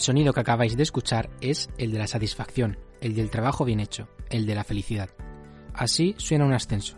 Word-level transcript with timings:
El 0.00 0.04
sonido 0.04 0.32
que 0.32 0.40
acabáis 0.40 0.78
de 0.78 0.82
escuchar 0.82 1.28
es 1.42 1.68
el 1.76 1.92
de 1.92 1.98
la 1.98 2.06
satisfacción, 2.06 2.78
el 3.02 3.14
del 3.14 3.28
trabajo 3.28 3.66
bien 3.66 3.80
hecho, 3.80 4.08
el 4.30 4.46
de 4.46 4.54
la 4.54 4.64
felicidad. 4.64 5.10
Así 5.74 6.14
suena 6.16 6.46
un 6.46 6.54
ascenso. 6.54 6.96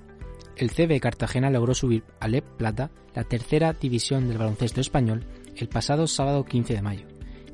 El 0.55 0.71
CB 0.71 1.01
Cartagena 1.01 1.51
logró 1.51 1.75
subir 1.75 2.05
a 2.21 2.29
LEP 2.29 2.45
Plata, 2.57 2.93
la 3.13 3.25
tercera 3.25 3.73
división 3.73 4.29
del 4.29 4.39
baloncesto 4.39 4.81
español, 4.81 5.27
el 5.57 5.69
pasado 5.69 6.07
sábado 6.07 6.45
15 6.45 6.75
de 6.75 6.83
mayo. 6.83 7.09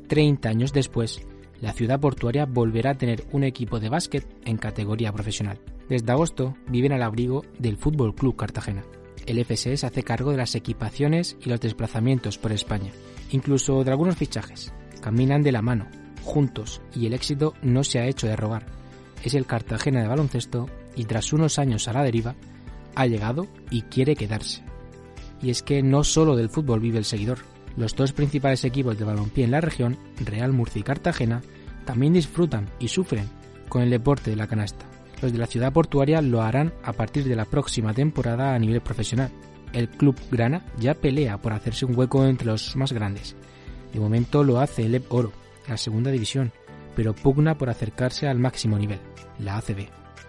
Treinta 0.06 0.50
años 0.50 0.74
después, 0.74 1.22
la 1.62 1.72
ciudad 1.72 1.98
portuaria 1.98 2.44
volverá 2.44 2.90
a 2.90 2.98
tener 2.98 3.24
un 3.32 3.42
equipo 3.42 3.80
de 3.80 3.88
básquet 3.88 4.26
en 4.44 4.58
categoría 4.58 5.14
profesional. 5.14 5.58
Desde 5.88 6.12
agosto 6.12 6.58
viven 6.66 6.92
al 6.92 7.02
abrigo 7.02 7.42
del 7.58 7.78
Fútbol 7.78 8.14
Club 8.14 8.36
Cartagena. 8.36 8.84
El 9.24 9.42
FSE 9.42 9.78
se 9.78 9.86
hace 9.86 10.02
cargo 10.02 10.30
de 10.30 10.36
las 10.36 10.54
equipaciones 10.54 11.38
y 11.42 11.48
los 11.48 11.58
desplazamientos 11.58 12.36
por 12.36 12.52
España, 12.52 12.92
incluso 13.30 13.82
de 13.82 13.90
algunos 13.90 14.16
fichajes. 14.16 14.74
Caminan 15.08 15.42
de 15.42 15.52
la 15.52 15.62
mano, 15.62 15.86
juntos, 16.22 16.82
y 16.94 17.06
el 17.06 17.14
éxito 17.14 17.54
no 17.62 17.82
se 17.82 17.98
ha 17.98 18.06
hecho 18.06 18.26
de 18.26 18.36
rogar. 18.36 18.66
Es 19.24 19.32
el 19.32 19.46
Cartagena 19.46 20.02
de 20.02 20.06
baloncesto 20.06 20.68
y 20.94 21.06
tras 21.06 21.32
unos 21.32 21.58
años 21.58 21.88
a 21.88 21.94
la 21.94 22.02
deriva, 22.02 22.34
ha 22.94 23.06
llegado 23.06 23.46
y 23.70 23.80
quiere 23.80 24.16
quedarse. 24.16 24.62
Y 25.40 25.48
es 25.48 25.62
que 25.62 25.82
no 25.82 26.04
solo 26.04 26.36
del 26.36 26.50
fútbol 26.50 26.80
vive 26.80 26.98
el 26.98 27.06
seguidor, 27.06 27.38
los 27.78 27.96
dos 27.96 28.12
principales 28.12 28.66
equipos 28.66 28.98
de 28.98 29.06
balompié 29.06 29.44
en 29.44 29.52
la 29.52 29.62
región, 29.62 29.96
Real 30.22 30.52
Murcia 30.52 30.80
y 30.80 30.82
Cartagena, 30.82 31.40
también 31.86 32.12
disfrutan 32.12 32.68
y 32.78 32.88
sufren 32.88 33.30
con 33.70 33.80
el 33.80 33.88
deporte 33.88 34.28
de 34.28 34.36
la 34.36 34.46
canasta. 34.46 34.84
Los 35.22 35.32
de 35.32 35.38
la 35.38 35.46
ciudad 35.46 35.72
portuaria 35.72 36.20
lo 36.20 36.42
harán 36.42 36.74
a 36.84 36.92
partir 36.92 37.24
de 37.24 37.34
la 37.34 37.46
próxima 37.46 37.94
temporada 37.94 38.54
a 38.54 38.58
nivel 38.58 38.82
profesional. 38.82 39.30
El 39.72 39.88
club 39.88 40.16
Grana 40.30 40.66
ya 40.78 40.92
pelea 40.92 41.38
por 41.38 41.54
hacerse 41.54 41.86
un 41.86 41.98
hueco 41.98 42.26
entre 42.26 42.48
los 42.48 42.76
más 42.76 42.92
grandes. 42.92 43.36
De 43.92 44.00
momento 44.00 44.44
lo 44.44 44.60
hace 44.60 44.84
el 44.84 44.94
EP 44.94 45.12
Oro, 45.12 45.32
la 45.68 45.76
segunda 45.76 46.10
división, 46.10 46.52
pero 46.96 47.14
pugna 47.14 47.56
por 47.56 47.70
acercarse 47.70 48.26
al 48.26 48.38
máximo 48.38 48.78
nivel, 48.78 49.00
la 49.38 49.56
ACB. 49.56 49.88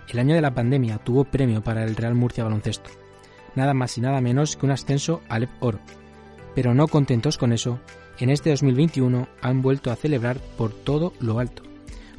El 0.10 0.20
año 0.20 0.36
de 0.36 0.42
la 0.42 0.54
pandemia 0.54 0.98
tuvo 0.98 1.26
premio 1.26 1.62
para 1.62 1.84
el 1.84 1.96
Real 1.96 2.16
Murcia 2.16 2.44
Baloncesto, 2.44 2.90
nada 3.56 3.74
más 3.74 3.98
y 3.98 4.02
nada 4.02 4.22
menos 4.22 4.56
que 4.56 4.66
un 4.66 4.72
ascenso 4.72 5.22
al 5.30 5.44
EP 5.44 5.50
Oro, 5.60 5.80
pero 6.56 6.74
no 6.74 6.88
contentos 6.88 7.38
con 7.38 7.54
eso, 7.54 7.80
en 8.20 8.30
este 8.30 8.50
2021 8.50 9.28
han 9.42 9.62
vuelto 9.62 9.92
a 9.92 9.96
celebrar 9.96 10.40
por 10.58 10.74
todo 10.74 11.14
lo 11.20 11.40
alto. 11.40 11.64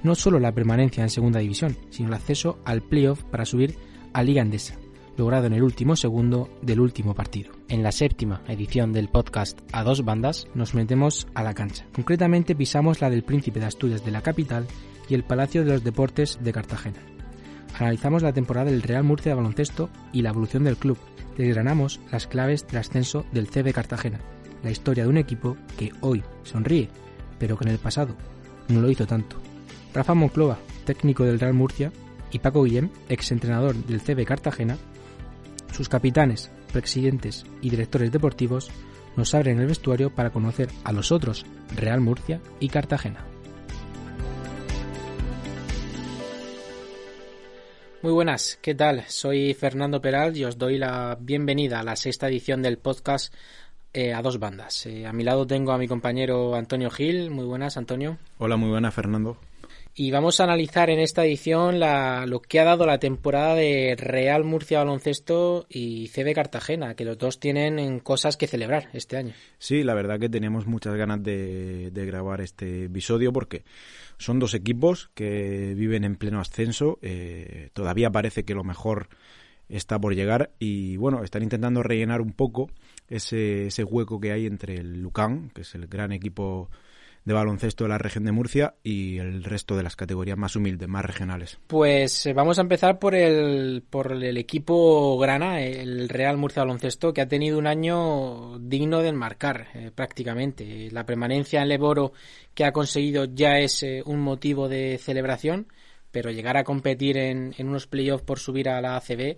No 0.02 0.14
solo 0.14 0.40
la 0.40 0.52
permanencia 0.52 1.02
en 1.02 1.10
segunda 1.10 1.40
división, 1.40 1.76
sino 1.90 2.08
el 2.08 2.14
acceso 2.14 2.58
al 2.64 2.80
playoff 2.80 3.22
para 3.24 3.44
subir 3.44 3.76
a 4.14 4.22
Liga 4.22 4.40
Andesa, 4.40 4.76
logrado 5.20 5.46
en 5.46 5.52
el 5.52 5.62
último 5.62 5.96
segundo 5.96 6.48
del 6.62 6.80
último 6.80 7.14
partido. 7.14 7.52
En 7.68 7.82
la 7.82 7.92
séptima 7.92 8.40
edición 8.48 8.90
del 8.94 9.10
podcast 9.10 9.60
A 9.70 9.84
dos 9.84 10.02
bandas 10.02 10.48
nos 10.54 10.74
metemos 10.74 11.26
a 11.34 11.42
la 11.42 11.52
cancha. 11.52 11.84
Concretamente 11.92 12.56
pisamos 12.56 13.02
la 13.02 13.10
del 13.10 13.22
Príncipe 13.22 13.60
de 13.60 13.66
Asturias 13.66 14.02
de 14.02 14.12
la 14.12 14.22
capital 14.22 14.66
y 15.10 15.14
el 15.14 15.22
Palacio 15.22 15.62
de 15.62 15.72
los 15.72 15.84
Deportes 15.84 16.38
de 16.42 16.54
Cartagena. 16.54 17.00
Analizamos 17.78 18.22
la 18.22 18.32
temporada 18.32 18.70
del 18.70 18.80
Real 18.80 19.04
Murcia 19.04 19.32
de 19.32 19.36
baloncesto 19.36 19.90
y 20.10 20.22
la 20.22 20.30
evolución 20.30 20.64
del 20.64 20.78
club, 20.78 20.96
desgranamos 21.36 22.00
las 22.10 22.26
claves 22.26 22.66
del 22.66 22.78
ascenso 22.78 23.26
del 23.30 23.48
CB 23.48 23.74
Cartagena, 23.74 24.20
la 24.62 24.70
historia 24.70 25.04
de 25.04 25.10
un 25.10 25.18
equipo 25.18 25.58
que 25.76 25.92
hoy 26.00 26.22
sonríe, 26.44 26.88
pero 27.38 27.58
que 27.58 27.64
en 27.64 27.72
el 27.72 27.78
pasado 27.78 28.16
no 28.68 28.80
lo 28.80 28.90
hizo 28.90 29.06
tanto. 29.06 29.36
Rafa 29.92 30.14
Monclova, 30.14 30.56
técnico 30.86 31.24
del 31.24 31.40
Real 31.40 31.52
Murcia, 31.52 31.92
y 32.32 32.38
Paco 32.38 32.62
Guillem, 32.62 32.90
exentrenador 33.08 33.74
del 33.74 34.00
CB 34.00 34.24
Cartagena, 34.24 34.78
sus 35.72 35.88
capitanes, 35.88 36.50
presidentes 36.72 37.44
y 37.60 37.70
directores 37.70 38.12
deportivos 38.12 38.70
nos 39.16 39.34
abren 39.34 39.60
el 39.60 39.66
vestuario 39.66 40.10
para 40.14 40.30
conocer 40.30 40.68
a 40.84 40.92
los 40.92 41.12
otros 41.12 41.44
Real 41.74 42.00
Murcia 42.00 42.40
y 42.60 42.68
Cartagena. 42.68 43.26
Muy 48.02 48.12
buenas, 48.12 48.58
¿qué 48.62 48.74
tal? 48.74 49.04
Soy 49.08 49.52
Fernando 49.52 50.00
Peral 50.00 50.34
y 50.36 50.44
os 50.44 50.56
doy 50.56 50.78
la 50.78 51.18
bienvenida 51.20 51.80
a 51.80 51.82
la 51.82 51.96
sexta 51.96 52.28
edición 52.28 52.62
del 52.62 52.78
podcast 52.78 53.34
eh, 53.92 54.14
a 54.14 54.22
dos 54.22 54.38
bandas. 54.38 54.86
Eh, 54.86 55.06
a 55.06 55.12
mi 55.12 55.22
lado 55.22 55.46
tengo 55.46 55.72
a 55.72 55.78
mi 55.78 55.86
compañero 55.86 56.54
Antonio 56.54 56.90
Gil. 56.90 57.30
Muy 57.30 57.44
buenas, 57.44 57.76
Antonio. 57.76 58.16
Hola, 58.38 58.56
muy 58.56 58.70
buenas, 58.70 58.94
Fernando. 58.94 59.36
Y 59.94 60.12
vamos 60.12 60.40
a 60.40 60.44
analizar 60.44 60.88
en 60.88 61.00
esta 61.00 61.24
edición 61.24 61.80
la, 61.80 62.24
lo 62.26 62.40
que 62.40 62.60
ha 62.60 62.64
dado 62.64 62.86
la 62.86 62.98
temporada 62.98 63.54
de 63.56 63.96
Real 63.98 64.44
Murcia 64.44 64.78
Baloncesto 64.78 65.66
y 65.68 66.08
CB 66.08 66.32
Cartagena, 66.34 66.94
que 66.94 67.04
los 67.04 67.18
dos 67.18 67.40
tienen 67.40 67.98
cosas 67.98 68.36
que 68.36 68.46
celebrar 68.46 68.88
este 68.92 69.16
año. 69.16 69.34
Sí, 69.58 69.82
la 69.82 69.94
verdad 69.94 70.20
que 70.20 70.28
teníamos 70.28 70.66
muchas 70.66 70.94
ganas 70.94 71.22
de, 71.22 71.90
de 71.90 72.06
grabar 72.06 72.40
este 72.40 72.84
episodio 72.84 73.32
porque 73.32 73.64
son 74.16 74.38
dos 74.38 74.54
equipos 74.54 75.10
que 75.14 75.74
viven 75.74 76.04
en 76.04 76.16
pleno 76.16 76.40
ascenso. 76.40 76.98
Eh, 77.02 77.70
todavía 77.72 78.10
parece 78.10 78.44
que 78.44 78.54
lo 78.54 78.64
mejor 78.64 79.08
está 79.68 79.98
por 79.98 80.14
llegar 80.14 80.50
y 80.58 80.96
bueno, 80.96 81.24
están 81.24 81.42
intentando 81.42 81.82
rellenar 81.82 82.20
un 82.20 82.32
poco 82.32 82.70
ese, 83.08 83.66
ese 83.66 83.84
hueco 83.84 84.20
que 84.20 84.32
hay 84.32 84.46
entre 84.46 84.74
el 84.76 85.00
Lucan, 85.00 85.50
que 85.50 85.62
es 85.62 85.74
el 85.74 85.86
gran 85.86 86.12
equipo 86.12 86.70
de 87.24 87.34
baloncesto 87.34 87.84
de 87.84 87.90
la 87.90 87.98
región 87.98 88.24
de 88.24 88.32
Murcia 88.32 88.74
y 88.82 89.18
el 89.18 89.44
resto 89.44 89.76
de 89.76 89.82
las 89.82 89.96
categorías 89.96 90.38
más 90.38 90.56
humildes, 90.56 90.88
más 90.88 91.04
regionales. 91.04 91.58
Pues 91.66 92.26
eh, 92.26 92.32
vamos 92.32 92.58
a 92.58 92.62
empezar 92.62 92.98
por 92.98 93.14
el, 93.14 93.82
por 93.88 94.12
el 94.12 94.36
equipo 94.36 95.18
grana, 95.18 95.60
el 95.60 96.08
Real 96.08 96.36
Murcia 96.36 96.62
Baloncesto, 96.62 97.12
que 97.12 97.20
ha 97.20 97.28
tenido 97.28 97.58
un 97.58 97.66
año 97.66 98.58
digno 98.58 99.00
de 99.00 99.08
enmarcar 99.08 99.68
eh, 99.74 99.90
prácticamente. 99.94 100.90
La 100.90 101.04
permanencia 101.04 101.62
en 101.62 101.68
Leboro 101.68 102.12
que 102.54 102.64
ha 102.64 102.72
conseguido 102.72 103.26
ya 103.26 103.58
es 103.58 103.82
eh, 103.82 104.02
un 104.04 104.20
motivo 104.20 104.68
de 104.68 104.98
celebración, 104.98 105.66
pero 106.10 106.30
llegar 106.30 106.56
a 106.56 106.64
competir 106.64 107.18
en, 107.18 107.54
en 107.56 107.68
unos 107.68 107.86
playoffs 107.86 108.24
por 108.24 108.38
subir 108.38 108.68
a 108.68 108.80
la 108.80 108.96
ACB 108.96 109.36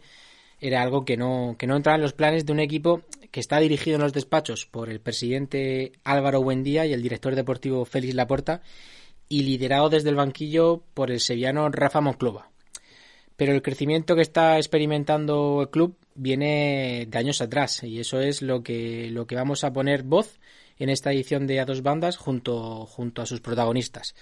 era 0.62 0.80
algo 0.80 1.04
que 1.04 1.16
no, 1.16 1.56
que 1.58 1.66
no 1.66 1.76
entraba 1.76 1.96
en 1.96 2.02
los 2.02 2.12
planes 2.12 2.46
de 2.46 2.52
un 2.52 2.60
equipo 2.60 3.02
que 3.32 3.40
está 3.40 3.58
dirigido 3.58 3.96
en 3.96 4.02
los 4.02 4.12
despachos 4.12 4.64
por 4.64 4.88
el 4.88 5.00
presidente 5.00 5.92
Álvaro 6.04 6.40
Buendía 6.40 6.86
y 6.86 6.92
el 6.92 7.02
director 7.02 7.34
deportivo 7.34 7.84
Félix 7.84 8.14
Laporta 8.14 8.62
y 9.28 9.42
liderado 9.42 9.88
desde 9.88 10.10
el 10.10 10.14
banquillo 10.14 10.84
por 10.94 11.10
el 11.10 11.18
sevillano 11.18 11.68
Rafa 11.68 12.00
Monclova. 12.00 12.48
Pero 13.34 13.52
el 13.52 13.62
crecimiento 13.62 14.14
que 14.14 14.22
está 14.22 14.56
experimentando 14.56 15.62
el 15.62 15.70
club 15.70 15.96
viene 16.14 17.06
de 17.08 17.18
años 17.18 17.40
atrás 17.40 17.82
y 17.82 17.98
eso 17.98 18.20
es 18.20 18.40
lo 18.40 18.62
que, 18.62 19.10
lo 19.10 19.26
que 19.26 19.34
vamos 19.34 19.64
a 19.64 19.72
poner 19.72 20.04
voz 20.04 20.38
en 20.78 20.90
esta 20.90 21.12
edición 21.12 21.48
de 21.48 21.58
A 21.58 21.64
dos 21.64 21.82
bandas 21.82 22.16
junto, 22.16 22.86
junto 22.86 23.20
a 23.20 23.26
sus 23.26 23.40
protagonistas. 23.40 24.14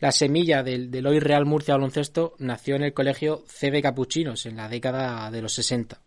La 0.00 0.12
semilla 0.12 0.62
del, 0.62 1.06
hoy 1.06 1.20
Real 1.20 1.44
Murcia 1.44 1.74
Baloncesto 1.74 2.34
nació 2.38 2.74
en 2.74 2.84
el 2.84 2.94
colegio 2.94 3.44
CB 3.46 3.82
Capuchinos 3.82 4.46
en 4.46 4.56
la 4.56 4.66
década 4.66 5.30
de 5.30 5.42
los 5.42 5.52
60. 5.52 6.00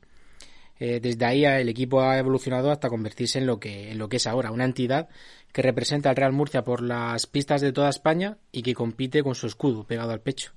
Eh, 0.79 0.99
desde 0.99 1.25
ahí 1.25 1.45
el 1.45 1.69
equipo 1.69 2.01
ha 2.01 2.17
evolucionado 2.17 2.71
hasta 2.71 2.89
convertirse 2.89 3.37
en 3.37 3.45
lo, 3.45 3.59
que, 3.59 3.95
es 4.09 4.25
ahora, 4.25 4.49
una 4.49 4.65
entidad 4.65 5.09
que 5.51 5.61
representa 5.61 6.09
al 6.09 6.15
Real 6.15 6.33
Murcia 6.33 6.63
por 6.63 6.81
las 6.81 7.27
pistas 7.27 7.61
de 7.61 7.71
toda 7.71 7.91
España 7.91 8.39
y 8.51 8.63
que 8.63 8.73
compite 8.73 9.21
con 9.21 9.35
su 9.35 9.45
escudo 9.45 9.83
pegado 9.83 10.09
al 10.09 10.21
pecho. 10.21 10.53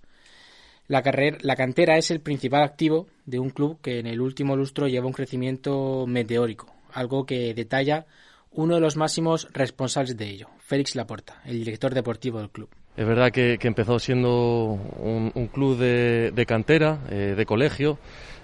La 0.88 1.02
cantera 1.02 1.98
es 1.98 2.10
el 2.10 2.20
principal 2.20 2.62
activo 2.62 3.06
de 3.26 3.38
un 3.38 3.50
club 3.50 3.82
que 3.82 3.98
en 3.98 4.06
el 4.06 4.22
último 4.22 4.56
lustro 4.56 4.88
lleva 4.88 5.08
un 5.08 5.12
crecimiento 5.12 6.06
meteórico, 6.06 6.74
algo 6.90 7.26
que 7.26 7.52
detalla 7.52 8.06
uno 8.50 8.76
de 8.76 8.80
los 8.80 8.96
máximos 8.96 9.48
responsables 9.52 10.16
de 10.16 10.26
ello, 10.26 10.48
Félix 10.60 10.94
Laporta, 10.94 11.42
el 11.44 11.58
director 11.58 11.92
deportivo 11.92 12.38
del 12.38 12.48
club. 12.48 12.70
Es 12.96 13.06
verdad 13.06 13.30
que, 13.30 13.58
empezó 13.60 13.98
siendo 13.98 14.78
un, 14.98 15.50
club 15.52 15.76
de, 15.76 16.46
cantera, 16.46 17.00
eh, 17.10 17.34
de 17.36 17.44
colegio. 17.44 17.98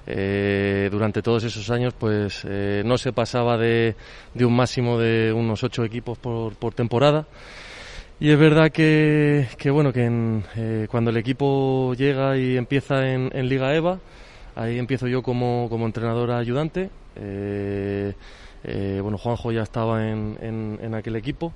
Eh, 0.07 0.91
durante 0.93 1.23
todos 1.23 1.45
esos 1.45 1.71
años, 1.71 1.95
pues 1.95 2.45
eh, 2.47 2.83
no 2.85 2.99
se 2.99 3.15
pasaba 3.15 3.57
de, 3.57 3.95
un 4.39 4.55
máximo 4.55 4.99
de 4.99 5.33
unos 5.33 5.65
ocho 5.65 5.85
equipos 5.85 6.19
por, 6.19 6.75
temporada. 6.75 7.27
Y 8.21 8.31
es 8.31 8.39
verdad 8.39 8.71
que, 8.71 9.49
bueno, 9.71 9.91
que 9.91 10.87
cuando 10.91 11.11
el 11.11 11.17
equipo 11.17 11.95
llega 11.95 12.37
y 12.37 12.59
empieza 12.59 13.09
en, 13.09 13.31
Liga 13.49 13.75
EVA, 13.75 14.01
ahí 14.55 14.79
empiezo 14.79 15.09
yo 15.09 15.23
como, 15.23 15.67
entrenador 15.87 16.31
ayudante. 16.31 16.91
bueno, 17.15 19.17
Juanjo 19.17 19.51
ya 19.51 19.63
estaba 19.63 20.07
en 20.07 20.95
aquel 20.95 21.17
equipo. 21.17 21.55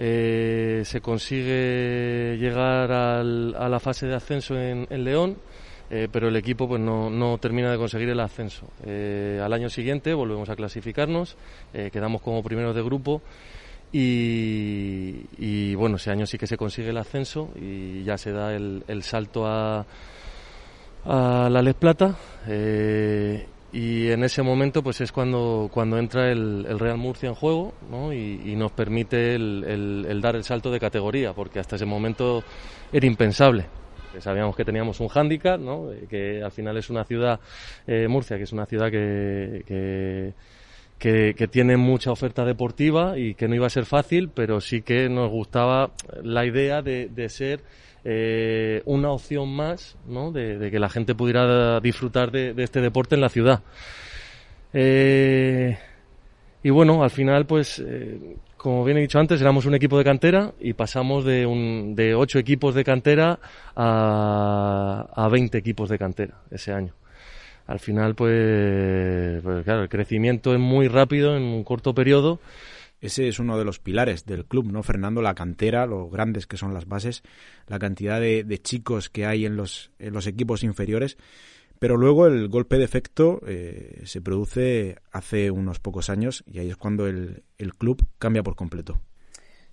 Eh, 0.00 0.82
se 0.84 1.00
consigue 1.00 2.36
llegar 2.38 2.92
a 2.92 3.68
la 3.68 3.80
fase 3.80 4.06
de 4.06 4.14
ascenso 4.14 4.56
en, 4.56 4.86
León, 5.04 5.36
eh, 5.90 6.06
pero 6.10 6.28
el 6.28 6.36
equipo 6.36 6.68
pues 6.68 6.80
no, 6.80 7.38
termina 7.38 7.72
de 7.72 7.78
conseguir 7.78 8.08
el 8.08 8.20
ascenso. 8.20 8.68
Eh, 8.86 9.40
al 9.42 9.52
año 9.52 9.68
siguiente 9.68 10.14
volvemos 10.14 10.48
a 10.50 10.56
clasificarnos, 10.56 11.36
quedamos 11.72 12.22
como 12.22 12.44
primeros 12.44 12.76
de 12.76 12.82
grupo 12.82 13.22
y, 13.90 15.74
bueno, 15.74 15.96
ese 15.96 16.12
año 16.12 16.26
sí 16.26 16.38
que 16.38 16.46
se 16.46 16.56
consigue 16.56 16.90
el 16.90 16.98
ascenso 16.98 17.50
y 17.56 18.04
ya 18.04 18.16
se 18.18 18.30
da 18.30 18.54
el, 18.54 19.02
salto 19.02 19.46
a 19.46 19.84
la 21.04 21.62
Les 21.62 21.74
Plata 21.74 22.14
y 23.72 24.10
en 24.10 24.24
ese 24.24 24.42
momento 24.42 24.82
pues 24.82 25.00
es 25.00 25.12
cuando, 25.12 25.68
cuando 25.72 25.98
entra 25.98 26.30
el, 26.30 26.78
Real 26.78 26.96
Murcia 26.96 27.28
en 27.28 27.34
juego 27.34 27.74
¿no? 27.90 28.12
y, 28.12 28.56
nos 28.56 28.72
permite 28.72 29.34
el, 29.34 30.20
dar 30.22 30.36
el 30.36 30.44
salto 30.44 30.70
de 30.70 30.80
categoría, 30.80 31.34
porque 31.34 31.60
hasta 31.60 31.76
ese 31.76 31.86
momento 31.86 32.42
era 32.92 33.06
impensable. 33.06 33.66
Sabíamos 34.20 34.56
que 34.56 34.64
teníamos 34.64 34.98
un 35.00 35.08
hándicap, 35.08 35.60
¿no? 35.60 35.90
que 36.08 36.42
al 36.42 36.50
final 36.50 36.76
es 36.78 36.88
una 36.88 37.04
ciudad, 37.04 37.40
eh, 37.86 38.08
Murcia, 38.08 38.38
que 38.38 38.44
es 38.44 38.52
una 38.52 38.64
ciudad 38.64 38.90
que, 38.90 40.32
que, 40.98 41.48
tiene 41.48 41.76
mucha 41.76 42.10
oferta 42.10 42.44
deportiva 42.44 43.18
y 43.18 43.34
que 43.34 43.48
no 43.48 43.54
iba 43.54 43.66
a 43.66 43.70
ser 43.70 43.84
fácil, 43.84 44.30
pero 44.30 44.60
sí 44.60 44.80
que 44.80 45.08
nos 45.10 45.30
gustaba 45.30 45.90
la 46.22 46.46
idea 46.46 46.80
de, 46.80 47.08
de 47.08 47.28
ser 47.28 47.60
eh, 48.10 48.80
una 48.86 49.10
opción 49.10 49.50
más 49.50 49.98
¿no? 50.06 50.32
de, 50.32 50.70
que 50.70 50.78
la 50.78 50.88
gente 50.88 51.14
pudiera 51.14 51.78
disfrutar 51.80 52.30
de, 52.30 52.54
este 52.56 52.80
deporte 52.80 53.16
en 53.16 53.20
la 53.20 53.28
ciudad. 53.28 53.60
Eh, 54.72 55.76
y 56.62 56.70
bueno, 56.70 57.02
al 57.02 57.10
final, 57.10 57.44
pues, 57.44 57.84
eh, 57.86 58.36
como 58.56 58.82
bien 58.82 58.96
he 58.96 59.02
dicho 59.02 59.18
antes, 59.18 59.42
éramos 59.42 59.66
un 59.66 59.74
equipo 59.74 59.98
de 59.98 60.04
cantera 60.04 60.52
y 60.58 60.72
pasamos 60.72 61.26
de, 61.26 61.44
un, 61.44 61.94
de 61.94 62.14
ocho 62.14 62.38
equipos 62.38 62.74
de 62.74 62.82
cantera 62.82 63.40
a, 63.76 65.06
a 65.14 65.28
20 65.28 65.58
equipos 65.58 65.90
de 65.90 65.98
cantera 65.98 66.40
ese 66.50 66.72
año. 66.72 66.94
Al 67.66 67.78
final, 67.78 68.14
pues, 68.14 69.42
pues 69.42 69.64
claro, 69.64 69.82
el 69.82 69.90
crecimiento 69.90 70.54
es 70.54 70.58
muy 70.58 70.88
rápido 70.88 71.36
en 71.36 71.42
un 71.42 71.62
corto 71.62 71.94
periodo 71.94 72.40
ese 73.00 73.28
es 73.28 73.38
uno 73.38 73.56
de 73.56 73.64
los 73.64 73.78
pilares 73.78 74.24
del 74.26 74.44
club, 74.44 74.72
¿no? 74.72 74.82
Fernando, 74.82 75.22
la 75.22 75.34
cantera, 75.34 75.86
lo 75.86 76.08
grandes 76.08 76.46
que 76.46 76.56
son 76.56 76.74
las 76.74 76.86
bases, 76.86 77.22
la 77.68 77.78
cantidad 77.78 78.20
de, 78.20 78.60
chicos 78.62 79.08
que 79.08 79.24
hay 79.24 79.46
en 79.46 79.56
los, 79.56 79.90
equipos 79.98 80.64
inferiores. 80.64 81.16
Pero 81.78 81.96
luego 81.96 82.26
el 82.26 82.48
golpe 82.48 82.76
de 82.76 82.84
efecto 82.84 83.40
eh, 83.46 84.02
se 84.04 84.20
produce 84.20 84.96
hace 85.12 85.52
unos 85.52 85.78
pocos 85.78 86.10
años 86.10 86.42
y 86.44 86.58
ahí 86.58 86.70
es 86.70 86.76
cuando 86.76 87.06
el, 87.06 87.44
club 87.78 88.04
cambia 88.18 88.42
por 88.42 88.56
completo. 88.56 89.00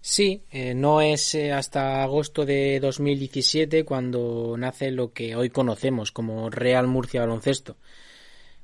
Sí, 0.02 0.44
eh, 0.52 0.76
no 0.76 1.02
es 1.02 1.34
eh, 1.34 1.52
hasta 1.52 2.04
agosto 2.04 2.46
de 2.46 2.80
2017 2.80 3.84
cuando 3.86 4.56
nace 4.56 4.92
lo 4.92 5.14
que 5.14 5.36
hoy 5.36 5.50
conocemos 5.50 6.12
como 6.12 6.52
Real 6.52 6.86
Murcia 6.86 7.22
Baloncesto. 7.22 7.78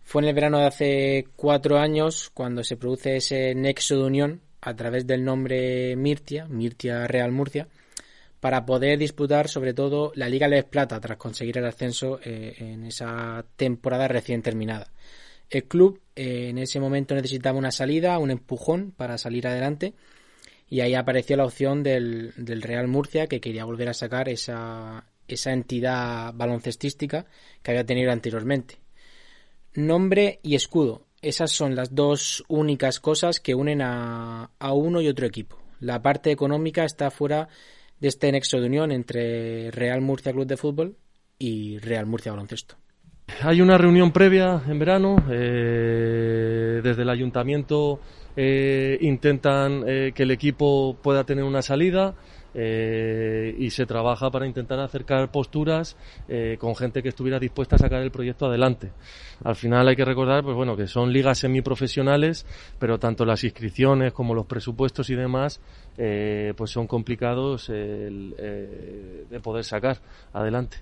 Fue 0.04 0.22
en 0.22 0.28
el 0.28 0.36
verano 0.36 0.60
de 0.60 0.68
hace 0.68 1.28
cuatro 1.36 1.80
años 1.80 2.30
cuando 2.32 2.64
se 2.64 2.78
produce 2.78 3.16
ese 3.16 3.56
nexo 3.56 3.96
de 3.98 4.04
unión 4.04 4.42
a 4.62 4.76
través 4.76 5.08
del 5.08 5.24
nombre 5.24 5.96
Mirtia, 5.96 6.46
Mirtia 6.48 7.08
Real 7.08 7.32
Murcia, 7.32 7.68
para 8.40 8.66
poder 8.66 8.98
disputar 8.98 9.48
sobre 9.48 9.74
todo 9.74 10.12
la 10.16 10.30
Liga 10.30 10.48
Les 10.48 10.64
Plata 10.64 11.00
tras 11.00 11.18
conseguir 11.18 11.58
el 11.58 11.66
ascenso 11.66 12.20
eh, 12.24 12.56
en 12.58 12.84
esa 12.86 13.46
temporada 13.56 14.08
recién 14.08 14.42
terminada. 14.42 14.92
El 15.50 15.66
club 15.66 16.02
eh, 16.16 16.50
en 16.50 16.58
ese 16.58 16.80
momento 16.80 17.14
necesitaba 17.14 17.58
una 17.58 17.72
salida, 17.72 18.18
un 18.18 18.32
empujón 18.32 18.92
para 18.92 19.18
salir 19.18 19.48
adelante 19.48 19.94
y 20.70 20.80
ahí 20.80 20.96
apareció 20.96 21.36
la 21.38 21.46
opción 21.46 21.84
del, 21.84 22.34
del 22.38 22.62
Real 22.62 22.88
Murcia 22.88 23.28
que 23.28 23.42
quería 23.42 23.66
volver 23.66 23.90
a 23.90 23.94
sacar 23.94 24.30
esa, 24.30 25.06
esa 25.28 25.52
entidad 25.52 26.34
baloncestística 26.34 27.26
que 27.62 27.72
había 27.72 27.86
tenido 27.86 28.12
anteriormente. 28.12 28.80
Nombre 29.74 30.40
y 30.44 30.56
escudo. 30.56 31.06
Esas 31.22 31.52
son 31.52 31.76
las 31.76 31.94
dos 31.94 32.44
únicas 32.48 33.00
cosas 33.00 33.40
que 33.40 33.54
unen 33.54 33.82
a, 33.84 34.50
uno 34.74 35.02
y 35.02 35.08
otro 35.08 35.28
equipo. 35.28 35.58
La 35.80 36.02
parte 36.02 36.32
económica 36.32 36.84
está 36.84 37.12
fuera 37.12 37.48
de 38.00 38.08
este 38.08 38.32
nexo 38.32 38.60
de 38.60 38.66
unión 38.66 38.92
entre 38.92 39.70
Real 39.70 40.02
Murcia 40.02 40.32
Club 40.32 40.48
de 40.48 40.58
Fútbol 40.58 40.96
y 41.38 41.78
Real 41.78 42.08
Murcia 42.08 42.32
Baloncesto. 42.32 42.76
Hay 43.44 43.62
una 43.62 43.78
reunión 43.78 44.12
previa 44.12 44.64
en 44.68 44.80
verano. 44.80 45.16
Eh, 45.30 46.82
desde 46.84 47.04
el 47.04 47.10
ayuntamiento 47.10 48.00
eh, 48.36 48.98
intentan 49.02 49.84
eh, 49.88 50.12
que 50.16 50.24
el 50.24 50.32
equipo 50.32 50.98
pueda 51.04 51.24
tener 51.24 51.44
una 51.44 51.62
salida. 51.62 52.16
Eh, 52.54 53.56
y 53.58 53.70
se 53.70 53.86
trabaja 53.86 54.30
para 54.30 54.46
intentar 54.46 54.80
acercar 54.80 55.32
posturas 55.32 55.96
eh, 56.28 56.58
con 56.60 56.76
gente 56.76 57.02
que 57.02 57.10
estuviera 57.10 57.40
dispuesta 57.40 57.78
a 57.78 57.80
sacar 57.80 58.02
el 58.02 58.12
proyecto 58.12 58.48
adelante. 58.48 58.92
Al 59.44 59.56
final 59.56 59.88
hay 59.88 59.96
que 59.96 60.06
recordar, 60.06 60.44
pues 60.44 60.56
bueno, 60.56 60.76
que 60.76 60.88
son 60.88 61.14
ligas 61.14 61.40
semiprofesionales, 61.40 62.46
pero 62.78 63.00
tanto 63.00 63.26
las 63.26 63.44
inscripciones 63.44 64.14
como 64.14 64.36
los 64.36 64.46
presupuestos 64.46 65.10
y 65.10 65.16
demás, 65.16 65.62
eh, 65.98 66.54
pues 66.56 66.72
son 66.72 66.88
complicados 66.88 67.68
de 67.68 69.40
poder 69.42 69.64
sacar 69.64 69.98
adelante. 70.34 70.78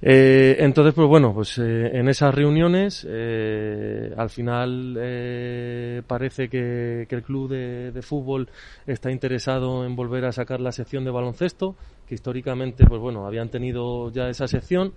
entonces, 0.00 0.94
pues 0.94 1.08
bueno, 1.08 1.34
pues 1.34 1.58
en 1.58 2.08
esas 2.08 2.34
reuniones, 2.34 3.04
al 3.04 4.30
final 4.30 6.04
parece 6.06 6.48
que, 6.48 7.06
el 7.08 7.22
club 7.22 7.50
de, 7.50 7.90
de, 7.90 8.02
fútbol 8.02 8.48
está 8.86 9.10
interesado 9.10 9.84
en 9.84 9.96
volver 9.96 10.24
a 10.24 10.32
sacar 10.32 10.60
la 10.60 10.72
sección 10.72 11.04
de 11.04 11.10
baloncesto, 11.10 11.76
que 12.08 12.14
históricamente, 12.14 12.84
pues 12.86 13.00
bueno, 13.00 13.26
habían 13.26 13.50
tenido 13.50 14.10
ya 14.10 14.28
esa 14.28 14.48
sección 14.48 14.94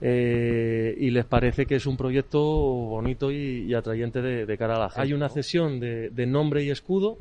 eh, 0.00 0.94
y 0.98 1.10
les 1.10 1.24
parece 1.24 1.64
que 1.64 1.76
es 1.76 1.86
un 1.86 1.96
proyecto 1.96 2.40
bonito 2.40 3.30
y, 3.30 3.72
atrayente 3.72 4.20
de, 4.20 4.58
cara 4.58 4.76
a 4.76 4.78
la 4.80 4.90
gente. 4.90 5.02
Hay 5.02 5.12
una 5.12 5.28
cesión 5.28 5.78
de, 5.78 6.26
nombre 6.26 6.64
y 6.64 6.70
escudo 6.70 7.18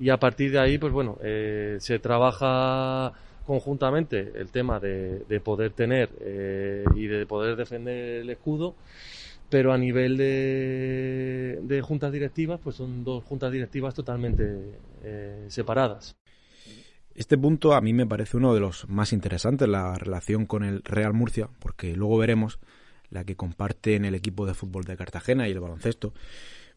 y 0.00 0.10
a 0.10 0.18
partir 0.18 0.50
de 0.50 0.58
ahí, 0.58 0.78
pues 0.78 0.92
bueno, 0.92 1.18
eh, 1.22 1.76
se 1.78 1.98
trabaja 1.98 3.12
conjuntamente 3.46 4.32
el 4.34 4.50
tema 4.50 4.80
de, 4.80 5.40
poder 5.44 5.72
tener 5.72 6.10
eh, 6.20 6.84
y 6.96 7.06
de 7.06 7.26
poder 7.26 7.56
defender 7.56 8.22
el 8.22 8.30
escudo 8.30 8.74
pero 9.48 9.72
a 9.72 9.78
nivel 9.78 10.16
de, 10.16 11.82
juntas 11.82 12.12
directivas, 12.12 12.60
pues 12.62 12.76
son 12.76 13.02
dos 13.02 13.24
juntas 13.24 13.50
directivas 13.50 13.92
totalmente 13.94 14.78
separadas. 15.48 16.16
Este 17.14 17.36
punto 17.36 17.74
a 17.74 17.80
mí 17.80 17.92
me 17.92 18.06
parece 18.06 18.36
uno 18.36 18.54
de 18.54 18.60
los 18.60 18.88
más 18.88 19.12
interesantes, 19.12 19.68
la 19.68 19.94
relación 19.94 20.46
con 20.46 20.62
el 20.62 20.82
Real 20.84 21.12
Murcia, 21.12 21.48
porque 21.58 21.94
luego 21.96 22.16
veremos 22.18 22.58
la 23.10 23.24
que 23.24 23.36
comparte 23.36 23.96
en 23.96 24.04
el 24.04 24.14
equipo 24.14 24.46
de 24.46 24.54
fútbol 24.54 24.84
de 24.84 24.96
Cartagena 24.96 25.48
y 25.48 25.50
el 25.50 25.60
baloncesto. 25.60 26.14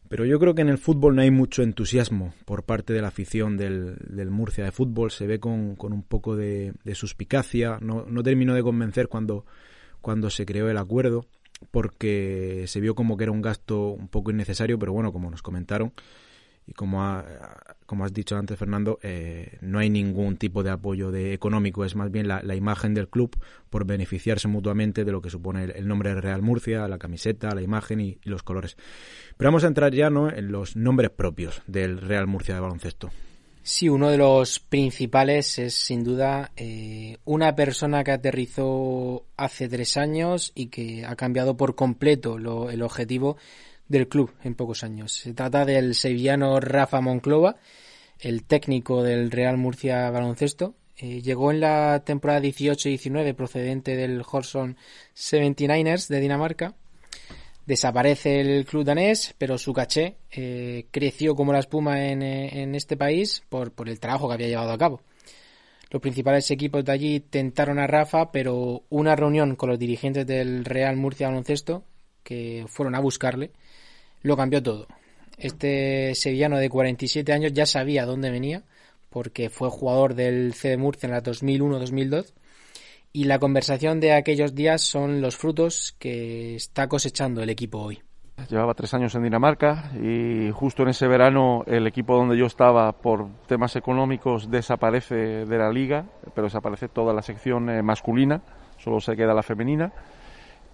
Pero 0.08 0.24
yo 0.26 0.38
creo 0.38 0.54
que 0.54 0.62
en 0.62 0.68
el 0.68 0.78
fútbol 0.78 1.16
no 1.16 1.22
hay 1.22 1.30
mucho 1.30 1.62
entusiasmo 1.62 2.34
por 2.44 2.64
parte 2.64 2.92
de 2.92 3.00
la 3.00 3.08
afición 3.08 3.56
del, 3.56 3.96
Murcia 4.30 4.64
de 4.64 4.72
fútbol. 4.72 5.10
Se 5.10 5.26
ve 5.26 5.40
con, 5.40 5.76
un 5.80 6.02
poco 6.02 6.36
de, 6.36 6.74
suspicacia. 6.92 7.78
No, 7.80 8.04
no 8.06 8.22
terminó 8.22 8.54
de 8.54 8.62
convencer 8.62 9.08
cuando, 9.08 9.46
cuando 10.00 10.30
se 10.30 10.44
creó 10.44 10.68
el 10.68 10.76
acuerdo, 10.76 11.26
porque 11.70 12.64
se 12.66 12.80
vio 12.80 12.94
como 12.94 13.16
que 13.16 13.24
era 13.24 13.32
un 13.32 13.42
gasto 13.42 13.88
un 13.88 14.08
poco 14.08 14.30
innecesario, 14.30 14.78
pero 14.78 14.92
bueno, 14.92 15.12
como 15.12 15.30
nos 15.30 15.42
comentaron, 15.42 15.92
y 16.66 16.72
como, 16.72 17.22
como 17.86 18.04
has 18.04 18.12
dicho 18.12 18.36
antes, 18.36 18.58
Fernando, 18.58 18.98
eh, 19.02 19.58
no 19.60 19.78
hay 19.78 19.90
ningún 19.90 20.36
tipo 20.36 20.62
de 20.62 20.70
apoyo 20.70 21.10
de 21.10 21.34
económico, 21.34 21.84
es 21.84 21.94
más 21.94 22.10
bien 22.10 22.26
la, 22.26 22.54
imagen 22.54 22.94
del 22.94 23.08
club 23.08 23.36
por 23.68 23.84
beneficiarse 23.84 24.48
mutuamente 24.48 25.04
de 25.04 25.12
lo 25.12 25.20
que 25.20 25.30
supone 25.30 25.64
el, 25.64 25.86
nombre 25.86 26.14
de 26.14 26.20
Real 26.20 26.40
Murcia, 26.40 26.88
la 26.88 26.98
camiseta, 26.98 27.54
la 27.54 27.62
imagen 27.62 28.00
y, 28.00 28.18
los 28.24 28.42
colores. 28.42 28.76
Pero 29.36 29.48
vamos 29.48 29.64
a 29.64 29.68
entrar 29.68 29.92
ya 29.92 30.08
¿no? 30.08 30.30
en 30.30 30.50
los 30.50 30.76
nombres 30.76 31.10
propios 31.10 31.62
del 31.66 32.00
Real 32.00 32.26
Murcia 32.26 32.54
de 32.54 32.60
baloncesto. 32.60 33.10
Sí, 33.62 33.88
uno 33.88 34.10
de 34.10 34.18
los 34.18 34.60
principales 34.60 35.58
es 35.58 35.74
sin 35.74 36.04
duda 36.04 36.52
eh, 36.54 37.16
una 37.24 37.56
persona 37.56 38.04
que 38.04 38.12
aterrizó 38.12 39.24
hace 39.38 39.70
tres 39.70 39.96
años 39.96 40.52
y 40.54 40.66
que 40.66 41.06
ha 41.06 41.16
cambiado 41.16 41.56
por 41.56 41.74
completo 41.74 42.36
el 42.68 42.82
objetivo 42.82 43.38
del 43.88 44.08
club 44.08 44.32
en 44.42 44.54
pocos 44.54 44.84
años. 44.84 45.12
Se 45.12 45.34
trata 45.34 45.64
del 45.64 45.94
sevillano 45.94 46.60
Rafa 46.60 47.00
Monclova, 47.00 47.56
el 48.18 48.44
técnico 48.44 49.02
del 49.02 49.30
Real 49.30 49.56
Murcia 49.56 50.10
Baloncesto. 50.10 50.74
Eh, 50.96 51.22
llegó 51.22 51.50
en 51.50 51.60
la 51.60 52.02
temporada 52.04 52.40
18-19 52.40 53.34
procedente 53.34 53.96
del 53.96 54.22
Horson 54.30 54.76
79ers 55.14 56.08
de 56.08 56.20
Dinamarca. 56.20 56.74
Desaparece 57.66 58.40
el 58.40 58.66
club 58.66 58.84
danés, 58.84 59.34
pero 59.38 59.56
su 59.56 59.72
caché 59.72 60.16
eh, 60.30 60.86
creció 60.90 61.34
como 61.34 61.52
la 61.52 61.60
espuma 61.60 62.04
en, 62.06 62.22
en 62.22 62.74
este 62.74 62.96
país 62.96 63.42
por, 63.48 63.72
por 63.72 63.88
el 63.88 64.00
trabajo 64.00 64.28
que 64.28 64.34
había 64.34 64.48
llevado 64.48 64.72
a 64.72 64.78
cabo. 64.78 65.00
Los 65.90 66.02
principales 66.02 66.50
equipos 66.50 66.84
de 66.84 66.92
allí 66.92 67.20
tentaron 67.20 67.78
a 67.78 67.86
Rafa, 67.86 68.32
pero 68.32 68.82
una 68.90 69.14
reunión 69.14 69.54
con 69.56 69.70
los 69.70 69.78
dirigentes 69.78 70.26
del 70.26 70.64
Real 70.64 70.96
Murcia 70.96 71.28
Baloncesto, 71.28 71.84
que 72.24 72.64
fueron 72.68 72.94
a 72.96 73.00
buscarle, 73.00 73.52
lo 74.24 74.36
cambió 74.36 74.60
todo. 74.60 74.88
Este 75.38 76.14
sevillano 76.16 76.58
de 76.58 76.68
47 76.68 77.32
años 77.32 77.52
ya 77.52 77.66
sabía 77.66 78.06
dónde 78.06 78.30
venía, 78.30 78.62
porque 79.10 79.50
fue 79.50 79.70
jugador 79.70 80.14
del 80.14 80.54
C 80.54 80.70
de 80.70 80.76
Murcia 80.76 81.06
en 81.06 81.12
la 81.12 81.22
2001-2002. 81.22 82.32
Y 83.12 83.24
la 83.24 83.38
conversación 83.38 84.00
de 84.00 84.12
aquellos 84.12 84.56
días 84.56 84.82
son 84.82 85.20
los 85.20 85.36
frutos 85.36 85.94
que 85.98 86.56
está 86.56 86.88
cosechando 86.88 87.42
el 87.42 87.50
equipo 87.50 87.78
hoy. 87.78 88.02
Llevaba 88.50 88.74
tres 88.74 88.92
años 88.94 89.14
en 89.14 89.22
Dinamarca 89.22 89.92
y 90.02 90.50
justo 90.50 90.82
en 90.82 90.88
ese 90.88 91.06
verano 91.06 91.62
el 91.66 91.86
equipo 91.86 92.16
donde 92.16 92.36
yo 92.36 92.46
estaba 92.46 92.90
por 92.90 93.28
temas 93.46 93.76
económicos 93.76 94.50
desaparece 94.50 95.14
de 95.46 95.58
la 95.58 95.70
liga, 95.70 96.06
pero 96.34 96.46
desaparece 96.46 96.88
toda 96.88 97.14
la 97.14 97.22
sección 97.22 97.70
eh, 97.70 97.80
masculina, 97.82 98.42
solo 98.78 99.00
se 99.00 99.14
queda 99.14 99.32
la 99.34 99.44
femenina 99.44 99.92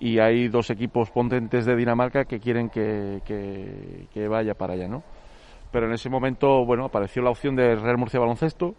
y 0.01 0.19
hay 0.19 0.49
dos 0.49 0.71
equipos 0.71 1.11
potentes 1.11 1.67
de 1.67 1.77
Dinamarca 1.77 2.25
que 2.25 2.41
quieren 2.41 2.71
que, 2.71 3.21
que, 3.25 4.29
vaya 4.29 4.55
para 4.55 4.73
allá, 4.73 4.89
¿no? 4.89 5.03
Pero 5.71 5.87
en 5.87 5.93
ese 5.93 6.09
momento, 6.09 6.65
bueno, 6.65 6.87
apareció 6.87 7.23
la 7.23 7.31
opción 7.31 7.55
de 7.55 7.77
Real 7.77 7.99
Murcia 7.99 8.19
Baloncesto, 8.19 8.75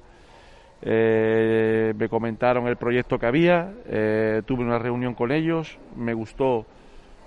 eh, 0.82 1.94
me 1.96 2.10
comentaron 2.10 2.68
el 2.68 2.76
proyecto 2.76 3.20
que 3.20 3.28
había, 3.28 3.72
eh, 3.86 4.42
tuve 4.46 4.64
una 4.64 4.80
reunión 4.80 5.14
con 5.14 5.32
ellos, 5.32 5.78
me 5.96 6.14
gustó 6.16 6.66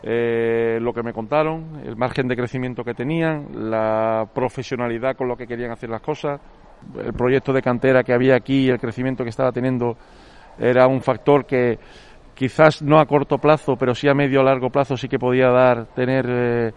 eh, 0.02 0.78
lo 0.82 0.92
que 0.92 1.04
me 1.04 1.12
contaron, 1.12 1.80
el 1.86 1.96
margen 1.96 2.26
de 2.26 2.34
crecimiento 2.34 2.82
que 2.82 2.94
tenían, 2.94 3.70
la 3.70 4.28
profesionalidad 4.34 5.16
con 5.16 5.28
lo 5.28 5.36
que 5.36 5.46
querían 5.46 5.70
hacer 5.70 5.88
las 5.88 6.02
cosas, 6.02 6.40
el 6.98 7.12
proyecto 7.12 7.52
de 7.52 7.62
cantera 7.62 8.02
que 8.02 8.12
había 8.12 8.34
aquí 8.34 8.66
y 8.66 8.70
el 8.70 8.80
crecimiento 8.80 9.22
que 9.22 9.30
estaba 9.30 9.52
teniendo 9.52 9.96
era 10.58 10.86
un 10.86 11.00
factor 11.00 11.46
que 11.46 11.78
quizás 12.34 12.82
no 12.82 12.98
a 12.98 13.06
corto 13.06 13.38
plazo, 13.38 13.76
pero 13.76 13.94
sí 13.94 14.08
a 14.08 14.14
medio 14.14 14.40
o 14.40 14.44
largo 14.44 14.70
plazo 14.70 14.96
sí 14.96 15.08
que 15.08 15.18
podía 15.18 15.48
dar, 15.48 15.86
tener 15.94 16.26
eh, 16.28 16.72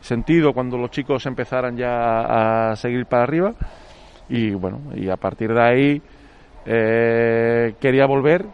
sentido 0.00 0.52
cuando 0.52 0.76
los 0.76 0.90
chicos 0.90 1.26
empezaran 1.26 1.76
ya 1.76 2.70
a, 2.70 2.76
seguir 2.76 3.06
para 3.06 3.24
arriba. 3.24 3.54
Y 4.28 4.50
bueno, 4.50 4.80
y 4.94 5.08
a 5.08 5.16
partir 5.16 5.52
de 5.52 5.62
ahí 5.62 6.02
eh, 6.66 7.74
quería 7.80 8.06
volver. 8.06 8.46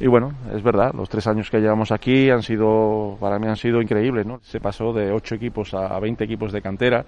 Y 0.00 0.06
bueno, 0.06 0.32
es 0.54 0.62
verdad, 0.62 0.92
los 0.94 1.08
tres 1.08 1.26
años 1.26 1.50
que 1.50 1.58
llevamos 1.58 1.90
aquí 1.90 2.30
han 2.30 2.42
sido, 2.42 3.16
para 3.20 3.38
mí 3.38 3.48
han 3.48 3.56
sido 3.56 3.82
increíbles, 3.82 4.24
¿no? 4.26 4.38
Se 4.42 4.60
pasó 4.60 4.92
de 4.92 5.10
ocho 5.10 5.34
equipos 5.34 5.74
a 5.74 5.98
20 5.98 6.24
equipos 6.24 6.52
de 6.52 6.62
cantera. 6.62 7.04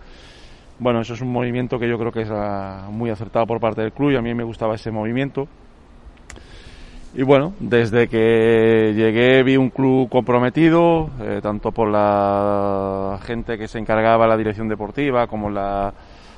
Bueno, 0.80 1.00
eso 1.02 1.14
es 1.14 1.20
un 1.20 1.30
movimiento 1.30 1.78
que 1.78 1.88
yo 1.88 1.98
creo 1.98 2.10
que 2.10 2.22
es 2.22 2.30
ah, 2.32 2.88
muy 2.90 3.10
acertado 3.10 3.46
por 3.46 3.60
parte 3.60 3.82
del 3.82 3.92
club 3.92 4.10
y 4.12 4.16
a 4.16 4.22
mí 4.22 4.34
me 4.34 4.44
gustaba 4.44 4.74
ese 4.74 4.90
movimiento. 4.90 5.46
Y 7.12 7.24
bueno, 7.24 7.54
desde 7.58 8.06
que 8.06 8.92
llegué 8.94 9.42
vi 9.42 9.56
un 9.56 9.70
club 9.70 10.08
comprometido, 10.08 11.10
eh, 11.20 11.40
tanto 11.42 11.72
por 11.72 11.88
la 11.88 13.18
gente 13.24 13.58
que 13.58 13.66
se 13.66 13.80
encargaba 13.80 14.28
la 14.28 14.36
dirección 14.36 14.68
deportiva 14.68 15.26
como 15.26 15.50
la, 15.50 15.92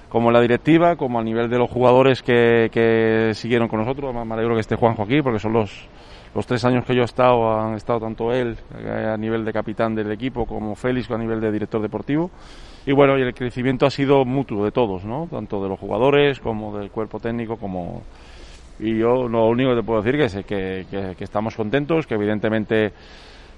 como 0.08 0.30
la 0.30 0.40
directiva, 0.40 0.96
como 0.96 1.20
a 1.20 1.22
nivel 1.22 1.50
de 1.50 1.58
los 1.58 1.70
jugadores 1.70 2.22
que, 2.22 2.70
que 2.72 3.32
siguieron 3.34 3.68
con 3.68 3.80
nosotros. 3.80 4.14
Me 4.14 4.34
alegro 4.34 4.54
que 4.54 4.62
esté 4.62 4.76
Juanjo 4.76 5.02
aquí 5.02 5.20
porque 5.20 5.40
son 5.40 5.52
los, 5.52 5.88
los 6.34 6.46
tres 6.46 6.64
años 6.64 6.86
que 6.86 6.94
yo 6.94 7.02
he 7.02 7.04
estado, 7.04 7.52
han 7.60 7.74
estado 7.74 8.00
tanto 8.00 8.32
él 8.32 8.56
eh, 8.78 9.10
a 9.12 9.16
nivel 9.18 9.44
de 9.44 9.52
capitán 9.52 9.94
del 9.94 10.10
equipo 10.10 10.46
como 10.46 10.74
Félix 10.74 11.10
a 11.10 11.18
nivel 11.18 11.38
de 11.42 11.52
director 11.52 11.82
deportivo. 11.82 12.30
Y 12.86 12.92
bueno, 12.92 13.18
y 13.18 13.22
el 13.22 13.34
crecimiento 13.34 13.84
ha 13.84 13.90
sido 13.90 14.24
mutuo 14.24 14.64
de 14.64 14.72
todos, 14.72 15.04
¿no? 15.04 15.28
Tanto 15.30 15.62
de 15.62 15.68
los 15.68 15.78
jugadores 15.78 16.40
como 16.40 16.78
del 16.78 16.90
cuerpo 16.90 17.20
técnico 17.20 17.58
como 17.58 18.02
y 18.82 18.98
yo 18.98 19.28
lo 19.28 19.46
único 19.46 19.70
que 19.70 19.76
te 19.76 19.82
puedo 19.84 20.02
decir 20.02 20.20
es 20.20 20.34
que, 20.44 20.86
que, 20.90 21.24
estamos 21.24 21.54
contentos, 21.54 22.04
que 22.04 22.14
evidentemente 22.14 22.92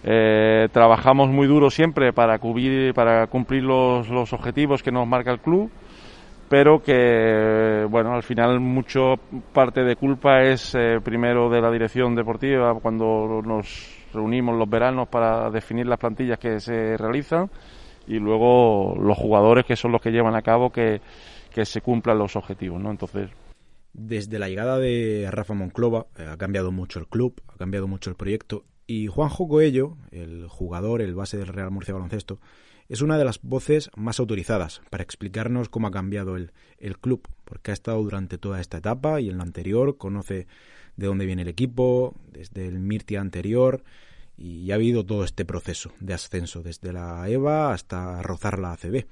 eh, 0.04 0.68
trabajamos 0.70 1.30
muy 1.30 1.46
duro 1.46 1.70
siempre 1.70 2.12
para 2.12 2.38
cubrir, 2.38 2.92
para 2.92 3.26
cumplir 3.28 3.62
los, 3.62 4.08
los 4.10 4.34
objetivos 4.34 4.82
que 4.82 4.92
nos 4.92 5.08
marca 5.08 5.32
el 5.32 5.40
club, 5.40 5.70
pero 6.50 6.82
que, 6.82 7.86
bueno, 7.88 8.12
al 8.12 8.22
final 8.22 8.60
mucho 8.60 9.14
parte 9.54 9.82
de 9.82 9.96
culpa 9.96 10.42
es 10.42 10.74
eh, 10.74 10.98
primero 11.02 11.48
de 11.48 11.62
la 11.62 11.70
dirección 11.70 12.14
deportiva 12.14 12.74
cuando 12.74 13.40
nos 13.42 14.04
reunimos 14.12 14.58
los 14.58 14.68
veranos 14.68 15.08
para 15.08 15.50
definir 15.50 15.86
las 15.86 15.98
plantillas 15.98 16.38
que 16.38 16.60
se 16.60 16.98
realizan 16.98 17.48
y 18.06 18.18
luego 18.18 18.94
los 19.00 19.16
jugadores 19.16 19.64
que 19.64 19.74
son 19.74 19.90
los 19.90 20.02
que 20.02 20.10
llevan 20.10 20.36
a 20.36 20.42
cabo 20.42 20.68
que, 20.68 21.00
que 21.50 21.64
se 21.64 21.80
cumplan 21.80 22.18
los 22.18 22.36
objetivos, 22.36 22.78
¿no? 22.78 22.90
Entonces, 22.90 23.30
desde 23.94 24.38
la 24.38 24.48
llegada 24.48 24.78
de 24.78 25.28
Rafa 25.30 25.54
Monclova 25.54 26.08
eh, 26.18 26.26
ha 26.26 26.36
cambiado 26.36 26.72
mucho 26.72 26.98
el 26.98 27.06
club, 27.06 27.40
ha 27.48 27.56
cambiado 27.56 27.86
mucho 27.86 28.10
el 28.10 28.16
proyecto 28.16 28.64
y 28.86 29.06
Juanjo 29.06 29.48
Coello, 29.48 29.96
el 30.10 30.46
jugador, 30.48 31.00
el 31.00 31.14
base 31.14 31.38
del 31.38 31.46
Real 31.46 31.70
Murcia 31.70 31.94
Baloncesto, 31.94 32.38
es 32.88 33.00
una 33.00 33.16
de 33.16 33.24
las 33.24 33.40
voces 33.40 33.90
más 33.96 34.20
autorizadas 34.20 34.82
para 34.90 35.02
explicarnos 35.02 35.70
cómo 35.70 35.86
ha 35.86 35.90
cambiado 35.90 36.36
el, 36.36 36.50
club, 37.00 37.26
porque 37.46 37.70
ha 37.70 37.74
estado 37.74 38.02
durante 38.02 38.36
toda 38.36 38.60
esta 38.60 38.76
etapa 38.76 39.20
y 39.22 39.30
en 39.30 39.38
la 39.38 39.44
anterior, 39.44 39.96
conoce 39.96 40.46
de 40.96 41.06
dónde 41.06 41.24
viene 41.24 41.42
el 41.42 41.48
equipo, 41.48 42.14
desde 42.30 42.66
el 42.68 42.80
Mirtia 42.80 43.22
anterior, 43.22 43.82
y 44.36 44.70
ha 44.70 44.74
habido 44.74 45.06
todo 45.06 45.24
este 45.24 45.46
proceso 45.46 45.92
de 46.00 46.12
ascenso, 46.12 46.62
desde 46.62 46.92
la 46.92 47.26
EVA 47.28 47.72
hasta 47.72 48.20
rozar 48.20 48.58
la 48.58 48.72
ACB, 48.72 49.06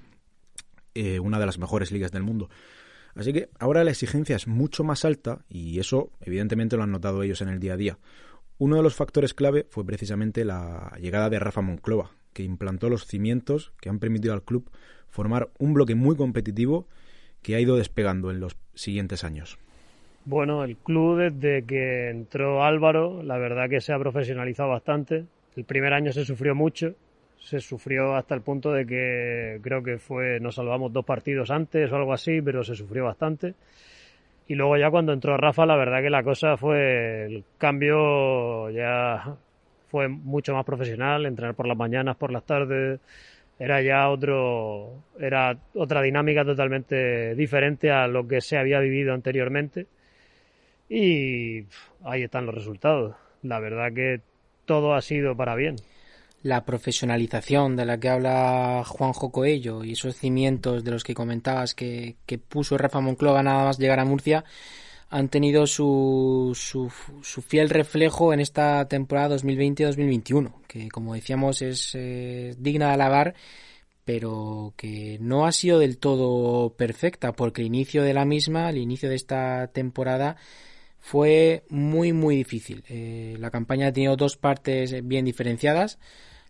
eh, 0.95 1.21
una 1.21 1.39
de 1.39 1.47
las 1.47 1.59
mejores 1.59 1.93
ligas 1.93 2.13
del 2.13 2.25
mundo. 2.25 2.51
Así 3.15 3.33
que 3.33 3.49
ahora 3.59 3.85
la 3.85 3.91
exigencia 3.91 4.37
es 4.37 4.47
mucho 4.47 4.85
más 4.85 5.05
alta 5.05 5.45
y 5.49 5.79
eso 5.79 6.11
evidentemente 6.21 6.77
lo 6.77 6.83
han 6.83 6.93
notado 6.93 7.23
ellos 7.23 7.43
en 7.43 7.49
el 7.49 7.61
día 7.61 7.75
a 7.75 7.77
día. 7.77 7.99
Uno 8.59 8.77
de 8.77 8.83
los 8.83 8.95
factores 8.95 9.35
clave 9.35 9.67
fue 9.69 9.85
precisamente 9.85 10.45
la 10.45 10.97
llegada 11.01 11.29
de 11.29 11.39
Rafa 11.39 11.61
Monclova, 11.61 12.13
que 12.33 12.43
implantó 12.43 12.89
los 12.89 13.07
cimientos 13.07 13.73
que 13.81 13.89
han 13.89 13.99
permitido 13.99 14.35
al 14.35 14.43
club 14.43 14.71
formar 15.09 15.51
un 15.59 15.75
bloque 15.75 15.95
muy 15.95 16.17
competitivo 16.17 16.87
que 17.43 17.55
ha 17.55 17.61
ido 17.61 17.77
despegando 17.77 18.31
en 18.31 18.41
los 18.41 18.57
siguientes 18.75 19.25
años. 19.25 19.59
Bueno, 20.25 20.65
el 20.65 20.77
club 20.77 21.19
desde 21.19 21.65
que 21.65 22.09
entró 22.09 22.63
Álvaro, 22.65 23.23
la 23.23 23.37
verdad 23.37 23.69
que 23.69 23.81
se 23.81 23.93
ha 23.93 23.99
profesionalizado 23.99 24.71
bastante. 24.71 25.27
El 25.57 25.65
primer 25.65 25.93
año 25.93 26.13
se 26.13 26.25
sufrió 26.25 26.55
mucho, 26.55 26.95
se 27.45 27.61
sufrió 27.61 28.15
hasta 28.15 28.35
el 28.35 28.43
punto 28.43 28.73
de 28.73 28.87
que 28.87 29.61
creo 29.63 29.83
que 29.83 29.99
fue, 29.99 30.39
nos 30.41 30.55
salvamos 30.55 30.93
dos 30.93 31.05
partidos 31.05 31.51
antes 31.51 31.91
o 31.91 31.97
algo 31.97 32.13
así, 32.13 32.41
pero 32.41 32.63
se 32.65 32.75
sufrió 32.75 33.05
bastante. 33.05 33.55
Y 34.49 34.55
luego 34.55 34.77
ya 34.77 34.91
cuando 34.91 35.13
entró 35.13 35.37
Rafa, 35.37 35.67
la 35.67 35.77
verdad 35.77 36.03
que 36.03 36.11
la 36.11 36.23
cosa 36.23 36.57
fue, 36.57 37.27
el 37.27 37.45
cambio 37.59 38.71
ya 38.71 39.37
fue 39.89 40.09
mucho 40.09 40.55
más 40.55 40.65
profesional, 40.65 41.27
entrenar 41.27 41.55
por 41.55 41.67
las 41.67 41.77
mañanas, 41.77 42.17
por 42.17 42.33
las 42.33 42.45
tardes, 42.45 43.01
era 43.59 43.83
ya 43.83 44.09
otro, 44.09 45.03
era 45.19 45.57
otra 45.75 46.03
dinámica 46.03 46.45
totalmente 46.45 47.35
diferente 47.35 47.91
a 47.91 48.07
lo 48.09 48.27
que 48.27 48.41
se 48.41 48.57
había 48.59 48.81
vivido 48.81 49.15
anteriormente. 49.15 49.87
Y 50.89 51.65
ahí 52.05 52.23
están 52.23 52.47
los 52.47 52.55
resultados. 52.55 53.15
La 53.43 53.61
verdad 53.61 53.93
que 53.93 54.21
todo 54.67 54.95
ha 54.95 55.03
sido 55.03 55.37
para 55.37 55.55
bien 55.55 55.77
la 56.43 56.65
profesionalización 56.65 57.77
de 57.77 57.85
la 57.85 57.99
que 57.99 58.09
habla 58.09 58.83
Juanjo 58.87 59.31
Coello 59.31 59.85
y 59.85 59.93
esos 59.93 60.17
cimientos 60.17 60.85
de 60.85 60.91
los 60.91 61.05
que 61.05 61.15
comentabas 61.15 61.75
que, 61.75 62.17
puso 62.49 62.77
Rafa 62.79 63.01
Monclova 63.01 63.43
nada 63.43 63.65
más 63.65 63.79
llegar 63.79 64.01
a 64.01 64.05
Murcia 64.05 64.45
han 65.09 65.29
tenido 65.29 65.67
su, 65.67 66.53
su, 66.55 67.43
fiel 67.43 67.69
reflejo 67.69 68.33
en 68.33 68.41
esta 68.41 68.89
temporada 68.89 69.37
2020-2021, 69.37 70.53
que 70.67 70.89
como 70.89 71.15
decíamos 71.15 71.61
es 71.61 71.93
digna 72.59 72.89
de 72.89 72.93
alabar, 72.95 73.35
pero 74.05 74.73
que 74.77 75.19
no 75.21 75.47
ha 75.47 75.53
sido 75.53 75.79
del 75.79 75.99
todo 75.99 76.75
perfecta, 76.75 77.33
porque 77.33 77.61
el 77.61 77.69
inicio 77.69 78.03
de 78.03 78.15
la 78.15 78.25
misma, 78.25 78.71
el 78.71 78.79
inicio 78.79 79.09
de 79.09 79.17
esta 79.17 79.69
temporada, 79.69 80.37
fue 80.99 81.65
muy 81.69 82.13
muy 82.13 82.37
difícil. 82.37 82.85
Eh, 82.89 83.37
la 83.39 83.51
campaña 83.51 83.89
ha 83.89 83.93
tenido 83.93 84.17
dos 84.17 84.37
partes 84.37 85.07
bien 85.07 85.25
diferenciadas. 85.25 85.99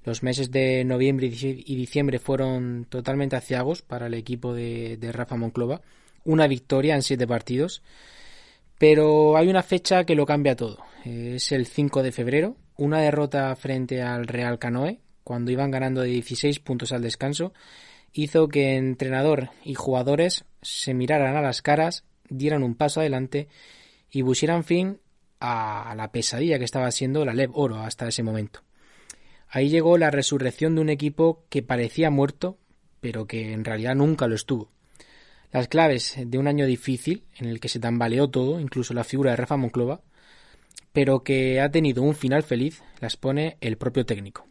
Los 0.04 0.22
meses 0.24 0.50
de 0.50 0.84
noviembre 0.84 1.28
y 1.28 1.76
diciembre 1.76 2.18
fueron 2.18 2.86
totalmente 2.88 3.36
aciagos 3.36 3.82
para 3.82 4.06
el 4.06 4.14
equipo 4.14 4.52
de, 4.52 4.98
Rafa 5.12 5.36
Monclova. 5.36 5.80
Una 6.24 6.48
victoria 6.48 6.94
en 6.94 7.02
siete 7.02 7.26
partidos. 7.26 7.82
Pero 8.78 9.36
hay 9.36 9.48
una 9.48 9.62
fecha 9.62 10.04
que 10.04 10.16
lo 10.16 10.26
cambia 10.26 10.56
todo. 10.56 10.78
Es 11.04 11.52
el 11.52 11.66
5 11.66 12.02
de 12.02 12.10
febrero. 12.10 12.56
Una 12.76 13.00
derrota 13.00 13.54
frente 13.54 14.02
al 14.02 14.26
Real 14.26 14.58
Canoe, 14.58 14.98
cuando 15.22 15.52
iban 15.52 15.70
ganando 15.70 16.00
de 16.00 16.08
16 16.08 16.58
puntos 16.58 16.90
al 16.90 17.02
descanso, 17.02 17.52
hizo 18.12 18.48
que 18.48 18.76
entrenador 18.76 19.50
y 19.64 19.74
jugadores 19.74 20.44
se 20.62 20.94
miraran 20.94 21.36
a 21.36 21.42
las 21.42 21.62
caras, 21.62 22.04
dieran 22.28 22.64
un 22.64 22.74
paso 22.74 22.98
adelante 22.98 23.46
y 24.10 24.24
pusieran 24.24 24.64
fin 24.64 24.98
a 25.38 25.94
la 25.96 26.10
pesadilla 26.10 26.58
que 26.58 26.64
estaba 26.64 26.90
siendo 26.90 27.24
la 27.24 27.34
Lev 27.34 27.50
Oro 27.54 27.78
hasta 27.78 28.08
ese 28.08 28.24
momento. 28.24 28.62
Ahí 29.54 29.68
llegó 29.68 29.98
la 29.98 30.10
resurrección 30.10 30.74
de 30.74 30.80
un 30.80 30.88
equipo 30.88 31.44
que 31.50 31.62
parecía 31.62 32.10
muerto, 32.10 32.56
pero 33.02 33.26
que 33.26 33.52
en 33.52 33.66
realidad 33.66 33.94
nunca 33.94 34.26
lo 34.26 34.34
estuvo. 34.34 34.70
Las 35.52 35.68
claves 35.68 36.16
de 36.18 36.38
un 36.38 36.48
año 36.48 36.64
difícil, 36.64 37.24
en 37.36 37.50
el 37.50 37.60
que 37.60 37.68
se 37.68 37.78
tambaleó 37.78 38.30
todo, 38.30 38.58
incluso 38.58 38.94
la 38.94 39.04
figura 39.04 39.32
de 39.32 39.36
Rafa 39.36 39.58
Monclova, 39.58 40.00
pero 40.94 41.22
que 41.22 41.60
ha 41.60 41.70
tenido 41.70 42.02
un 42.02 42.14
final 42.14 42.42
feliz, 42.42 42.82
las 42.98 43.18
pone 43.18 43.58
el 43.60 43.76
propio 43.76 44.06
técnico. 44.06 44.46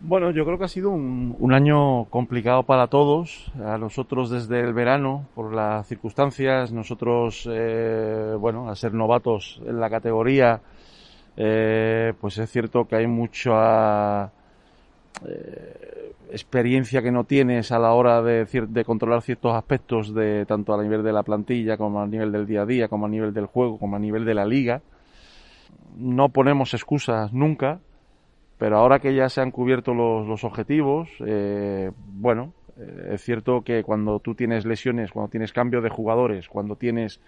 Bueno, 0.00 0.30
yo 0.30 0.46
creo 0.46 0.56
que 0.56 0.64
ha 0.64 0.68
sido 0.68 0.88
un, 0.88 1.52
año 1.52 2.06
complicado 2.06 2.62
para 2.62 2.86
todos, 2.86 3.52
a 3.62 3.76
nosotros 3.76 4.30
desde 4.30 4.60
el 4.60 4.72
verano, 4.72 5.26
por 5.34 5.54
las 5.54 5.86
circunstancias, 5.86 6.72
nosotros, 6.72 7.46
eh, 7.52 8.34
bueno, 8.38 8.70
a 8.70 8.76
ser 8.76 8.94
novatos 8.94 9.60
en 9.66 9.78
la 9.78 9.90
categoría, 9.90 10.62
eh, 11.42 12.12
pues 12.20 12.36
es 12.36 12.50
cierto 12.50 12.86
que 12.86 12.96
hay 12.96 13.06
mucha 13.06 14.26
eh, 15.26 16.12
experiencia 16.30 17.00
que 17.00 17.10
no 17.10 17.24
tienes 17.24 17.72
a 17.72 17.78
la 17.78 17.94
hora 17.94 18.20
de, 18.20 18.44
de, 18.44 18.84
controlar 18.84 19.22
ciertos 19.22 19.54
aspectos 19.54 20.14
de 20.14 20.44
tanto 20.44 20.74
a 20.74 20.82
nivel 20.82 21.02
de 21.02 21.14
la 21.14 21.22
plantilla 21.22 21.78
como 21.78 22.02
a 22.02 22.06
nivel 22.06 22.30
del 22.30 22.46
día 22.46 22.60
a 22.60 22.66
día, 22.66 22.88
como 22.88 23.06
a 23.06 23.08
nivel 23.08 23.32
del 23.32 23.46
juego, 23.46 23.78
como 23.78 23.96
a 23.96 23.98
nivel 23.98 24.26
de 24.26 24.34
la 24.34 24.44
liga. 24.44 24.82
No 25.96 26.28
ponemos 26.28 26.74
excusas 26.74 27.32
nunca, 27.32 27.80
pero 28.58 28.76
ahora 28.76 28.98
que 28.98 29.14
ya 29.14 29.30
se 29.30 29.40
han 29.40 29.50
cubierto 29.50 29.94
los, 29.94 30.44
objetivos, 30.44 31.08
eh, 31.26 31.90
bueno, 31.96 32.52
eh, 32.76 33.12
es 33.14 33.22
cierto 33.22 33.62
que 33.62 33.82
cuando 33.82 34.18
tú 34.18 34.34
tienes 34.34 34.66
lesiones, 34.66 35.10
cuando 35.10 35.30
tienes 35.30 35.54
cambio 35.54 35.80
de 35.80 35.88
jugadores, 35.88 36.50
cuando 36.50 36.76
tienes 36.76 37.18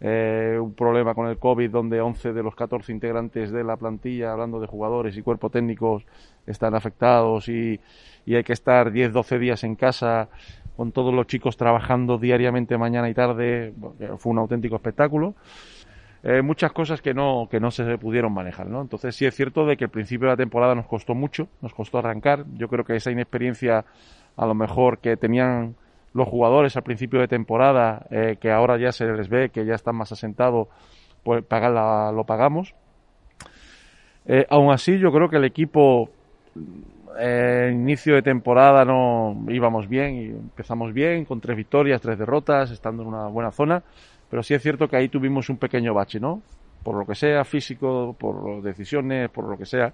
eh, 0.00 0.58
un 0.60 0.74
problema 0.74 1.14
con 1.14 1.28
el 1.28 1.38
COVID 1.38 1.70
donde 1.70 2.00
11 2.00 2.32
de 2.32 2.42
los 2.42 2.54
14 2.54 2.92
integrantes 2.92 3.50
de 3.50 3.64
la 3.64 3.76
plantilla, 3.76 4.32
hablando 4.32 4.60
de 4.60 4.66
jugadores 4.66 5.16
y 5.16 5.22
cuerpo 5.22 5.50
técnicos, 5.50 6.04
están 6.46 6.74
afectados 6.74 7.48
y, 7.48 7.80
y 8.26 8.34
hay 8.34 8.44
que 8.44 8.52
estar 8.52 8.92
10-12 8.92 9.38
días 9.38 9.64
en 9.64 9.76
casa 9.76 10.28
con 10.76 10.92
todos 10.92 11.14
los 11.14 11.26
chicos 11.26 11.56
trabajando 11.56 12.18
diariamente 12.18 12.76
mañana 12.76 13.08
y 13.08 13.14
tarde, 13.14 13.74
fue 14.18 14.32
un 14.32 14.38
auténtico 14.38 14.76
espectáculo. 14.76 15.34
Eh, 16.22 16.40
muchas 16.40 16.72
cosas 16.72 17.02
que 17.02 17.12
no, 17.12 17.48
que 17.50 17.60
no 17.60 17.70
se 17.70 17.98
pudieron 17.98 18.32
manejar, 18.32 18.66
¿no? 18.66 18.80
Entonces 18.80 19.14
sí 19.14 19.26
es 19.26 19.34
cierto 19.34 19.66
de 19.66 19.76
que 19.76 19.84
el 19.84 19.90
principio 19.90 20.26
de 20.26 20.32
la 20.32 20.36
temporada 20.38 20.74
nos 20.74 20.86
costó 20.86 21.14
mucho, 21.14 21.48
nos 21.60 21.74
costó 21.74 21.98
arrancar. 21.98 22.46
Yo 22.54 22.68
creo 22.68 22.84
que 22.84 22.96
esa 22.96 23.10
inexperiencia 23.10 23.84
a 24.36 24.46
lo 24.46 24.54
mejor 24.54 24.98
que 24.98 25.16
tenían 25.16 25.76
los 26.14 26.28
jugadores 26.28 26.76
al 26.76 26.82
principio 26.82 27.20
de 27.20 27.28
temporada, 27.28 28.06
eh, 28.10 28.36
que 28.40 28.50
ahora 28.50 28.78
ya 28.78 28.92
se 28.92 29.04
les 29.04 29.28
ve 29.28 29.50
que 29.50 29.66
ya 29.66 29.74
están 29.74 29.96
más 29.96 30.12
asentados, 30.12 30.68
pues 31.22 31.44
pagarla, 31.44 32.12
lo 32.12 32.24
pagamos. 32.24 32.74
Eh, 34.26 34.46
aún 34.48 34.72
así, 34.72 34.98
yo 34.98 35.12
creo 35.12 35.28
que 35.28 35.36
el 35.36 35.44
equipo, 35.44 36.08
eh, 37.18 37.70
inicio 37.74 38.14
de 38.14 38.22
temporada 38.22 38.84
no 38.84 39.36
íbamos 39.48 39.88
bien 39.88 40.14
y 40.14 40.24
empezamos 40.26 40.94
bien, 40.94 41.24
con 41.24 41.40
tres 41.40 41.56
victorias, 41.56 42.00
tres 42.00 42.18
derrotas, 42.18 42.70
estando 42.70 43.02
en 43.02 43.08
una 43.08 43.26
buena 43.26 43.50
zona 43.50 43.82
pero 44.34 44.42
sí 44.42 44.52
es 44.52 44.62
cierto 44.62 44.88
que 44.88 44.96
ahí 44.96 45.08
tuvimos 45.08 45.48
un 45.48 45.58
pequeño 45.58 45.94
bache, 45.94 46.18
¿no? 46.18 46.42
Por 46.84 46.96
lo 46.96 47.06
que 47.06 47.14
sea, 47.14 47.44
físico, 47.44 48.14
por 48.18 48.62
decisiones, 48.62 49.30
por 49.30 49.48
lo 49.48 49.56
que 49.56 49.66
sea. 49.66 49.92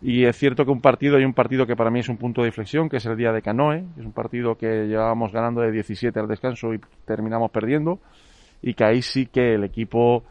Y 0.00 0.24
es 0.24 0.36
cierto 0.36 0.64
que 0.64 0.70
un 0.70 0.80
partido, 0.80 1.16
hay 1.18 1.24
un 1.24 1.34
partido 1.34 1.66
que 1.66 1.76
para 1.76 1.90
mí 1.90 2.00
es 2.00 2.08
un 2.08 2.16
punto 2.16 2.40
de 2.40 2.48
inflexión, 2.48 2.88
que 2.88 2.96
es 2.96 3.06
el 3.06 3.16
día 3.16 3.32
de 3.32 3.42
Canoe. 3.42 3.84
Es 3.98 4.04
un 4.04 4.12
partido 4.12 4.56
que 4.56 4.86
llevábamos 4.86 5.30
ganando 5.30 5.60
de 5.60 5.70
17 5.70 6.18
al 6.18 6.26
descanso 6.26 6.72
y 6.72 6.80
terminamos 7.04 7.50
perdiendo. 7.50 8.00
Y 8.62 8.74
que 8.74 8.84
ahí 8.84 9.02
sí 9.02 9.26
que 9.26 9.54
el 9.54 9.64
equipo 9.64 10.24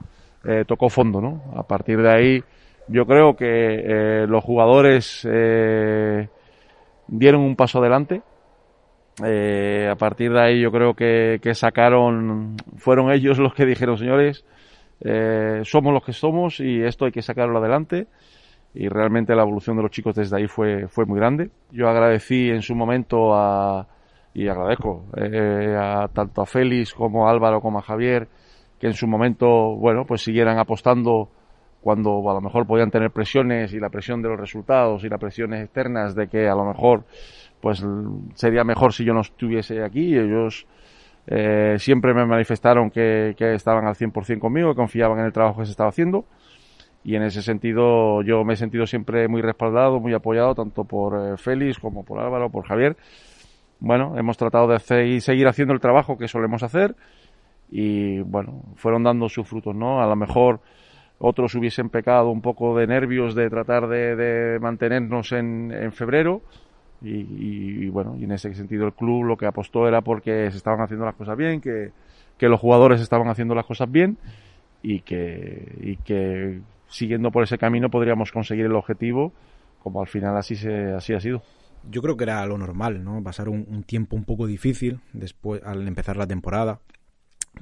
eh, 0.44 0.66
tocó 0.68 0.90
fondo, 0.90 1.22
¿no? 1.22 1.44
A 1.56 1.64
partir 1.64 2.02
de 2.02 2.12
ahí, 2.12 2.44
yo 2.88 3.06
creo 3.06 3.36
que 3.36 3.46
eh, 3.46 4.28
los 4.28 4.44
jugadores 4.44 5.26
eh, 5.32 6.28
dieron 7.08 7.42
un 7.42 7.56
paso 7.56 7.80
adelante 7.80 8.22
a 9.18 9.96
partir 9.96 10.34
de 10.34 10.42
ahí 10.42 10.62
yo 10.62 10.72
creo 10.72 10.94
que, 10.94 11.40
sacaron, 11.54 12.58
fueron 12.78 13.12
ellos 13.12 13.38
los 13.40 13.54
que 13.54 13.66
dijeron, 13.66 13.98
señores, 13.98 14.46
eh, 15.02 15.62
somos 15.64 15.94
los 15.94 16.04
que 16.04 16.14
somos 16.14 16.60
y 16.60 16.82
esto 16.82 17.06
hay 17.06 17.12
que 17.12 17.22
sacarlo 17.22 17.60
adelante. 17.60 18.08
Y 18.74 18.90
realmente 18.90 19.36
la 19.36 19.44
evolución 19.44 19.78
de 19.78 19.84
los 19.84 19.92
chicos 19.92 20.16
desde 20.16 20.36
ahí 20.38 20.48
fue, 20.48 20.88
fue 20.90 21.06
muy 21.06 21.18
grande. 21.18 21.50
Yo 21.72 21.88
agradecí 21.88 22.50
en 22.50 22.62
su 22.62 22.76
momento 22.76 23.34
a, 23.34 23.88
y 24.34 24.50
agradezco 24.50 25.06
eh, 25.16 25.76
a 25.80 26.10
tanto 26.10 26.42
a 26.42 26.46
Félix 26.46 26.94
como 26.94 27.28
a 27.28 27.32
Álvaro 27.32 27.62
como 27.62 27.80
a 27.80 27.82
Javier 27.82 28.28
que 28.80 28.88
en 28.88 28.94
su 28.94 29.08
momento, 29.08 29.48
bueno, 29.78 30.04
pues 30.06 30.22
siguieran 30.22 30.60
apostando 30.60 31.30
cuando 31.80 32.30
a 32.30 32.34
lo 32.34 32.42
mejor 32.42 32.68
podían 32.68 32.92
tener 32.92 33.12
presiones 33.12 33.74
y 33.74 33.80
la 33.80 33.90
presión 33.90 34.22
de 34.22 34.28
los 34.28 34.40
resultados 34.40 35.04
y 35.04 35.08
las 35.08 35.20
presiones 35.20 35.64
externas 35.64 36.16
de 36.16 36.28
que 36.28 36.50
a 36.50 36.56
lo 36.56 36.66
mejor 36.66 37.06
pues 37.62 37.86
sería 38.34 38.64
mejor 38.64 38.92
si 38.92 39.06
yo 39.06 39.14
no 39.14 39.22
estuviese 39.22 39.84
aquí. 39.84 40.18
Ellos 40.18 40.68
eh, 41.28 41.76
siempre 41.80 42.14
me 42.14 42.26
manifestaron 42.26 42.92
que, 42.92 43.36
estaban 43.40 43.88
al 43.88 43.96
100% 43.96 44.40
conmigo, 44.40 44.70
que 44.70 44.76
confiaban 44.76 45.20
en 45.20 45.26
el 45.26 45.34
trabajo 45.34 45.60
que 45.60 45.66
se 45.66 45.72
estaba 45.72 45.90
haciendo. 45.90 46.26
Y 47.04 47.16
en 47.16 47.24
ese 47.24 47.42
sentido 47.42 48.24
yo 48.24 48.44
me 48.44 48.54
he 48.54 48.58
sentido 48.58 48.88
siempre 48.88 49.28
muy 49.28 49.42
respaldado, 49.42 50.00
muy 50.00 50.14
apoyado, 50.14 50.56
tanto 50.56 50.86
por 50.86 51.34
eh, 51.34 51.38
Félix 51.38 51.78
como 51.80 52.04
por 52.04 52.20
Álvaro, 52.20 52.50
por 52.50 52.66
Javier. 52.66 52.98
Bueno, 53.80 54.18
hemos 54.18 54.38
tratado 54.38 54.68
de 54.68 54.76
hacer, 54.76 55.22
seguir 55.22 55.48
haciendo 55.48 55.74
el 55.74 55.80
trabajo 55.80 56.18
que 56.18 56.28
solemos 56.28 56.64
hacer 56.64 56.96
y 57.70 58.20
bueno, 58.22 58.64
fueron 58.76 59.04
dando 59.04 59.30
sus 59.30 59.48
frutos, 59.48 59.76
¿no? 59.76 60.02
A 60.02 60.08
lo 60.08 60.16
mejor 60.16 60.62
otros 61.20 61.54
hubiesen 61.56 61.90
pecado 61.90 62.30
un 62.30 62.42
poco 62.42 62.76
de 62.78 62.88
nervios 62.88 63.36
de 63.36 63.50
tratar 63.50 63.88
de, 63.88 64.58
mantenernos 64.62 65.32
en, 65.32 65.72
en 65.72 65.92
febrero, 65.92 66.42
y, 67.02 67.88
bueno, 67.90 68.16
y 68.18 68.24
en 68.24 68.32
ese 68.32 68.54
sentido 68.54 68.86
el 68.86 68.94
club 68.94 69.24
lo 69.24 69.38
que 69.38 69.46
apostó 69.46 69.88
era 69.88 70.02
porque 70.02 70.50
se 70.52 70.58
estaban 70.58 70.82
haciendo 70.82 71.06
las 71.06 71.16
cosas 71.16 71.38
bien, 71.38 71.62
que, 71.62 71.92
los 72.40 72.60
jugadores 72.60 73.02
estaban 73.02 73.28
haciendo 73.28 73.56
las 73.56 73.66
cosas 73.66 73.92
bien 73.92 74.18
y 74.82 75.02
que, 75.02 75.76
y 75.82 75.98
que 75.98 76.62
siguiendo 76.88 77.32
por 77.32 77.44
ese 77.44 77.58
camino 77.58 77.90
podríamos 77.90 78.32
conseguir 78.32 78.66
el 78.66 78.76
objetivo, 78.76 79.34
como 79.82 80.02
al 80.02 80.08
final 80.08 80.36
así, 80.38 80.56
se, 80.56 80.94
así 80.94 81.14
ha 81.14 81.20
sido. 81.20 81.44
Yo 81.90 82.02
creo 82.02 82.18
que 82.18 82.24
era 82.24 82.46
lo 82.48 82.58
normal, 82.58 83.04
¿no? 83.04 83.22
Pasar 83.22 83.50
un, 83.50 83.84
tiempo 83.84 84.16
un 84.16 84.24
poco 84.24 84.48
difícil 84.48 85.00
después 85.14 85.62
al 85.64 85.88
empezar 85.88 86.18
la 86.18 86.26
temporada, 86.26 86.80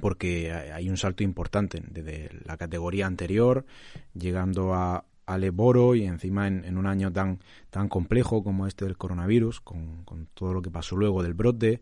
porque 0.00 0.52
hay 0.52 0.88
un 0.88 0.96
salto 0.96 1.22
importante 1.22 1.82
desde 1.86 2.30
la 2.44 2.56
categoría 2.56 3.06
anterior, 3.06 3.66
llegando 4.14 4.72
a, 4.72 5.04
al 5.26 5.44
Eboro 5.44 5.94
y 5.94 6.04
encima 6.04 6.46
en, 6.46 6.76
un 6.76 6.86
año 6.86 7.12
tan, 7.12 7.40
tan 7.70 7.88
complejo 7.88 8.42
como 8.42 8.66
este 8.66 8.84
del 8.84 8.96
coronavirus, 8.96 9.60
con, 9.60 10.04
todo 10.34 10.52
lo 10.52 10.62
que 10.62 10.70
pasó 10.70 10.96
luego 10.96 11.22
del 11.22 11.34
brote, 11.34 11.80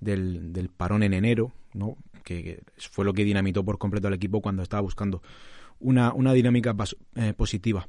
del, 0.00 0.52
del 0.52 0.68
parón 0.68 1.02
en 1.02 1.14
enero, 1.14 1.52
¿no? 1.72 1.96
Que, 2.22 2.62
fue 2.76 3.04
lo 3.04 3.12
que 3.12 3.24
dinamitó 3.24 3.64
por 3.64 3.78
completo 3.78 4.08
al 4.08 4.14
equipo 4.14 4.40
cuando 4.40 4.62
estaba 4.62 4.80
buscando 4.80 5.22
una, 5.80 6.12
una 6.12 6.32
dinámica 6.32 6.74
eh, 7.16 7.34
positiva. 7.34 7.88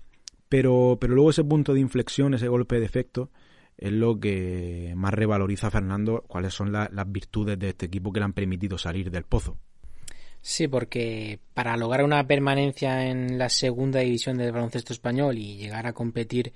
Pero, 0.49 0.97
pero 0.99 1.15
luego 1.15 1.29
ese 1.29 1.43
punto 1.43 1.73
de 1.73 1.79
inflexión, 1.79 2.33
ese 2.33 2.47
golpe 2.47 2.79
de 2.79 2.85
efecto, 2.85 3.29
es 3.77 3.91
lo 3.91 4.19
que 4.19 4.93
más 4.95 5.13
revaloriza 5.13 5.67
a 5.67 5.71
Fernando 5.71 6.23
cuáles 6.27 6.53
son 6.53 6.71
las 6.71 7.11
virtudes 7.11 7.59
de 7.59 7.69
este 7.69 7.87
equipo 7.87 8.11
que 8.11 8.19
le 8.19 8.25
han 8.25 8.33
permitido 8.33 8.77
salir 8.77 9.11
del 9.11 9.23
pozo. 9.23 9.57
Sí, 10.47 10.67
porque 10.67 11.39
para 11.55 11.75
lograr 11.75 12.05
una 12.05 12.27
permanencia 12.27 13.07
en 13.07 13.39
la 13.39 13.49
segunda 13.49 14.01
división 14.01 14.37
del 14.37 14.51
baloncesto 14.51 14.93
español 14.93 15.39
y 15.39 15.57
llegar 15.57 15.87
a 15.87 15.93
competir 15.93 16.53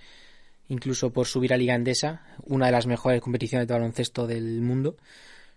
incluso 0.67 1.11
por 1.11 1.25
subir 1.25 1.53
a 1.53 1.57
Liga 1.57 1.73
Endesa, 1.73 2.21
una 2.45 2.67
de 2.67 2.71
las 2.71 2.85
mejores 2.85 3.19
competiciones 3.19 3.67
de 3.67 3.73
baloncesto 3.73 4.27
del 4.27 4.61
mundo, 4.61 4.95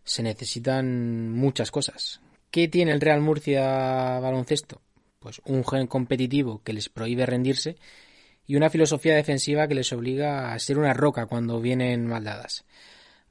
se 0.02 0.22
necesitan 0.22 1.30
muchas 1.30 1.70
cosas. 1.70 2.22
¿Qué 2.50 2.68
tiene 2.68 2.92
el 2.92 3.02
Real 3.02 3.20
Murcia 3.20 4.18
baloncesto? 4.20 4.80
Pues 5.18 5.42
un 5.44 5.62
gen 5.62 5.86
competitivo 5.86 6.62
que 6.64 6.72
les 6.72 6.88
prohíbe 6.88 7.26
rendirse 7.26 7.76
y 8.46 8.56
una 8.56 8.70
filosofía 8.70 9.14
defensiva 9.14 9.68
que 9.68 9.74
les 9.74 9.92
obliga 9.92 10.54
a 10.54 10.58
ser 10.58 10.78
una 10.78 10.94
roca 10.94 11.26
cuando 11.26 11.60
vienen 11.60 12.06
maldadas. 12.06 12.64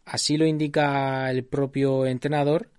Así 0.06 0.38
lo 0.38 0.46
indica 0.46 1.32
el 1.32 1.44
propio 1.44 2.06
entrenador 2.06 2.70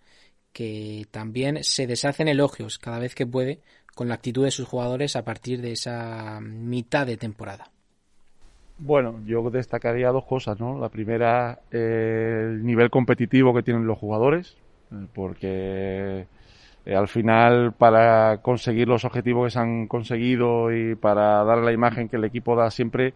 que 0.52 1.06
también 1.10 1.62
se 1.62 1.86
deshacen 1.86 2.28
elogios 2.28 2.78
cada 2.78 2.98
vez 2.98 3.14
que 3.14 3.26
puede 3.26 3.60
con 3.94 4.08
la 4.08 4.14
actitud 4.14 4.44
de 4.44 4.50
sus 4.50 4.68
jugadores 4.68 5.16
a 5.16 5.24
partir 5.24 5.60
de 5.60 5.72
esa 5.72 6.40
mitad 6.40 7.06
de 7.06 7.16
temporada. 7.16 7.70
Bueno, 8.78 9.20
yo 9.26 9.48
destacaría 9.50 10.10
dos 10.10 10.24
cosas, 10.24 10.58
¿no? 10.58 10.78
La 10.78 10.88
primera, 10.88 11.60
el 11.70 12.64
nivel 12.64 12.90
competitivo 12.90 13.54
que 13.54 13.62
tienen 13.62 13.86
los 13.86 13.98
jugadores, 13.98 14.56
eh, 14.90 15.06
porque 15.14 16.26
eh, 16.84 16.94
al 16.94 17.06
final 17.06 17.74
para 17.74 18.38
conseguir 18.38 18.88
los 18.88 19.04
objetivos 19.04 19.46
que 19.46 19.50
se 19.52 19.58
han 19.60 19.86
conseguido 19.86 20.74
y 20.74 20.96
para 20.96 21.44
dar 21.44 21.58
la 21.58 21.72
imagen 21.72 22.08
que 22.08 22.16
el 22.16 22.24
equipo 22.24 22.56
da 22.56 22.70
siempre, 22.70 23.14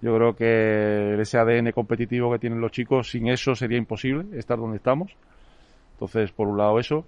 yo 0.00 0.16
creo 0.16 0.34
que 0.34 1.20
ese 1.20 1.38
ADN 1.38 1.72
competitivo 1.72 2.32
que 2.32 2.38
tienen 2.38 2.60
los 2.60 2.72
chicos, 2.72 3.10
sin 3.10 3.28
eso 3.28 3.54
sería 3.54 3.78
imposible 3.78 4.38
estar 4.38 4.58
donde 4.58 4.78
estamos. 4.78 5.14
Entonces, 5.92 6.32
por 6.32 6.48
un 6.48 6.58
lado 6.58 6.78
eso. 6.78 7.04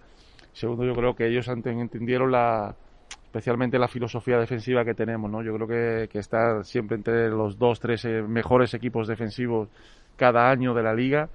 Segundo, 0.53 0.85
yo 0.85 0.95
creo 0.95 1.17
que 1.17 1.27
ellos 1.27 1.49
entendieron 1.49 2.31
la, 2.31 2.77
especialmente 3.35 3.81
la 3.81 3.89
filosofía 3.89 4.39
defensiva 4.39 4.85
que 4.85 4.95
tenemos, 4.95 5.29
¿no? 5.29 5.43
Yo 5.43 5.53
creo 5.55 5.67
que, 5.67 6.09
que 6.09 6.21
estar 6.21 6.65
siempre 6.65 6.97
entre 6.97 7.29
los 7.31 7.59
dos, 7.59 7.81
tres 7.81 8.05
eh, 8.05 8.23
mejores 8.23 8.75
equipos 8.75 9.09
defensivos 9.09 9.69
cada 10.17 10.49
año 10.49 10.73
de 10.73 10.85
la 10.85 10.95
liga, 10.95 11.29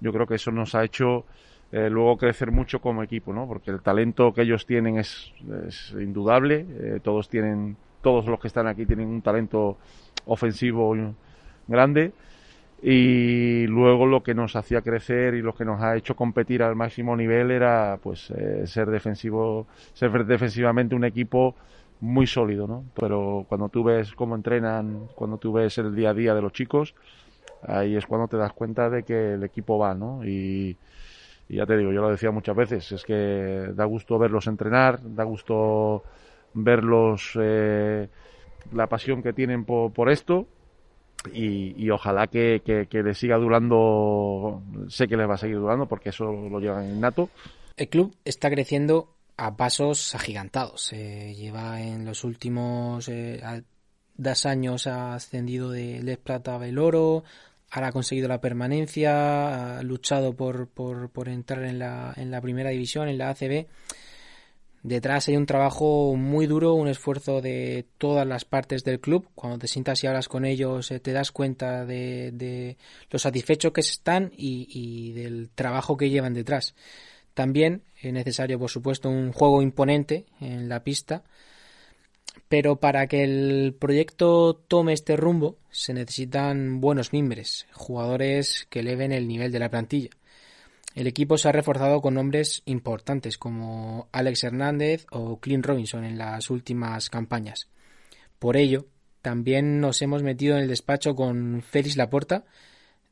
yo 0.00 0.12
creo 0.12 0.26
que 0.26 0.34
eso 0.34 0.50
nos 0.50 0.74
ha 0.74 0.82
hecho 0.82 1.24
eh, 1.70 1.88
luego 1.88 2.16
crecer 2.16 2.50
mucho 2.50 2.80
como 2.80 3.04
equipo, 3.04 3.32
¿no? 3.32 3.46
Porque 3.46 3.70
el 3.70 3.80
talento 3.82 4.34
que 4.34 4.42
ellos 4.42 4.66
tienen 4.66 4.98
es, 4.98 5.32
indudable, 5.92 6.66
eh, 6.68 7.00
todos 7.00 7.28
tienen, 7.28 7.76
todos 8.02 8.26
los 8.26 8.40
que 8.40 8.48
están 8.48 8.66
aquí 8.66 8.84
tienen 8.84 9.06
un 9.06 9.22
talento 9.22 9.78
ofensivo 10.26 10.92
grande 11.68 12.12
y 12.82 13.66
luego 13.66 14.06
lo 14.06 14.22
que 14.22 14.34
nos 14.34 14.56
hacía 14.56 14.82
crecer 14.82 15.34
y 15.34 15.42
lo 15.42 15.54
que 15.54 15.64
nos 15.64 15.80
ha 15.80 15.96
hecho 15.96 16.16
competir 16.16 16.62
al 16.62 16.76
máximo 16.76 17.16
nivel 17.16 17.50
era 17.50 17.98
pues 18.02 18.30
eh, 18.30 18.66
ser 18.66 18.90
defensivo 18.90 19.66
ser 19.94 20.26
defensivamente 20.26 20.94
un 20.94 21.04
equipo 21.04 21.54
muy 22.00 22.26
sólido 22.26 22.66
no 22.66 22.84
pero 22.94 23.46
cuando 23.48 23.70
tú 23.70 23.84
ves 23.84 24.12
cómo 24.12 24.34
entrenan 24.34 25.08
cuando 25.14 25.38
tú 25.38 25.52
ves 25.52 25.78
el 25.78 25.94
día 25.94 26.10
a 26.10 26.14
día 26.14 26.34
de 26.34 26.42
los 26.42 26.52
chicos 26.52 26.94
ahí 27.62 27.96
es 27.96 28.04
cuando 28.06 28.28
te 28.28 28.36
das 28.36 28.52
cuenta 28.52 28.90
de 28.90 29.02
que 29.02 29.34
el 29.34 29.44
equipo 29.44 29.78
va 29.78 29.94
no 29.94 30.24
y, 30.24 30.76
ya 31.48 31.64
te 31.66 31.76
digo 31.76 31.92
yo 31.92 32.02
lo 32.02 32.10
decía 32.10 32.30
muchas 32.32 32.56
veces 32.56 32.92
es 32.92 33.04
que 33.04 33.70
da 33.74 33.84
gusto 33.84 34.18
verlos 34.18 34.46
entrenar 34.46 34.98
da 35.02 35.24
gusto 35.24 36.02
verlos 36.52 37.32
eh, 37.40 38.08
la 38.72 38.88
pasión 38.88 39.22
que 39.22 39.32
tienen 39.32 39.64
por, 39.64 39.92
por 39.92 40.10
esto 40.10 40.46
y, 41.32 41.90
ojalá 41.90 42.26
que, 42.26 42.62
que, 42.64 43.02
le 43.02 43.14
siga 43.14 43.36
durando, 43.36 44.62
sé 44.88 45.06
que 45.06 45.16
le 45.16 45.26
va 45.26 45.34
a 45.34 45.38
seguir 45.38 45.56
durando 45.56 45.86
porque 45.86 46.10
eso 46.10 46.24
lo 46.24 46.60
llevan 46.60 46.84
en 46.84 47.00
nato. 47.00 47.30
El 47.76 47.88
club 47.88 48.14
está 48.24 48.50
creciendo 48.50 49.14
a 49.36 49.56
pasos 49.56 50.14
agigantados. 50.14 50.90
lleva 50.90 51.80
en 51.80 52.04
los 52.04 52.24
últimos 52.24 53.08
eh, 53.08 53.40
dos 54.16 54.46
años 54.46 54.86
ha 54.86 55.14
ascendido 55.14 55.70
de 55.70 56.02
Les 56.02 56.18
Plata 56.18 56.54
a 56.54 56.80
Oro, 56.80 57.24
ahora 57.70 57.88
ha 57.88 57.92
conseguido 57.92 58.28
la 58.28 58.40
permanencia, 58.40 59.78
ha 59.78 59.82
luchado 59.82 60.34
por, 60.34 60.68
por, 60.68 61.10
por 61.10 61.28
entrar 61.28 61.64
en 61.64 61.78
la, 61.78 62.12
en 62.16 62.30
la 62.30 62.40
primera 62.40 62.70
división, 62.70 63.08
en 63.08 63.18
la 63.18 63.30
ACB 63.30 63.66
Detrás 64.84 65.28
hay 65.28 65.38
un 65.38 65.46
trabajo 65.46 66.14
muy 66.14 66.46
duro, 66.46 66.74
un 66.74 66.88
esfuerzo 66.88 67.40
de 67.40 67.86
todas 67.96 68.26
las 68.26 68.44
partes 68.44 68.84
del 68.84 69.00
club. 69.00 69.26
Cuando 69.34 69.58
te 69.58 69.66
sientas 69.66 70.04
y 70.04 70.06
hablas 70.06 70.28
con 70.28 70.44
ellos, 70.44 70.90
eh, 70.90 71.00
te 71.00 71.12
das 71.12 71.32
cuenta 71.32 71.86
de, 71.86 72.32
de 72.32 72.76
lo 73.08 73.18
satisfechos 73.18 73.72
que 73.72 73.80
están 73.80 74.30
y, 74.36 75.12
del 75.12 75.48
trabajo 75.54 75.96
que 75.96 76.10
llevan 76.10 76.34
detrás. 76.34 76.74
También 77.32 77.82
es 77.98 78.12
necesario, 78.12 78.58
por 78.58 78.68
supuesto, 78.68 79.08
un 79.08 79.32
juego 79.32 79.62
imponente 79.62 80.26
en 80.38 80.68
la 80.68 80.84
pista. 80.84 81.24
Pero 82.50 82.76
para 82.76 83.06
que 83.06 83.24
el 83.24 83.74
proyecto 83.78 84.54
tome 84.68 84.92
este 84.92 85.16
rumbo, 85.16 85.56
se 85.70 85.94
necesitan 85.94 86.82
buenos 86.82 87.14
mimbres, 87.14 87.66
jugadores 87.72 88.66
que 88.68 88.80
eleven 88.80 89.12
el 89.12 89.28
nivel 89.28 89.50
de 89.50 89.60
la 89.60 89.70
plantilla. 89.70 90.10
El 90.94 91.08
equipo 91.08 91.36
se 91.36 91.48
ha 91.48 91.52
reforzado 91.52 92.00
con 92.00 92.14
nombres 92.14 92.62
importantes 92.66 93.36
como 93.36 94.08
Alex 94.12 94.44
Hernández 94.44 95.06
o 95.10 95.40
Clint 95.40 95.66
Robinson 95.66 96.04
en 96.04 96.18
las 96.18 96.50
últimas 96.50 97.10
campañas. 97.10 97.68
Por 98.38 98.56
ello, 98.56 98.86
también 99.20 99.80
nos 99.80 100.02
hemos 100.02 100.22
metido 100.22 100.56
en 100.56 100.62
el 100.62 100.68
despacho 100.68 101.16
con 101.16 101.62
Félix 101.62 101.96
Laporta, 101.96 102.44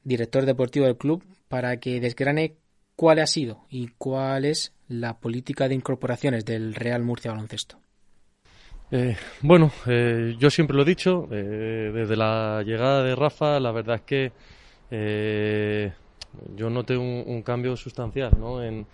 director 0.05 0.47
deportivo 0.47 0.87
del 0.87 0.97
club, 0.97 1.25
para 1.49 1.79
que 1.79 2.01
desgrane 2.01 2.55
cuál 2.95 3.19
ha 3.19 3.27
sido 3.27 3.65
y 3.69 3.89
cuál 3.99 4.45
es 4.45 4.73
la 4.89 5.19
política 5.19 5.69
de 5.69 5.75
incorporaciones 5.75 6.45
del 6.45 6.75
Real 6.75 7.03
Murcia 7.03 7.33
Baloncesto. 7.33 7.79
Eh, 8.91 9.17
bueno, 9.41 9.73
eh, 9.87 10.37
yo 10.39 10.51
siempre 10.51 10.77
lo 10.77 10.83
he 10.83 10.87
dicho, 10.87 11.27
eh, 11.33 11.91
desde 11.95 12.15
la 12.15 12.63
llegada 12.63 13.03
de 13.03 13.17
Rafa, 13.17 13.59
la 13.59 13.73
verdad 13.73 13.97
es 13.97 14.03
que 14.03 14.33
yo 16.57 16.71
noté 16.71 16.97
un, 16.97 17.25
un 17.27 17.43
cambio 17.43 17.77
sustancial 17.77 18.33
¿no? 18.39 18.63
en, 18.63 18.87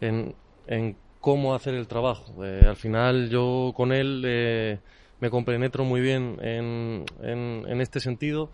en, 0.00 0.34
en, 0.66 0.96
cómo 1.20 1.54
hacer 1.54 1.74
el 1.74 1.86
trabajo. 1.86 2.44
Eh, 2.44 2.64
al 2.66 2.76
final 2.76 3.28
yo 3.30 3.72
con 3.76 3.92
él 3.92 4.22
eh, 4.24 4.78
me 5.20 5.30
compenetro 5.30 5.84
muy 5.84 6.00
bien 6.00 6.38
en, 6.42 7.04
en, 7.22 7.64
en, 7.66 7.80
este 7.80 8.00
sentido. 8.00 8.50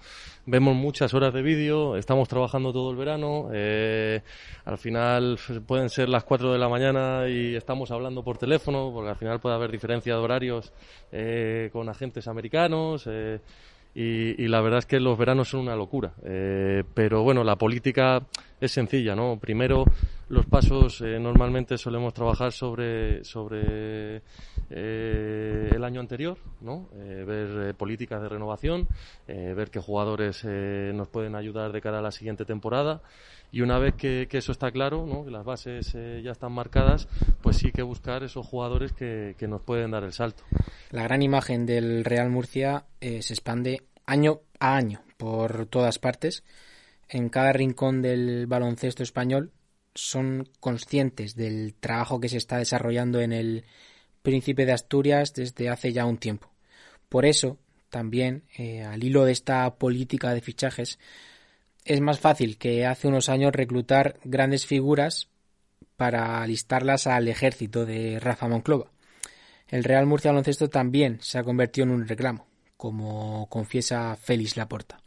Vemos 0.47 0.77
muchas 0.77 1.13
horas 1.15 1.35
de 1.35 1.43
vídeo, 1.43 1.97
estamos 1.97 2.29
trabajando 2.29 2.73
todo 2.73 2.91
el 2.91 2.97
verano. 2.97 3.49
Eh, 3.53 4.23
al 4.65 4.79
final 4.79 5.39
pueden 5.67 5.91
ser 5.91 6.09
las 6.09 6.25
4 6.25 6.53
de 6.53 6.59
la 6.59 6.69
mañana 6.69 7.29
y 7.29 7.55
estamos 7.57 7.91
hablando 7.91 8.23
por 8.23 8.39
teléfono, 8.39 8.91
porque 8.93 9.11
al 9.11 9.17
final 9.17 9.41
puede 9.41 9.57
haber 9.57 9.71
diferencia 9.71 10.15
de 10.15 10.21
horarios 10.21 10.73
eh, 11.11 11.71
con 11.73 11.89
agentes 11.89 12.29
americanos. 12.29 13.05
Eh, 13.07 13.41
y, 13.95 14.49
la 14.49 14.61
verdad 14.61 14.79
es 14.79 14.87
que 14.87 15.01
los 15.01 15.19
veranos 15.19 15.51
son 15.51 15.61
una 15.61 15.77
locura. 15.77 16.15
Eh, 16.25 16.85
pero 16.95 17.23
bueno, 17.23 17.45
la 17.45 17.57
política 17.57 18.23
es 18.67 18.73
sencilla, 18.73 19.17
¿no? 19.17 19.39
Primero, 19.41 19.85
los 20.29 20.47
pasos 20.47 21.01
eh, 21.01 21.19
normalmente 21.19 21.77
solemos 21.77 22.15
trabajar 22.15 22.53
sobre, 22.53 23.25
sobre 23.25 24.23
eh, 24.71 25.71
el 25.73 25.85
año 25.85 26.01
anterior, 26.01 26.39
¿no? 26.61 26.89
ver 26.93 27.75
políticas 27.75 28.23
de 28.23 28.29
renovación, 28.29 28.87
ver 29.27 29.71
qué 29.71 29.81
jugadores 29.81 30.45
nos 30.45 31.09
pueden 31.09 31.35
ayudar 31.35 31.73
de 31.73 31.81
cara 31.81 31.99
a 31.99 32.03
la 32.03 32.13
siguiente 32.13 32.45
temporada. 32.45 33.03
Y 33.51 33.61
una 33.61 33.79
vez 33.79 33.95
que, 33.95 34.29
eso 34.31 34.53
está 34.53 34.71
claro, 34.71 35.07
¿no? 35.07 35.25
que 35.25 35.31
las 35.31 35.45
bases 35.45 35.93
ya 35.93 36.31
están 36.31 36.53
marcadas, 36.53 37.09
pues 37.43 37.57
sí 37.57 37.73
que 37.73 37.83
buscar 37.83 38.23
esos 38.23 38.47
jugadores 38.47 38.93
que, 38.93 39.35
que 39.39 39.49
nos 39.49 39.61
pueden 39.63 39.91
dar 39.91 40.05
el 40.05 40.13
salto. 40.13 40.45
La 40.91 41.03
gran 41.03 41.23
imagen 41.23 41.67
del 41.67 42.05
Real 42.05 42.31
Murcia 42.31 42.87
se 43.01 43.17
expande 43.19 43.83
año 44.07 44.41
a 44.59 44.77
año 44.77 45.03
por 45.17 45.67
todas 45.67 45.99
partes. 45.99 46.45
En 47.15 47.29
cada 47.29 47.53
rincón 47.53 48.01
del 48.01 48.47
baloncesto 48.47 49.03
español 49.03 49.53
son 49.95 50.49
conscientes 50.61 51.37
del 51.37 51.75
trabajo 51.75 52.19
que 52.21 52.31
se 52.31 52.39
está 52.39 52.57
desarrollando 52.57 53.21
en 53.21 53.35
el 53.35 53.67
Príncipe 54.23 54.65
de 54.65 54.73
Asturias 54.73 55.35
desde 55.35 55.69
hace 55.69 55.93
ya 55.93 56.07
un 56.07 56.17
tiempo. 56.17 56.51
Por 57.11 57.27
eso, 57.27 57.59
también, 57.91 58.45
eh, 58.57 58.83
al 58.83 59.05
hilo 59.05 59.27
de 59.27 59.33
esta 59.33 59.75
política 59.75 60.33
de 60.33 60.41
fichajes, 60.41 60.99
es 61.85 62.01
más 62.01 62.19
fácil 62.19 62.57
que 62.57 62.87
hace 62.87 63.09
unos 63.09 63.29
años 63.29 63.53
reclutar 63.53 64.19
grandes 64.25 64.65
figuras 64.65 65.29
para 65.99 66.41
alistarlas 66.41 67.07
al 67.07 67.29
ejército 67.29 67.85
de 67.85 68.21
Rafa 68.21 68.49
Monclova. 68.49 68.91
El 69.69 69.85
Real 69.85 70.07
Murcia 70.07 70.31
Baloncesto 70.31 70.71
también 70.71 71.19
se 71.21 71.39
ha 71.39 71.45
convertido 71.45 71.89
en 71.89 71.93
un 71.93 72.09
reclamo 72.09 72.47
como 72.79 73.51
confiesa 73.51 74.17
Félix 74.17 74.57
Laporta. 74.57 75.03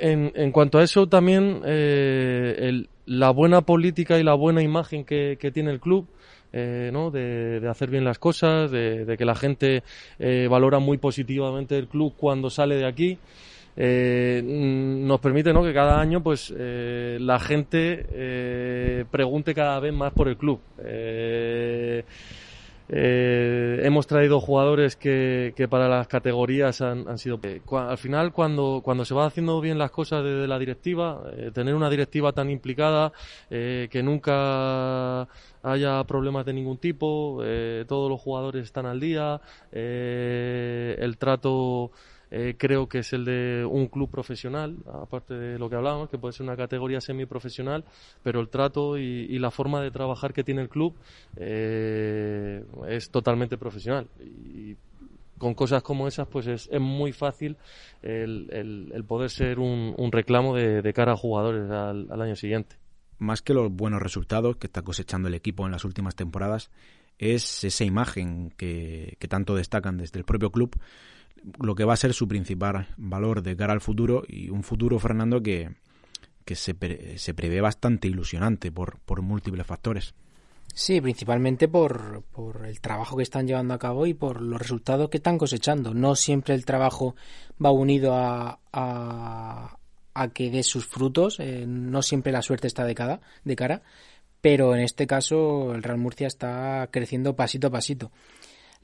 En, 0.00 0.52
cuanto 0.52 0.78
a 0.78 0.82
eso 0.82 1.08
también, 1.08 1.60
eh, 1.64 2.84
la 3.06 3.30
buena 3.30 3.60
política 3.60 4.18
y 4.18 4.22
la 4.22 4.34
buena 4.34 4.62
imagen 4.62 5.04
que, 5.04 5.36
tiene 5.52 5.70
el 5.70 5.80
club, 5.80 6.06
eh, 6.52 6.90
¿no? 6.92 7.10
De, 7.10 7.60
hacer 7.68 7.90
bien 7.90 8.04
las 8.04 8.18
cosas, 8.18 8.70
de, 8.70 9.14
que 9.18 9.24
la 9.24 9.34
gente 9.34 9.82
eh, 10.18 10.48
valora 10.50 10.78
muy 10.78 10.98
positivamente 10.98 11.76
el 11.76 11.86
club 11.86 12.14
cuando 12.16 12.48
sale 12.48 12.76
de 12.76 12.86
aquí. 12.86 13.18
nos 13.76 15.20
permite 15.20 15.52
¿no? 15.52 15.62
que 15.62 15.72
cada 15.72 16.00
año 16.00 16.22
pues 16.22 16.50
la 16.50 17.38
gente 17.38 19.06
pregunte 19.10 19.54
cada 19.54 19.80
vez 19.80 19.92
más 19.92 20.12
por 20.12 20.28
el 20.28 20.36
club 20.36 20.60
eh, 22.92 23.82
hemos 23.84 24.08
traído 24.08 24.40
jugadores 24.40 24.96
que, 24.96 25.52
que, 25.54 25.68
para 25.68 25.88
las 25.88 26.08
categorías 26.08 26.80
han, 26.80 27.06
han 27.06 27.18
sido. 27.18 27.38
Eh, 27.44 27.60
al 27.70 27.98
final, 27.98 28.32
cuando, 28.32 28.80
cuando 28.82 29.04
se 29.04 29.14
va 29.14 29.26
haciendo 29.26 29.60
bien 29.60 29.78
las 29.78 29.92
cosas 29.92 30.24
desde 30.24 30.48
la 30.48 30.58
directiva, 30.58 31.22
eh, 31.36 31.52
tener 31.54 31.76
una 31.76 31.88
directiva 31.88 32.32
tan 32.32 32.50
implicada, 32.50 33.12
eh, 33.48 33.86
que 33.92 34.02
nunca 34.02 35.28
haya 35.62 36.02
problemas 36.04 36.44
de 36.44 36.52
ningún 36.52 36.78
tipo, 36.78 37.42
todos 37.86 38.10
los 38.10 38.18
jugadores 38.20 38.64
están 38.64 38.86
al 38.86 38.98
día, 38.98 39.40
el 39.70 41.16
trato 41.18 41.92
eh, 42.32 42.54
creo 42.56 42.88
que 42.88 42.98
es 42.98 43.12
el 43.12 43.24
de 43.24 43.66
un 43.68 43.88
club 43.88 44.08
profesional, 44.08 44.76
aparte 44.86 45.34
de 45.34 45.58
lo 45.58 45.68
que 45.68 45.74
hablábamos, 45.74 46.08
que 46.08 46.18
puede 46.18 46.32
ser 46.32 46.44
una 46.44 46.56
categoría 46.56 47.00
semiprofesional, 47.00 47.84
pero 48.22 48.40
el 48.40 48.48
trato 48.48 48.96
y, 48.98 49.38
la 49.40 49.50
forma 49.50 49.80
de 49.80 49.90
trabajar 49.90 50.32
que 50.32 50.44
tiene 50.44 50.62
el 50.62 50.68
club 50.68 50.94
eh, 51.36 52.62
es 52.88 53.10
totalmente 53.10 53.58
profesional. 53.58 54.06
Y 54.20 54.76
con 55.38 55.54
cosas 55.54 55.82
como 55.82 56.06
esas, 56.06 56.28
pues 56.28 56.46
es, 56.46 56.68
muy 56.78 57.12
fácil 57.12 57.56
el, 58.02 59.04
poder 59.08 59.30
ser 59.30 59.58
un, 59.58 60.12
reclamo 60.12 60.54
de, 60.54 60.92
cara 60.92 61.12
a 61.12 61.16
jugadores 61.16 61.68
al, 61.70 62.20
año 62.22 62.36
siguiente. 62.36 62.76
Más 63.18 63.42
que 63.42 63.54
los 63.54 63.72
buenos 63.72 64.00
resultados 64.00 64.56
que 64.56 64.66
está 64.68 64.82
cosechando 64.82 65.28
el 65.28 65.34
equipo 65.34 65.66
en 65.66 65.72
las 65.72 65.84
últimas 65.84 66.14
temporadas, 66.14 66.70
es 67.18 67.64
esa 67.64 67.84
imagen 67.84 68.52
que 68.56 69.16
tanto 69.28 69.56
destacan 69.56 69.96
desde 69.96 70.18
el 70.18 70.24
propio 70.24 70.50
club 70.50 70.78
lo 71.58 71.74
que 71.74 71.84
va 71.84 71.94
a 71.94 71.96
ser 71.96 72.14
su 72.14 72.28
principal 72.28 72.88
valor 72.96 73.42
de 73.42 73.56
cara 73.56 73.72
al 73.72 73.80
futuro 73.80 74.22
y 74.28 74.50
un 74.50 74.62
futuro, 74.62 74.98
Fernando, 74.98 75.42
que, 75.42 75.70
que 76.44 76.54
se, 76.54 76.74
se 77.18 77.34
prevé 77.34 77.60
bastante 77.60 78.08
ilusionante 78.08 78.72
por, 78.72 78.98
por 79.00 79.22
múltiples 79.22 79.66
factores. 79.66 80.14
Sí, 80.74 81.00
principalmente 81.00 81.68
por, 81.68 82.22
por, 82.30 82.64
el 82.64 82.80
trabajo 82.80 83.16
que 83.16 83.24
están 83.24 83.46
llevando 83.46 83.74
a 83.74 83.78
cabo 83.78 84.06
y 84.06 84.14
por 84.14 84.40
los 84.40 84.60
resultados 84.60 85.10
que 85.10 85.16
están 85.16 85.36
cosechando. 85.36 85.94
No 85.94 86.14
siempre 86.14 86.54
el 86.54 86.64
trabajo 86.64 87.16
va 87.62 87.72
unido 87.72 88.14
a, 88.14 88.60
a, 88.72 89.76
a 90.14 90.28
que 90.28 90.50
dé 90.50 90.62
sus 90.62 90.86
frutos, 90.86 91.40
eh, 91.40 91.64
no 91.66 92.02
siempre 92.02 92.32
la 92.32 92.42
suerte 92.42 92.68
está 92.68 92.84
de 92.84 92.94
cara, 92.94 93.20
de 93.44 93.56
cara, 93.56 93.82
pero 94.40 94.74
en 94.74 94.82
este 94.82 95.06
caso 95.06 95.74
el 95.74 95.82
Real 95.82 95.98
Murcia 95.98 96.28
está 96.28 96.88
creciendo 96.90 97.34
pasito 97.34 97.66
a 97.66 97.70
pasito 97.70 98.10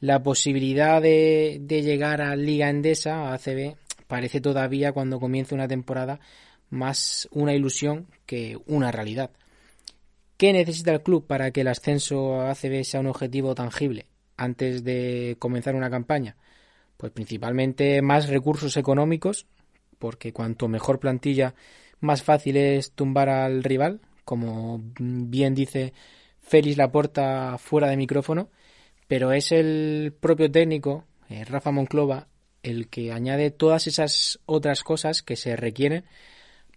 la 0.01 0.23
posibilidad 0.23 1.01
de, 1.01 1.61
llegar 1.69 2.21
a 2.21 2.37
Liga 2.37 2.69
Endesa, 2.69 3.31
a 3.31 3.35
ACB, 3.35 3.77
parece 4.07 4.41
todavía 4.41 4.93
cuando 4.93 5.19
comience 5.19 5.55
una 5.55 5.69
temporada 5.69 6.21
más 6.71 7.29
una 7.31 7.55
ilusión 7.55 8.07
que 8.27 8.59
una 8.67 8.93
realidad. 8.93 9.31
¿Qué 10.37 10.53
necesita 10.53 10.93
el 10.93 11.03
club 11.03 11.27
para 11.27 11.51
que 11.51 11.63
el 11.63 11.69
ascenso 11.69 12.41
a 12.41 12.51
ACB 12.51 12.85
sea 12.85 13.01
un 13.01 13.07
objetivo 13.07 13.55
tangible 13.55 14.07
antes 14.37 14.85
de 14.85 15.37
comenzar 15.39 15.75
una 15.75 15.91
campaña? 15.91 16.37
Pues 16.97 17.13
principalmente 17.13 18.03
más 18.03 18.29
recursos 18.29 18.77
económicos, 18.77 19.47
porque 19.99 20.33
cuanto 20.33 20.69
mejor 20.69 21.01
plantilla, 21.01 21.55
más 22.01 22.23
fácil 22.23 22.57
es 22.57 22.93
tumbar 22.93 23.29
al 23.29 23.65
rival, 23.65 24.01
como 24.25 24.83
bien 24.99 25.55
dice 25.55 25.95
Félix 26.41 26.77
Laporta 26.77 27.57
fuera 27.59 27.89
de 27.89 27.97
micrófono, 27.97 28.51
pero 29.09 29.33
es 29.33 29.53
el 29.53 30.15
propio 30.21 30.51
técnico, 30.51 31.05
eh, 31.29 31.45
Rafa 31.45 31.71
Monclova, 31.71 32.29
el 32.63 32.89
que 32.89 33.13
añade 33.13 33.51
todas 33.51 33.87
esas 33.87 34.41
otras 34.47 34.83
cosas 34.83 35.23
que 35.23 35.37
se 35.37 35.57
requieren 35.57 36.05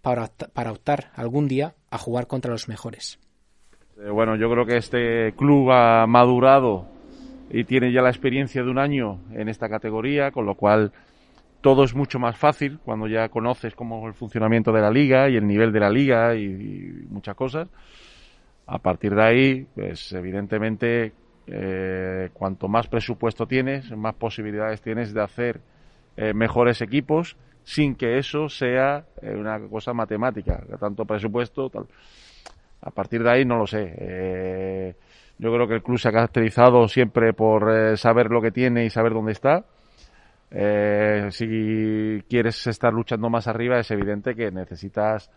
para, 0.02 0.28
para 0.52 0.72
optar 0.72 1.10
algún 1.14 1.48
día 1.48 1.74
a 1.90 1.98
jugar 1.98 2.26
contra 2.26 2.52
los 2.52 2.68
mejores. 2.68 3.18
Eh, 4.00 4.10
bueno, 4.10 4.36
yo 4.36 4.50
creo 4.50 4.64
que 4.64 4.76
este 4.76 5.34
club 5.36 5.70
ha 5.72 6.06
madurado 6.06 6.86
y 7.50 7.64
tiene 7.64 7.92
ya 7.92 8.02
la 8.02 8.10
experiencia 8.10 8.62
de 8.62 8.70
un 8.70 8.78
año 8.78 9.20
en 9.32 9.48
esta 9.48 9.68
categoría, 9.68 10.30
con 10.30 10.46
lo 10.46 10.54
cual 10.54 10.92
todo 11.60 11.84
es 11.84 11.94
mucho 11.94 12.18
más 12.18 12.36
fácil 12.36 12.78
cuando 12.82 13.06
ya 13.06 13.28
conoces 13.28 13.74
cómo 13.74 14.00
es 14.00 14.06
el 14.06 14.14
funcionamiento 14.14 14.72
de 14.72 14.80
la 14.80 14.90
liga 14.90 15.28
y 15.28 15.36
el 15.36 15.46
nivel 15.46 15.72
de 15.72 15.80
la 15.80 15.90
liga 15.90 16.34
y, 16.34 17.06
muchas 17.10 17.34
cosas. 17.34 17.68
A 18.66 18.78
partir 18.78 19.14
de 19.14 19.22
ahí, 19.22 19.66
pues 19.74 20.12
evidentemente, 20.12 21.12
eh, 21.52 22.30
cuanto 22.32 22.68
más 22.68 22.86
presupuesto 22.86 23.44
tienes, 23.44 23.90
más 23.96 24.14
posibilidades 24.14 24.80
tienes 24.80 25.12
de 25.12 25.20
hacer 25.20 25.60
eh, 26.16 26.32
mejores 26.32 26.80
equipos 26.80 27.36
sin 27.64 27.96
que 27.96 28.18
eso 28.18 28.48
sea 28.48 29.04
eh, 29.20 29.34
una 29.34 29.58
cosa 29.68 29.92
matemática, 29.92 30.62
tanto 30.78 31.04
presupuesto, 31.04 31.68
tal. 31.68 31.86
A 32.82 32.90
partir 32.92 33.24
de 33.24 33.30
ahí 33.30 33.44
no 33.44 33.56
lo 33.56 33.66
sé. 33.66 34.94
yo 35.38 35.52
creo 35.52 35.68
que 35.68 35.74
el 35.74 35.82
club 35.82 35.98
se 35.98 36.08
ha 36.08 36.12
caracterizado 36.12 36.86
siempre 36.88 37.34
por 37.34 37.98
saber 37.98 38.30
lo 38.30 38.40
que 38.40 38.52
tiene 38.52 38.86
y 38.86 38.90
saber 38.90 39.12
dónde 39.12 39.32
está 39.32 39.64
si 41.30 42.22
quieres 42.28 42.66
estar 42.66 42.92
luchando 42.92 43.28
más 43.28 43.46
arriba, 43.48 43.78
es 43.78 43.90
evidente 43.90 44.34
que 44.34 44.50
necesitas 44.50 45.30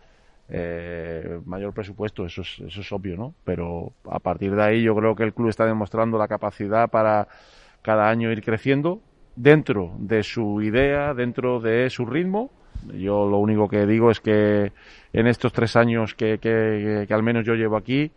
eh, 0.48 1.40
mayor 1.46 1.72
presupuesto, 1.72 2.26
eso 2.26 2.42
es, 2.42 2.58
eso 2.60 2.80
es 2.80 2.92
obvio, 2.92 3.16
¿no? 3.16 3.34
Pero 3.44 3.92
a 4.10 4.18
partir 4.18 4.54
de 4.54 4.62
ahí 4.62 4.82
yo 4.82 4.94
creo 4.94 5.14
que 5.14 5.24
el 5.24 5.32
club 5.32 5.48
está 5.48 5.64
demostrando 5.66 6.18
la 6.18 6.28
capacidad 6.28 6.90
para 6.90 7.28
cada 7.82 8.08
año 8.08 8.30
ir 8.30 8.42
creciendo 8.42 9.00
dentro 9.36 9.92
de 9.98 10.22
su 10.22 10.62
idea, 10.62 11.14
dentro 11.14 11.60
de 11.60 11.88
su 11.90 12.06
ritmo. 12.06 12.50
Yo 12.92 13.28
lo 13.28 13.38
único 13.38 13.68
que 13.68 13.86
digo 13.86 14.10
es 14.10 14.20
que 14.20 14.72
en 15.12 15.26
estos 15.26 15.52
tres 15.52 15.76
años 15.76 16.14
que, 16.14 16.38
que, 16.38 17.04
que 17.08 17.14
al 17.14 17.22
menos 17.22 17.44
yo 17.46 17.54
llevo 17.54 17.76
aquí, 17.76 18.10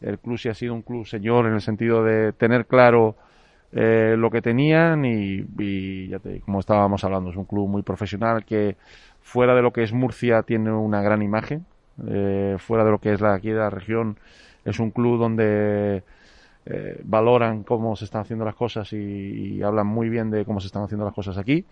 el 0.00 0.18
club 0.18 0.38
sí 0.38 0.48
ha 0.48 0.54
sido 0.54 0.74
un 0.74 0.82
club 0.82 1.06
señor 1.06 1.46
en 1.46 1.54
el 1.54 1.60
sentido 1.60 2.02
de 2.02 2.32
tener 2.32 2.66
claro 2.66 3.16
eh, 3.72 4.16
lo 4.18 4.30
que 4.30 4.42
tenían 4.42 5.04
y, 5.04 6.10
como 6.40 6.58
estábamos 6.58 7.04
hablando, 7.04 7.30
es 7.30 7.36
un 7.36 7.44
club 7.44 7.68
muy 7.68 7.82
profesional 7.82 8.44
que 8.44 8.76
fuera 9.22 9.54
de 9.54 9.62
lo 9.62 9.72
que 9.72 9.82
es 9.82 9.92
Murcia 9.92 10.42
tiene 10.42 10.72
una 10.72 11.02
gran 11.02 11.22
imagen, 11.22 11.66
eh, 12.08 12.56
fuera 12.58 12.84
de 12.84 12.90
lo 12.90 12.98
que 12.98 13.12
es 13.12 13.20
la, 13.20 13.34
aquí 13.34 13.50
la 13.50 13.70
región 13.70 14.18
es 14.64 14.78
un 14.78 14.90
club 14.90 15.18
donde 15.18 16.02
eh, 16.66 17.00
valoran 17.04 17.62
cómo 17.62 17.96
se 17.96 18.04
están 18.04 18.22
haciendo 18.22 18.44
las 18.44 18.54
cosas 18.54 18.92
y, 18.92 19.62
hablan 19.62 19.86
muy 19.86 20.08
bien 20.08 20.30
de 20.30 20.44
cómo 20.44 20.60
se 20.60 20.66
están 20.66 20.82
haciendo 20.82 21.04
las 21.04 21.14
cosas 21.14 21.38
aquí 21.38 21.64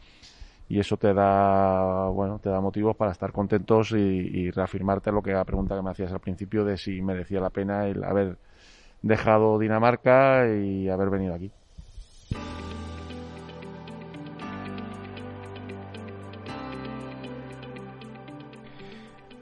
y 0.69 0.79
eso 0.79 0.97
te 0.99 1.15
da 1.15 2.09
bueno 2.09 2.39
te 2.39 2.51
da 2.51 2.61
motivos 2.61 2.97
para 2.97 3.13
estar 3.13 3.33
contentos 3.33 3.93
y, 3.93 3.97
y, 3.97 4.51
reafirmarte 4.51 5.13
lo 5.13 5.23
que 5.23 5.33
la 5.33 5.45
pregunta 5.45 5.75
que 5.77 5.83
me 5.83 5.91
hacías 5.91 6.13
al 6.13 6.21
principio 6.21 6.65
de 6.65 6.77
si 6.77 7.01
merecía 7.01 7.41
la 7.41 7.51
pena 7.51 7.87
el 7.87 8.05
haber 8.05 8.37
dejado 9.03 9.59
Dinamarca 9.59 10.49
y 10.49 10.89
haber 10.89 11.11
venido 11.11 11.35
aquí. 11.35 11.51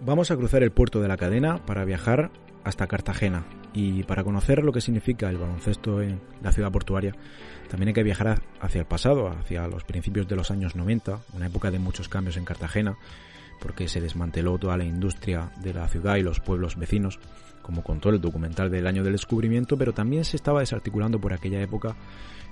Vamos 0.06 0.30
a 0.30 0.36
cruzar 0.36 0.62
el 0.62 0.70
puerto 0.70 1.02
de 1.02 1.08
la 1.08 1.16
cadena 1.16 1.66
para 1.66 1.84
viajar 1.84 2.30
hasta 2.62 2.86
Cartagena 2.86 3.44
y 3.74 4.04
para 4.04 4.22
conocer 4.22 4.62
lo 4.62 4.70
que 4.70 4.80
significa 4.80 5.28
el 5.28 5.36
baloncesto 5.36 6.00
en 6.00 6.20
la 6.44 6.52
ciudad 6.52 6.70
portuaria 6.70 7.12
también 7.68 7.88
hay 7.88 7.94
que 7.94 8.04
viajar 8.04 8.40
hacia 8.60 8.78
el 8.82 8.86
pasado, 8.86 9.26
hacia 9.28 9.66
los 9.66 9.82
principios 9.82 10.28
de 10.28 10.36
los 10.36 10.52
años 10.52 10.76
90, 10.76 11.18
una 11.32 11.46
época 11.46 11.72
de 11.72 11.80
muchos 11.80 12.08
cambios 12.08 12.36
en 12.36 12.44
Cartagena, 12.44 12.96
porque 13.60 13.88
se 13.88 14.00
desmanteló 14.00 14.58
toda 14.58 14.76
la 14.76 14.84
industria 14.84 15.50
de 15.60 15.74
la 15.74 15.88
ciudad 15.88 16.14
y 16.14 16.22
los 16.22 16.38
pueblos 16.38 16.76
vecinos, 16.76 17.18
como 17.60 17.82
contó 17.82 18.10
el 18.10 18.20
documental 18.20 18.70
del 18.70 18.86
año 18.86 19.02
del 19.02 19.14
descubrimiento, 19.14 19.76
pero 19.76 19.92
también 19.92 20.24
se 20.24 20.36
estaba 20.36 20.60
desarticulando 20.60 21.20
por 21.20 21.32
aquella 21.32 21.60
época 21.60 21.96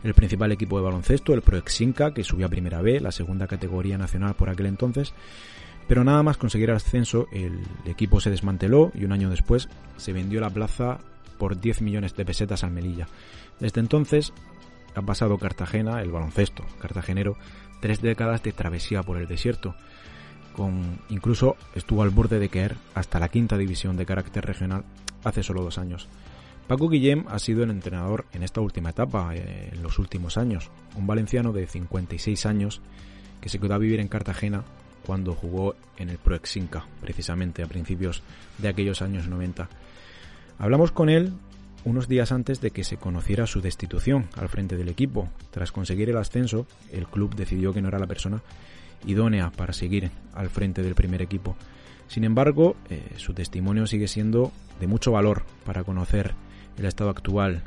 el 0.03 0.13
principal 0.13 0.51
equipo 0.51 0.77
de 0.77 0.85
baloncesto, 0.85 1.33
el 1.33 1.43
Proexinca, 1.43 2.13
que 2.13 2.25
subió 2.25 2.47
a 2.47 2.51
Primera 2.51 2.83
B, 2.83 2.99
la 2.99 3.13
segunda 3.13 3.47
categoría 3.47 3.97
nacional 3.97 4.35
por 4.35 4.51
aquel 4.51 4.67
entonces, 4.67 5.15
pero 5.87 6.05
nada 6.05 6.23
más 6.23 6.37
conseguir 6.37 6.71
el 6.71 6.77
ascenso, 6.77 7.27
el 7.33 7.61
equipo 7.85 8.21
se 8.21 8.31
desmanteló 8.31 8.91
y 8.95 9.05
un 9.05 9.13
año 9.13 9.31
después 9.31 9.69
se 9.97 10.13
vendió 10.13 10.41
la 10.41 10.51
plaza 10.51 10.99
por 11.39 11.61
10 11.61 11.83
millones 11.83 12.17
de 12.17 12.25
pesetas 12.25 12.65
al 12.65 12.71
Melilla. 12.71 13.09
Desde 13.61 13.81
entonces 13.81 14.33
ha 14.95 15.03
pasado 15.03 15.39
Cartagena, 15.39 16.01
el 16.01 16.11
baloncesto 16.11 16.65
cartagenero, 16.81 17.37
tres 17.81 18.01
décadas 18.01 18.43
de 18.43 18.53
travesía 18.53 19.03
por 19.03 19.19
el 19.19 19.27
desierto, 19.27 19.75
con 20.55 21.01
incluso 21.09 21.57
estuvo 21.75 22.03
al 22.03 22.11
borde 22.11 22.39
de 22.39 22.49
caer 22.49 22.77
hasta 22.95 23.19
la 23.19 23.29
quinta 23.29 23.59
división 23.59 23.97
de 23.97 24.07
carácter 24.07 24.47
regional 24.47 24.85
hace 25.25 25.43
solo 25.43 25.63
dos 25.63 25.79
años. 25.79 26.09
Paco 26.69 26.89
Guillem 26.89 27.27
ha 27.29 27.39
sido 27.39 27.63
el 27.63 27.71
entrenador 27.71 28.25
en 28.33 28.43
esta 28.43 28.61
última 28.61 28.91
etapa, 28.91 29.35
eh, 29.35 29.71
en 29.73 29.83
los 29.83 29.99
últimos 29.99 30.39
años, 30.39 30.71
un 30.97 31.07
valenciano 31.07 31.53
de 31.53 31.67
56 31.67 32.47
años 32.47 32.81
que 33.41 33.51
se 33.51 33.59
quedó 33.59 33.75
a 33.75 33.79
vivir 33.79 34.01
en 34.01 34.09
Cartagena 34.09 34.65
cuando 35.07 35.35
jugó 35.35 35.75
en 35.99 36.11
el 36.11 36.19
Proexinca, 36.19 36.87
precisamente 37.01 37.63
a 37.63 37.67
principios 37.67 38.23
de 38.59 38.69
aquellos 38.69 39.03
años 39.03 39.29
90. 39.29 39.69
Hablamos 40.59 40.93
con 40.93 41.09
él 41.09 41.33
unos 41.85 42.09
días 42.09 42.33
antes 42.33 42.61
de 42.61 42.71
que 42.71 42.85
se 42.85 42.97
conociera 42.97 43.47
su 43.47 43.61
destitución 43.61 44.29
al 44.37 44.49
frente 44.49 44.77
del 44.77 44.89
equipo. 44.89 45.29
Tras 45.51 45.73
conseguir 45.73 46.11
el 46.11 46.17
ascenso, 46.17 46.67
el 46.93 47.07
club 47.07 47.35
decidió 47.35 47.73
que 47.73 47.83
no 47.83 47.89
era 47.89 47.99
la 47.99 48.07
persona 48.07 48.43
idónea 49.07 49.51
para 49.51 49.73
seguir 49.73 50.11
al 50.35 50.49
frente 50.49 50.83
del 50.83 50.95
primer 50.95 51.21
equipo. 51.21 51.57
Sin 52.09 52.25
embargo, 52.25 52.77
eh, 52.91 53.03
su 53.17 53.35
testimonio 53.35 53.87
sigue 53.87 54.09
siendo 54.09 54.53
de 54.81 54.87
mucho 54.87 55.13
valor 55.13 55.45
para 55.65 55.85
conocer 55.85 56.35
el 56.79 56.87
estado 56.87 57.11
actual 57.11 57.63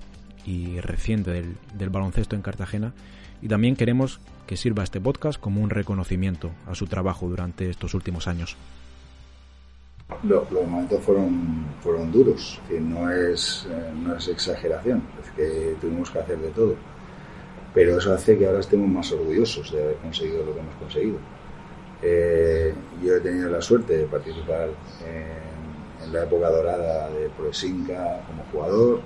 y 0.46 0.80
reciente 0.80 1.32
del, 1.32 1.90
baloncesto 1.90 2.36
en 2.36 2.42
Cartagena 2.42 2.94
y 3.42 3.48
también 3.48 3.76
queremos 3.76 4.20
que 4.48 4.58
sirva 4.58 4.84
este 4.84 5.00
podcast 5.00 5.40
como 5.40 5.62
un 5.62 5.70
reconocimiento 5.70 6.52
a 6.66 6.74
su 6.74 6.88
trabajo 6.88 7.28
durante 7.28 7.70
estos 7.70 7.94
últimos 7.94 8.28
años. 8.28 8.58
Los, 10.24 10.50
momentos 10.52 11.04
fueron, 11.04 11.68
fueron 11.82 12.12
duros, 12.12 12.60
que 12.68 12.80
no 12.80 13.12
es, 13.12 13.68
eh, 13.70 13.92
no 14.02 14.16
es 14.16 14.28
exageración, 14.30 15.04
es 15.22 15.30
que 15.32 15.76
tuvimos 15.80 16.10
que 16.10 16.20
hacer 16.20 16.40
de 16.40 16.50
todo. 16.50 16.76
Pero 17.74 17.98
eso 17.98 18.14
hace 18.14 18.38
que 18.38 18.48
ahora 18.48 18.62
estemos 18.62 18.88
más 18.88 19.12
orgullosos 19.12 19.72
de 19.72 19.84
haber 19.84 19.96
conseguido 19.98 20.46
lo 20.46 20.54
que 20.54 20.60
hemos 20.62 20.76
conseguido. 20.76 21.18
Eh, 22.02 22.74
yo 23.04 23.16
he 23.16 23.20
tenido 23.20 23.50
la 23.50 23.62
suerte 23.62 23.98
de 23.98 24.06
participar 24.06 24.70
en 25.06 25.58
en 26.04 26.14
la 26.14 26.24
época 26.24 26.50
dorada 26.50 27.10
de 27.10 27.30
Proesinca 27.30 28.22
como 28.28 28.44
jugador. 28.52 29.02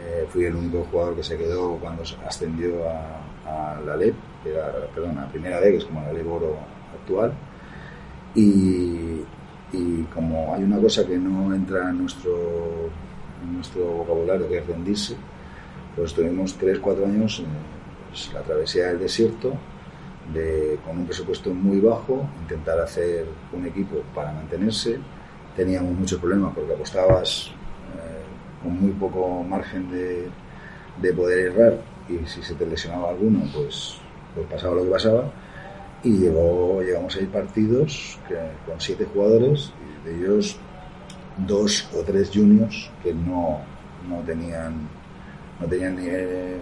Eh, 0.00 0.26
fui 0.28 0.44
el 0.44 0.54
único 0.54 0.86
jugador 0.90 1.16
que 1.16 1.22
se 1.22 1.36
quedó 1.36 1.76
cuando 1.76 2.02
ascendió 2.26 2.88
a, 2.88 3.20
la 3.84 3.96
LEP, 3.96 4.14
era, 4.44 4.72
perdón, 4.94 5.18
a 5.18 5.28
Primera 5.28 5.60
D, 5.60 5.72
que 5.72 5.76
es 5.78 5.84
como 5.84 6.00
la 6.02 6.12
LEP 6.12 6.26
Oro 6.26 6.56
actual. 6.94 7.32
Y, 8.34 9.24
como 10.14 10.54
hay 10.54 10.62
una 10.62 10.78
cosa 10.78 11.06
que 11.06 11.18
no 11.18 11.54
entra 11.54 11.90
en 11.90 11.98
nuestro, 11.98 12.88
nuestro 13.52 13.84
vocabulario, 13.84 14.48
que 14.48 14.58
es 14.58 14.66
rendirse, 14.66 15.16
pues 15.94 16.14
tuvimos 16.14 16.58
3-4 16.58 17.04
años 17.04 17.42
pues, 18.08 18.32
la 18.32 18.40
travesía 18.42 18.86
del 18.86 19.00
desierto, 19.00 19.52
de, 20.32 20.78
con 20.84 20.98
un 20.98 21.06
presupuesto 21.06 21.52
muy 21.52 21.80
bajo, 21.80 22.26
intentar 22.40 22.78
hacer 22.80 23.26
un 23.52 23.66
equipo 23.66 24.02
para 24.14 24.32
mantenerse, 24.32 24.98
teníamos 25.56 25.92
muchos 25.92 26.20
problemas 26.20 26.54
porque 26.54 26.72
apostabas 26.72 27.48
eh, 27.48 28.62
con 28.62 28.80
muy 28.80 28.92
poco 28.92 29.42
margen 29.42 29.90
de, 29.90 30.28
de, 31.00 31.12
poder 31.12 31.52
errar 31.52 31.78
y 32.08 32.26
si 32.26 32.42
se 32.42 32.54
te 32.54 32.66
lesionaba 32.66 33.10
alguno, 33.10 33.40
pues, 33.54 33.98
pues 34.34 34.46
pasaba 34.48 34.76
lo 34.76 34.84
que 34.84 34.90
pasaba. 34.90 35.24
Y 36.02 36.18
llegó, 36.18 36.80
llegamos 36.82 37.16
a 37.16 37.20
ir 37.20 37.28
partidos 37.28 38.18
con 38.66 38.80
siete 38.80 39.06
jugadores, 39.12 39.72
y 40.04 40.08
de 40.08 40.16
ellos 40.16 40.56
dos 41.46 41.88
o 41.94 42.02
tres 42.02 42.30
juniors 42.32 42.90
que 43.02 43.12
no, 43.12 43.60
no 44.08 44.20
tenían 44.26 44.88
no 45.60 45.66
tenían 45.66 45.98
el, 45.98 46.60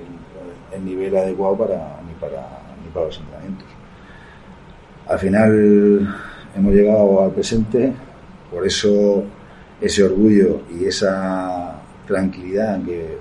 el, 0.72 0.84
nivel 0.84 1.14
adecuado 1.16 1.56
para, 1.58 2.00
ni, 2.06 2.14
para, 2.14 2.48
ni 2.82 2.90
para 2.92 3.06
los 3.06 3.18
entrenamientos. 3.18 3.68
Al 5.06 5.18
final 5.18 6.16
hemos 6.56 6.72
llegado 6.72 7.22
al 7.22 7.30
presente, 7.32 7.92
por 8.50 8.66
eso 8.66 9.22
ese 9.80 10.02
orgullo 10.02 10.62
y 10.70 10.86
esa 10.86 11.78
tranquilidad 12.06 12.82
que 12.84 13.18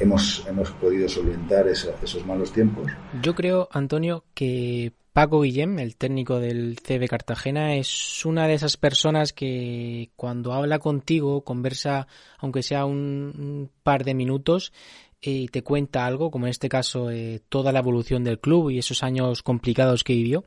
hemos, 0.00 0.44
hemos 0.48 0.70
podido 0.72 1.08
solventar 1.08 1.68
esos 1.68 2.26
malos 2.26 2.52
tiempos. 2.52 2.90
Yo 3.22 3.34
creo, 3.34 3.68
Antonio, 3.70 4.24
que 4.34 4.92
Paco 5.12 5.42
Guillem, 5.42 5.78
el 5.78 5.96
técnico 5.96 6.38
del 6.38 6.78
CB 6.80 7.08
Cartagena, 7.08 7.76
es 7.76 8.24
una 8.24 8.46
de 8.46 8.54
esas 8.54 8.76
personas 8.76 9.32
que 9.32 10.10
cuando 10.16 10.52
habla 10.52 10.78
contigo, 10.78 11.42
conversa, 11.42 12.06
aunque 12.38 12.62
sea 12.62 12.84
un, 12.84 13.70
par 13.82 14.04
de 14.04 14.14
minutos, 14.14 14.72
y 15.20 15.48
te 15.48 15.62
cuenta 15.62 16.06
algo, 16.06 16.30
como 16.30 16.46
en 16.46 16.50
este 16.50 16.68
caso 16.68 17.10
eh, 17.10 17.42
toda 17.48 17.72
la 17.72 17.80
evolución 17.80 18.24
del 18.24 18.40
club 18.40 18.70
y 18.70 18.78
esos 18.78 19.02
años 19.02 19.42
complicados 19.42 20.04
que 20.04 20.14
vivió, 20.14 20.44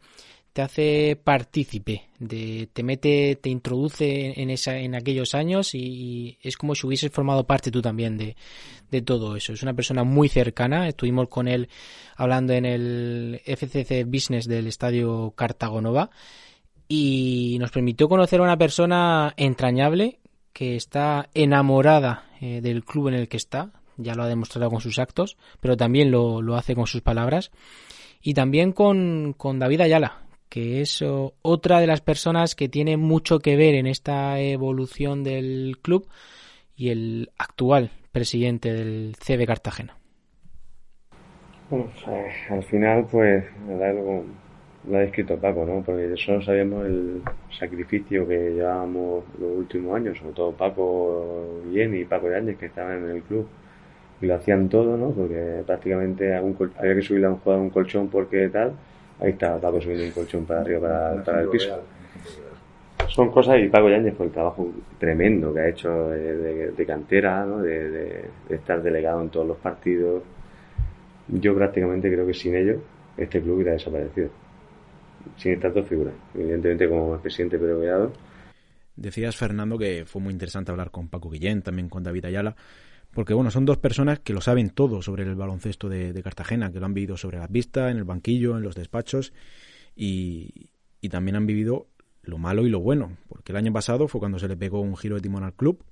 te 0.54 0.62
hace 0.62 1.20
partícipe, 1.22 2.10
de, 2.20 2.70
te 2.72 2.84
mete, 2.84 3.36
te 3.42 3.50
introduce 3.50 4.40
en, 4.40 4.52
esa, 4.52 4.78
en 4.78 4.94
aquellos 4.94 5.34
años 5.34 5.74
y, 5.74 6.38
es 6.42 6.58
como 6.58 6.76
si 6.76 6.86
hubieses 6.86 7.12
formado 7.12 7.46
parte 7.46 7.72
tú 7.72 7.82
también 7.82 8.18
de, 8.18 8.36
de 8.92 9.02
todo 9.02 9.36
eso. 9.36 9.54
Es 9.54 9.64
una 9.64 9.74
persona 9.74 10.04
muy 10.04 10.30
cercana, 10.30 10.88
estuvimos 10.88 11.28
con 11.28 11.48
él 11.48 11.70
hablando 12.16 12.54
en 12.54 12.66
el 12.66 13.42
FCC 13.46 14.06
Business 14.06 14.48
del 14.48 14.68
estadio 14.68 15.34
Cartagonova 15.36 16.12
y 16.88 17.58
nos 17.60 17.72
permitió 17.72 18.08
conocer 18.08 18.40
a 18.40 18.44
una 18.44 18.58
persona 18.58 19.34
entrañable 19.38 20.20
que 20.54 20.76
está 20.76 21.30
enamorada 21.34 22.26
eh, 22.40 22.62
del 22.62 22.86
club 22.86 23.08
en 23.08 23.16
el 23.16 23.28
que 23.28 23.38
está, 23.38 23.72
ya 23.98 24.14
lo 24.14 24.22
ha 24.22 24.28
demostrado 24.28 24.70
con 24.70 24.82
sus 24.82 25.00
actos, 25.00 25.36
pero 25.60 25.76
también 25.76 26.12
lo, 26.12 26.44
lo 26.44 26.56
hace 26.56 26.76
con 26.76 26.86
sus 26.86 27.02
palabras, 27.02 27.50
y 28.22 28.36
también 28.36 28.72
con, 28.72 29.34
con 29.36 29.58
David 29.58 29.82
Ayala, 29.82 30.23
que 30.54 30.82
es 30.82 31.04
otra 31.42 31.80
de 31.80 31.88
las 31.88 32.02
personas 32.02 32.54
que 32.54 32.70
tiene 32.70 32.96
mucho 32.96 33.40
que 33.40 33.56
ver 33.56 33.74
en 33.74 33.88
esta 33.88 34.40
evolución 34.40 35.24
del 35.24 35.80
club 35.82 36.08
y 36.76 36.90
el 36.90 37.32
actual 37.40 37.90
presidente 38.12 38.72
del 38.72 39.16
CB 39.18 39.48
Cartagena. 39.48 39.98
Bueno, 41.72 41.90
al 42.52 42.64
final, 42.66 43.08
pues, 43.10 43.44
lo, 43.68 44.24
lo 44.92 44.96
ha 44.96 45.00
descrito 45.00 45.40
Paco, 45.40 45.66
¿no? 45.66 45.82
Porque 45.82 46.14
solo 46.18 46.40
sabemos 46.44 46.86
el 46.86 47.24
sacrificio 47.58 48.28
que 48.28 48.52
llevábamos 48.52 49.24
los 49.40 49.58
últimos 49.58 49.96
años, 49.96 50.20
sobre 50.20 50.34
todo 50.34 50.52
Paco 50.52 51.64
y 51.74 51.82
y 51.82 52.06
Paco 52.06 52.30
Yáñez, 52.30 52.60
que 52.60 52.68
estaban 52.68 53.06
en 53.06 53.10
el 53.10 53.24
club 53.24 53.48
y 54.22 54.28
lo 54.28 54.36
hacían 54.36 54.70
todo, 54.70 54.98
¿no? 54.98 55.10
Porque 55.10 55.64
prácticamente 55.66 56.36
había 56.36 56.94
que 56.94 57.02
subirle 57.02 57.26
a 57.26 57.32
un 57.32 57.38
jugador 57.38 57.64
un 57.64 57.70
colchón 57.72 58.08
porque 58.10 58.50
tal 58.50 58.74
Ahí 59.24 59.32
está 59.32 59.58
Paco 59.58 59.80
subiendo 59.80 60.04
un 60.04 60.12
colchón 60.12 60.46
para 60.46 60.60
arriba 60.60 61.24
para, 61.24 61.42
el 61.42 61.48
piso. 61.48 61.82
Son 63.08 63.32
cosas, 63.32 63.58
y 63.62 63.70
Paco 63.70 63.90
Yáñez 63.90 64.16
por 64.16 64.26
el 64.26 64.34
trabajo 64.34 64.70
tremendo 65.00 65.54
que 65.54 65.60
ha 65.62 65.70
hecho 65.70 66.10
de, 66.10 66.86
cantera, 66.86 67.46
¿no? 67.46 67.62
de, 67.62 68.26
estar 68.50 68.84
delegado 68.84 69.22
en 69.22 69.30
todos 69.30 69.48
los 69.48 69.58
partidos. 69.58 70.24
Yo 71.30 71.56
prácticamente 71.56 72.12
creo 72.12 72.28
que 72.28 72.34
sin 72.34 72.54
ellos 72.56 72.82
este 73.16 73.42
club 73.42 73.56
hubiera 73.56 73.72
desaparecido. 73.72 74.30
Sin 75.38 75.54
estas 75.54 75.74
dos 75.74 75.88
figuras. 75.88 76.14
Evidentemente 76.36 76.90
como 76.90 77.18
presidente 77.20 77.58
Pedro 77.58 78.12
Decías, 78.98 79.38
Fernando, 79.38 79.78
que 79.78 80.04
fue 80.06 80.22
muy 80.22 80.34
interesante 80.34 80.72
hablar 80.72 80.92
con 80.92 81.08
Paco 81.08 81.30
Guillén, 81.30 81.62
también 81.62 81.88
con 81.88 82.04
David 82.04 82.26
Ayala, 82.26 82.56
porque 83.14 83.34
bueno, 83.34 83.52
son 83.52 83.66
dos 83.66 83.78
personas 83.78 84.20
que 84.20 84.34
lo 84.34 84.42
saben 84.42 84.70
todo 84.70 85.02
sobre 85.02 85.24
el 85.24 85.36
baloncesto 85.36 85.90
de, 85.90 86.22
Cartagena, 86.24 86.72
que 86.72 86.80
lo 86.80 86.86
han 86.86 86.94
vivido 86.94 87.18
sobre 87.18 87.38
las 87.38 87.52
vistas, 87.52 87.92
en 87.92 87.98
el 87.98 88.04
banquillo, 88.04 88.58
en 88.58 88.64
los 88.64 88.76
despachos 88.76 89.34
y, 89.96 90.70
también 91.10 91.36
han 91.36 91.46
vivido 91.46 91.88
lo 92.24 92.38
malo 92.38 92.66
y 92.66 92.70
lo 92.70 92.80
bueno, 92.80 93.18
porque 93.28 93.52
el 93.52 93.58
año 93.58 93.74
pasado 93.74 94.08
fue 94.08 94.20
cuando 94.20 94.40
se 94.40 94.48
le 94.48 94.58
pegó 94.58 94.80
un 94.80 94.96
giro 94.96 95.16
de 95.16 95.22
timón 95.22 95.44
al 95.44 95.54
club, 95.54 95.84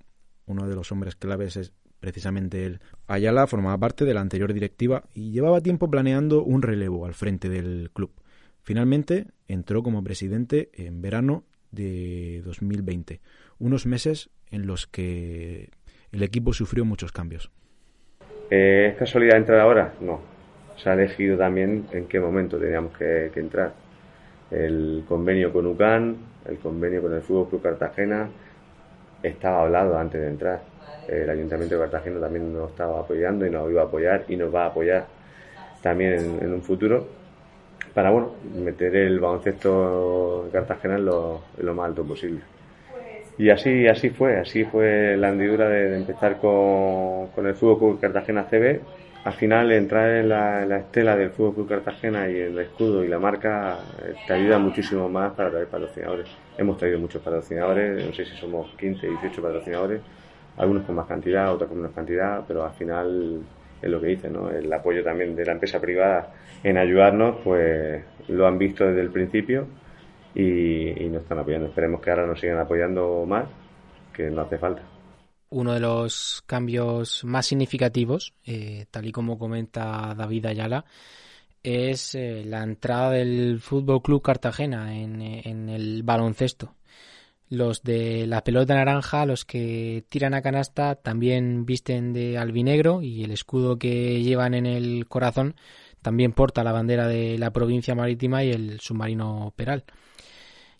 uno 0.45 0.67
de 0.67 0.73
los 0.73 0.91
hombres 0.91 1.15
claves 1.15 1.57
es 1.57 1.73
precisamente 1.99 2.65
él. 2.65 2.79
Ayala 3.07 3.45
formaba 3.45 3.77
parte 3.77 4.05
de 4.05 4.13
la 4.13 4.21
anterior 4.21 4.53
directiva 4.53 5.03
y 5.13 5.31
llevaba 5.31 5.61
tiempo 5.61 5.91
planeando 5.91 6.43
un 6.43 6.61
relevo 6.61 7.05
al 7.05 7.13
frente 7.13 7.49
del 7.49 7.91
club. 7.93 8.11
Finalmente 8.63 9.27
entró 9.47 9.83
como 9.83 10.03
presidente 10.03 10.71
en 10.73 11.01
verano 11.01 11.43
de 11.71 12.41
2020, 12.45 13.21
unos 13.59 13.85
meses 13.85 14.29
en 14.49 14.65
los 14.65 14.87
que 14.87 15.69
el 16.11 16.23
equipo 16.23 16.53
sufrió 16.53 16.85
muchos 16.85 17.11
cambios. 17.11 17.51
Eh, 18.49 18.89
¿Es 18.91 18.97
casualidad 18.97 19.37
entrar 19.37 19.59
ahora? 19.59 19.93
No. 20.01 20.19
Se 20.77 20.89
ha 20.89 20.93
elegido 20.93 21.37
también 21.37 21.87
en 21.91 22.07
qué 22.07 22.19
momento 22.19 22.57
teníamos 22.57 22.97
que, 22.97 23.31
entrar. 23.35 23.73
El 24.49 25.05
convenio 25.07 25.53
con 25.53 25.65
UCAN, 25.67 26.17
el 26.45 26.57
convenio 26.57 27.01
con 27.01 27.13
el 27.13 27.21
Fútbol 27.21 27.49
Club 27.49 27.61
Cartagena, 27.61 28.29
estaba 29.23 29.61
hablado 29.61 29.97
antes 29.97 30.19
de 30.19 30.27
entrar. 30.27 30.61
El 31.07 31.29
Ayuntamiento 31.29 31.75
de 31.75 31.81
Cartagena 31.81 32.19
también 32.19 32.53
nos 32.53 32.71
estaba 32.71 32.99
apoyando 32.99 33.45
y 33.45 33.49
nos 33.49 33.69
iba 33.69 33.83
a 33.83 33.85
apoyar 33.85 34.25
y 34.27 34.35
nos 34.35 34.53
va 34.53 34.65
a 34.65 34.67
apoyar 34.67 35.05
también 35.81 36.39
en, 36.41 36.53
un 36.53 36.61
futuro 36.61 37.07
para 37.93 38.11
bueno 38.11 38.33
meter 38.55 38.95
el 38.95 39.19
baloncesto 39.19 40.43
de 40.45 40.51
Cartagena 40.51 40.95
en 40.97 41.05
lo 41.05 41.73
más 41.73 41.87
alto 41.87 42.03
posible. 42.03 42.41
Y 43.41 43.49
así, 43.49 43.87
así 43.87 44.11
fue, 44.11 44.37
así 44.37 44.65
fue 44.65 45.17
la 45.17 45.29
hendidura 45.29 45.67
de, 45.67 45.97
empezar 45.97 46.37
con, 46.37 47.29
con, 47.29 47.47
el 47.47 47.55
Fútbol 47.55 47.79
Club 47.79 47.99
Cartagena 47.99 48.43
CB. 48.43 48.81
Al 49.23 49.33
final, 49.33 49.71
entrar 49.71 50.11
en 50.11 50.29
la, 50.29 50.77
estela 50.77 51.15
del 51.15 51.31
Fútbol 51.31 51.55
Club 51.55 51.69
Cartagena 51.69 52.29
y 52.29 52.37
el 52.37 52.59
escudo 52.59 53.03
y 53.03 53.07
la 53.07 53.17
marca 53.17 53.79
eh, 54.03 54.13
te 54.27 54.33
ayuda 54.33 54.59
muchísimo 54.59 55.09
más 55.09 55.33
para 55.33 55.49
traer 55.49 55.65
patrocinadores. 55.65 56.27
Hemos 56.55 56.77
traído 56.77 56.99
muchos 56.99 57.19
patrocinadores, 57.23 58.05
no 58.05 58.13
sé 58.13 58.25
si 58.25 58.37
somos 58.37 58.75
15, 58.77 59.07
18 59.07 59.41
patrocinadores, 59.41 60.01
algunos 60.57 60.83
con 60.83 60.93
más 60.93 61.07
cantidad, 61.07 61.51
otros 61.51 61.67
con 61.67 61.79
menos 61.79 61.95
cantidad, 61.95 62.43
pero 62.47 62.63
al 62.63 62.73
final 62.73 63.41
es 63.81 63.89
lo 63.89 63.99
que 63.99 64.05
dice, 64.05 64.29
¿no? 64.29 64.51
El 64.51 64.71
apoyo 64.71 65.03
también 65.03 65.35
de 65.35 65.45
la 65.45 65.53
empresa 65.53 65.81
privada 65.81 66.31
en 66.63 66.77
ayudarnos, 66.77 67.37
pues 67.43 68.03
lo 68.27 68.45
han 68.45 68.59
visto 68.59 68.85
desde 68.85 69.01
el 69.01 69.09
principio 69.09 69.65
y, 70.35 71.09
nos 71.09 71.23
están 71.23 71.39
apoyando. 71.39 71.67
Esperemos 71.67 72.01
que 72.01 72.09
ahora 72.09 72.27
nos 72.27 72.39
sigan 72.39 72.59
apoyando 72.59 73.25
más, 73.25 73.47
que 74.13 74.29
no 74.29 74.41
hace 74.41 74.57
falta. 74.57 74.83
Uno 75.49 75.73
de 75.73 75.81
los 75.81 76.43
cambios 76.45 77.23
más 77.25 77.45
significativos, 77.45 78.33
eh, 78.45 78.85
tal 78.89 79.05
y 79.05 79.11
como 79.11 79.37
comenta 79.37 80.13
David 80.15 80.45
Ayala, 80.45 80.85
es 81.61 82.15
eh, 82.15 82.43
la 82.45 82.63
entrada 82.63 83.11
del 83.11 83.59
Fútbol 83.59 84.01
Club 84.01 84.21
Cartagena 84.21 84.95
en, 84.97 85.21
en, 85.21 85.69
el 85.69 86.03
baloncesto. 86.03 86.75
Los 87.49 87.83
de 87.83 88.27
la 88.27 88.45
pelota 88.45 88.75
naranja, 88.75 89.25
los 89.25 89.43
que 89.43 90.05
tiran 90.07 90.33
a 90.33 90.41
canasta, 90.41 90.95
también 90.95 91.65
visten 91.65 92.13
de 92.13 92.37
albinegro 92.37 93.01
y 93.01 93.25
el 93.25 93.31
escudo 93.31 93.77
que 93.77 94.23
llevan 94.23 94.53
en 94.53 94.65
el 94.65 95.05
corazón 95.09 95.55
también 96.01 96.31
porta 96.31 96.63
la 96.63 96.71
bandera 96.71 97.07
de 97.07 97.37
la 97.37 97.51
provincia 97.51 97.93
marítima 97.93 98.43
y 98.43 98.51
el 98.51 98.79
submarino 98.79 99.53
Peral 99.55 99.83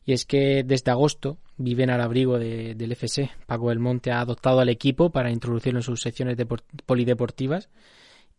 y 0.06 0.14
es 0.14 0.26
que 0.26 0.64
desde 0.64 0.92
agosto 0.92 1.38
viven 1.58 1.90
al 1.90 2.02
abrigo 2.02 2.40
del 2.40 2.92
FC. 2.92 3.30
Paco 3.46 3.70
del 3.70 3.80
Monte 3.80 4.12
ha 4.12 4.22
adoptado 4.22 4.60
al 4.60 4.70
equipo 4.70 5.12
para 5.12 5.32
introducirlo 5.32 5.80
en 5.80 5.84
sus 5.84 6.02
secciones 6.02 6.38
polideportivas 6.86 7.70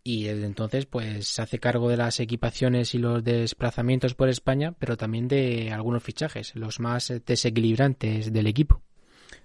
y 0.05 0.25
desde 0.25 0.47
entonces 0.47 0.87
pues 0.87 1.29
se 1.29 1.43
hace 1.43 1.59
cargo 1.61 1.89
de 1.89 1.97
las 1.97 2.19
equipaciones 2.19 2.95
y 2.95 2.99
los 2.99 3.23
desplazamientos 3.23 4.15
por 4.15 4.29
España, 4.29 4.75
pero 4.79 4.97
también 4.97 5.29
de 5.29 5.71
algunos 5.71 6.03
fichajes, 6.03 6.55
los 6.57 6.81
más 6.81 7.13
desequilibrantes 7.25 8.33
del 8.33 8.49
equipo. 8.49 8.83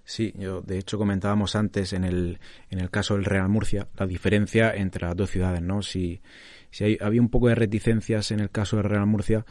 Sí, 0.04 0.32
yo 0.36 0.62
de 0.62 0.78
hecho 0.78 0.98
comentábamos 0.98 1.54
antes 1.54 1.92
en 1.92 2.02
el, 2.02 2.40
en 2.70 2.80
el 2.80 2.90
caso 2.90 3.14
del 3.14 3.26
Real 3.26 3.48
Murcia 3.48 3.88
la 3.96 4.06
diferencia 4.06 4.74
entre 4.74 5.06
las 5.06 5.14
dos 5.14 5.30
ciudades, 5.30 5.62
¿no? 5.62 5.82
Si, 5.82 6.22
si 6.70 6.84
hay, 6.84 6.98
había 7.00 7.20
un 7.20 7.28
poco 7.28 7.48
de 7.48 7.54
reticencias 7.54 8.30
en 8.30 8.40
el 8.40 8.50
caso 8.50 8.76
del 8.76 8.86
Real 8.86 9.06
Murcia, 9.06 9.44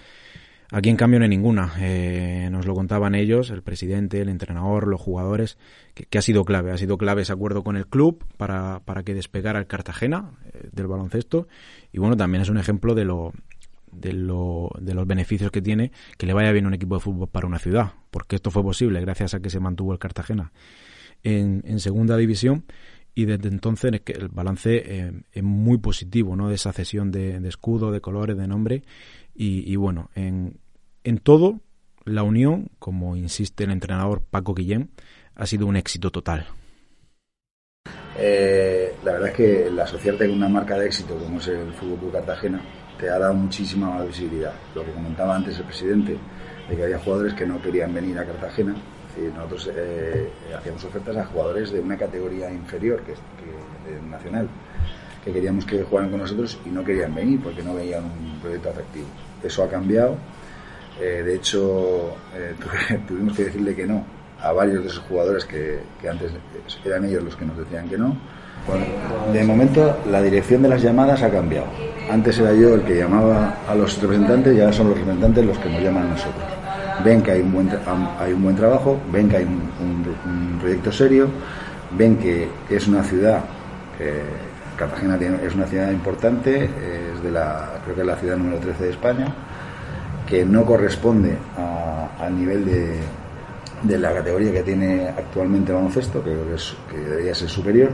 Aquí 0.71 0.89
en 0.89 0.97
cambio 0.97 1.19
no 1.19 1.23
hay 1.23 1.30
ninguna. 1.30 1.73
Eh, 1.80 2.49
nos 2.51 2.65
lo 2.65 2.73
contaban 2.73 3.15
ellos, 3.15 3.51
el 3.51 3.63
presidente, 3.63 4.19
el 4.21 4.30
entrenador, 4.30 4.88
los 4.88 4.99
jugadores, 4.99 5.58
que, 5.93 6.17
ha 6.17 6.21
sido 6.21 6.43
clave. 6.43 6.71
Ha 6.71 6.77
sido 6.77 6.97
clave 6.97 7.21
ese 7.21 7.32
acuerdo 7.32 7.63
con 7.63 7.77
el 7.77 7.88
club 7.88 8.25
para, 8.36 8.82
para 8.84 9.03
que 9.03 9.13
despegara 9.13 9.60
el 9.60 9.67
Cartagena 9.67 10.32
eh, 10.53 10.69
del 10.73 10.88
baloncesto. 10.88 11.47
Y 11.93 11.99
bueno, 11.99 12.17
también 12.17 12.41
es 12.41 12.49
un 12.49 12.58
ejemplo 12.58 12.95
de 12.95 13.06
lo, 13.06 13.32
de, 13.92 14.12
lo, 14.12 14.69
de 14.79 14.94
los 14.94 15.08
beneficios 15.08 15.52
que 15.52 15.62
tiene 15.62 15.92
que 16.17 16.25
le 16.25 16.33
vaya 16.33 16.52
bien 16.52 16.65
un 16.65 16.73
equipo 16.73 16.96
de 16.96 17.02
fútbol 17.02 17.29
para 17.29 17.48
una 17.48 17.60
ciudad. 17.60 17.94
Porque 18.12 18.35
esto 18.35 18.52
fue 18.52 18.62
posible 18.62 19.00
gracias 19.00 19.33
a 19.33 19.39
que 19.39 19.50
se 19.50 19.62
mantuvo 19.62 19.94
el 19.94 20.00
Cartagena 20.00 20.52
en, 21.23 21.63
en 21.65 21.79
segunda 21.79 22.17
división 22.17 22.65
y 23.18 23.26
desde 23.26 23.50
entonces 23.50 24.00
el 24.06 24.28
balance 24.28 24.76
eh, 24.76 25.12
es 25.34 25.42
muy 25.42 25.80
positivo, 25.80 26.36
¿no? 26.36 26.50
De 26.50 26.54
esa 26.54 26.72
cesión 26.72 27.12
de, 27.12 27.36
escudo, 27.48 27.92
de 27.92 28.00
colores, 28.00 28.38
de 28.38 28.48
nombre 28.48 28.84
y, 29.34 29.76
bueno, 29.76 30.12
en, 30.13 30.60
en 31.04 31.18
todo, 31.18 31.60
la 32.06 32.22
unión, 32.22 32.70
como 32.78 33.15
insiste 33.15 33.63
el 33.63 33.72
entrenador 33.72 34.22
Paco 34.22 34.54
Guillén, 34.54 34.92
ha 35.34 35.48
sido 35.48 35.65
un 35.65 35.78
éxito 35.78 36.12
total. 36.12 36.46
Eh, 38.20 38.94
la 39.04 39.13
verdad 39.13 39.30
es 39.30 39.36
que 39.36 39.65
el 39.65 39.80
asociarte 39.80 40.28
con 40.28 40.38
una 40.38 40.50
marca 40.50 40.78
de 40.78 40.86
éxito 40.86 41.18
como 41.18 41.40
es 41.40 41.48
el 41.48 41.74
Fútbol 41.74 42.12
Cartagena 42.12 42.62
te 43.00 43.10
ha 43.10 43.18
dado 43.18 43.34
muchísima 43.34 43.90
más 43.90 44.06
visibilidad. 44.06 44.54
Lo 44.76 44.86
que 44.86 44.92
comentaba 44.92 45.36
antes 45.36 45.58
el 45.58 45.65
presidente, 45.65 46.15
de 46.70 46.76
que 46.76 46.84
había 46.84 47.00
jugadores 47.00 47.34
que 47.34 47.48
no 47.48 47.60
querían 47.60 47.96
venir 47.96 48.20
a 48.20 48.26
Cartagena. 48.26 48.76
Nosotros 49.36 49.72
eh, 49.76 50.30
hacíamos 50.58 50.84
ofertas 50.86 51.18
a 51.18 51.26
jugadores 51.26 51.72
de 51.72 51.80
una 51.80 51.98
categoría 51.98 52.52
inferior 52.52 53.02
que, 53.02 53.13
que 53.13 54.08
nacional, 54.10 54.48
que 55.24 55.32
queríamos 55.32 55.65
que 55.65 55.84
jugaran 55.84 56.10
con 56.10 56.20
nosotros 56.20 56.58
y 56.65 56.70
no 56.70 56.84
querían 56.84 57.13
venir 57.13 57.42
porque 57.42 57.63
no 57.63 57.76
veían 57.76 58.04
un 58.04 58.40
proyecto 58.42 58.70
atractivo. 58.70 59.08
Eso 59.44 59.63
ha 59.63 59.70
cambiado. 59.70 60.15
Eh, 61.00 61.24
de 61.26 61.36
hecho, 61.36 62.15
eh, 62.36 62.56
tuvimos 63.08 63.36
que 63.36 63.46
decirle 63.46 63.76
que 63.76 63.86
no 63.86 64.04
a 64.42 64.52
varios 64.52 64.84
de 64.84 64.90
esos 64.90 65.00
jugadores 65.00 65.46
que 65.46 65.80
antes 66.08 66.32
eran 66.86 67.06
ellos 67.06 67.24
los 67.24 67.36
que 67.36 67.46
nos 67.46 67.58
decían 67.58 67.90
que 67.90 67.98
no. 67.98 68.15
de 69.34 69.44
momento 69.44 69.98
la 70.12 70.22
dirección 70.22 70.62
de 70.62 70.70
las 70.70 70.82
llamadas 70.82 71.24
ha 71.24 71.30
cambiado. 71.30 71.68
Antes 72.10 72.38
era 72.40 72.54
yo 72.54 72.76
el 72.76 72.82
que 72.84 72.96
llamaba 72.96 73.58
a 73.68 73.76
los 73.76 74.00
representantes 74.02 74.56
y 74.56 74.62
ahora 74.62 74.74
son 74.74 74.90
los 74.90 74.98
representantes 74.98 75.46
los 75.46 75.58
que 75.58 75.70
nos 75.70 75.82
llaman 75.82 76.06
a 76.06 76.10
nosotros. 76.10 76.56
Ven 77.04 77.21
que 77.21 77.31
hay 77.31 77.41
un 77.41 77.54
buen, 77.54 77.69
hay 78.19 78.33
un 78.33 78.43
buen 78.43 78.56
trabajo, 78.56 79.00
ven 79.12 79.29
que 79.29 79.37
hay 79.37 79.43
un, 79.43 80.58
proyecto 80.60 80.91
serio, 80.91 81.27
ven 81.91 82.17
que 82.17 82.50
es 82.69 82.87
una 82.87 83.04
ciudad, 83.04 83.41
Cartagena 84.75 85.17
es 85.43 85.56
una 85.56 85.65
ciudad 85.65 85.91
importante, 85.91 86.65
es 86.65 87.23
de 87.23 87.31
la, 87.31 87.79
creo 87.83 87.95
que 87.95 88.02
es 88.02 88.08
la 88.08 88.15
ciudad 88.15 88.37
número 88.37 88.58
13 88.60 88.83
de 88.83 88.89
España, 88.91 89.27
que 90.27 90.45
no 90.45 90.65
corresponde 90.65 91.37
al 92.19 92.35
nivel 92.35 92.65
de, 93.83 93.98
la 93.98 94.13
categoría 94.13 94.52
que 94.52 94.63
tiene 94.63 95.08
actualmente 95.08 95.71
el 95.71 95.77
baloncesto, 95.77 96.23
que, 96.23 96.35
que 96.89 96.98
debería 96.98 97.33
ser 97.33 97.50
superior, 97.50 97.89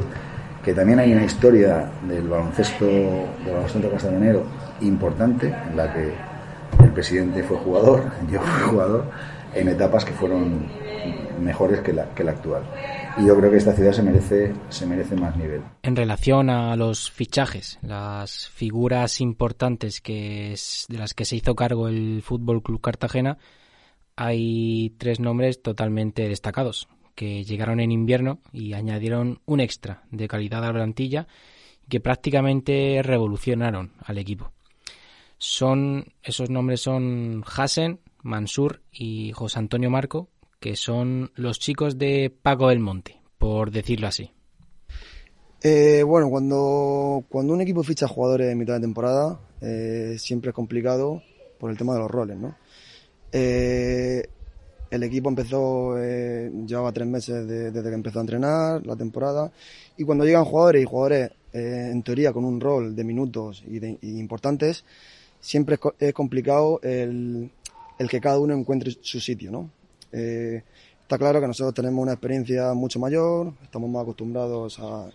que 0.64 0.74
también 0.74 1.00
hay 1.00 1.14
una 1.14 1.26
historia 1.26 1.90
del 2.08 2.28
baloncesto, 2.28 2.86
del 2.86 3.54
baloncesto 3.54 4.46
importante, 4.82 5.54
en 5.70 5.78
la 5.78 5.94
que 5.94 6.33
presidente 6.94 7.44
fue 7.44 7.58
jugador, 7.58 8.12
yo 8.32 8.42
fui 8.42 8.70
jugador, 8.70 9.10
en 9.54 9.68
etapas 9.68 10.06
que 10.06 10.14
fueron 10.14 10.68
mejores 11.40 11.82
que 11.82 11.94
la, 11.94 12.14
que 12.14 12.24
la 12.24 12.32
actual. 12.32 12.64
Y 13.18 13.28
yo 13.28 13.38
creo 13.38 13.52
que 13.52 13.58
esta 13.58 13.74
ciudad 13.74 13.92
se 13.92 14.02
merece, 14.02 14.54
se 14.70 14.86
merece 14.86 15.16
más 15.16 15.36
nivel. 15.36 15.62
En 15.84 15.96
relación 15.96 16.50
a 16.50 16.76
los 16.76 17.12
fichajes, 17.12 17.78
las 17.82 18.48
figuras 18.50 19.22
importantes 19.22 20.02
que 20.02 20.54
es, 20.54 20.86
de 20.90 20.98
las 20.98 21.14
que 21.14 21.26
se 21.26 21.36
hizo 21.36 21.56
cargo 21.56 21.88
el 21.88 22.22
Fútbol 22.24 22.64
Club 22.64 22.82
Cartagena, 22.82 23.38
hay 24.16 24.96
tres 24.98 25.20
nombres 25.20 25.62
totalmente 25.62 26.28
destacados, 26.28 26.88
que 27.16 27.44
llegaron 27.44 27.80
en 27.80 27.92
invierno 27.92 28.40
y 28.52 28.74
añadieron 28.74 29.42
un 29.46 29.60
extra 29.60 30.04
de 30.12 30.28
calidad 30.28 30.64
a 30.64 30.68
la 30.68 30.74
plantilla 30.74 31.28
que 31.90 32.00
prácticamente 32.00 33.02
revolucionaron 33.04 33.94
al 34.04 34.18
equipo. 34.18 34.52
Son, 35.46 36.06
esos 36.24 36.50
nombres 36.50 36.80
son 36.80 37.44
Hassen, 37.46 38.00
Mansur 38.22 38.82
y 38.94 39.34
José 39.34 39.60
Antonio 39.60 39.90
Marco, 39.90 40.30
que 40.62 40.78
son 40.78 41.32
los 41.36 41.60
chicos 41.60 41.98
de 41.98 42.34
Paco 42.42 42.70
del 42.70 42.80
Monte, 42.80 43.20
por 43.38 43.70
decirlo 43.70 44.08
así. 44.08 44.32
Eh, 45.62 46.02
bueno, 46.04 46.30
cuando, 46.30 47.26
cuando 47.28 47.52
un 47.52 47.60
equipo 47.60 47.84
ficha 47.84 48.08
jugadores 48.08 48.54
en 48.54 48.58
mitad 48.58 48.76
de 48.76 48.80
temporada, 48.80 49.38
eh, 49.60 50.16
siempre 50.18 50.52
es 50.52 50.56
complicado 50.56 51.22
por 51.60 51.70
el 51.70 51.78
tema 51.78 51.94
de 51.96 52.00
los 52.00 52.10
roles, 52.10 52.38
¿no? 52.38 52.56
Eh, 53.30 54.26
el 54.92 55.04
equipo 55.04 55.28
empezó, 55.28 56.02
eh, 56.02 56.50
llevaba 56.66 56.94
tres 56.94 57.08
meses 57.10 57.46
desde 57.46 57.84
que 57.84 57.94
empezó 57.94 58.20
a 58.20 58.22
entrenar 58.22 58.88
la 58.88 58.96
temporada 58.96 59.52
y 59.98 60.06
cuando 60.06 60.24
llegan 60.24 60.46
jugadores 60.46 60.84
y 60.84 60.86
jugadores 60.86 61.32
en 61.52 62.02
teoría 62.02 62.32
con 62.32 62.46
un 62.46 62.62
rol 62.62 62.96
de 62.96 63.04
minutos 63.04 63.62
y, 63.68 63.80
de, 63.80 63.98
importantes, 64.02 64.86
siempre 65.44 65.78
es, 66.00 66.14
complicado 66.14 66.80
el, 66.82 67.52
el, 68.00 68.10
que 68.10 68.22
cada 68.22 68.40
uno 68.40 68.54
encuentre 68.54 68.96
su 69.02 69.20
sitio, 69.20 69.52
¿no? 69.52 69.70
Eh, 70.14 70.64
está 71.02 71.18
claro 71.18 71.42
que 71.42 71.48
nosotros 71.48 71.74
tenemos 71.74 72.02
una 72.02 72.14
experiencia 72.14 72.74
mucho 72.74 72.98
mayor, 72.98 73.54
estamos 73.62 73.90
más 73.90 74.04
acostumbrados 74.04 74.80
a, 74.80 75.10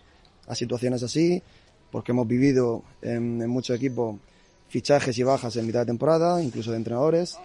a 0.47 0.55
situaciones 0.55 1.01
así, 1.01 1.41
porque 1.91 2.11
hemos 2.11 2.27
vivido 2.27 2.83
en, 3.01 3.49
muchos 3.49 3.75
equipos 3.75 4.17
fichajes 4.67 5.17
y 5.17 5.23
bajas 5.23 5.55
en 5.55 5.65
mitad 5.65 5.79
de 5.79 5.87
temporada, 5.87 6.43
incluso 6.43 6.69
de 6.69 6.77
entrenadores. 6.77 7.39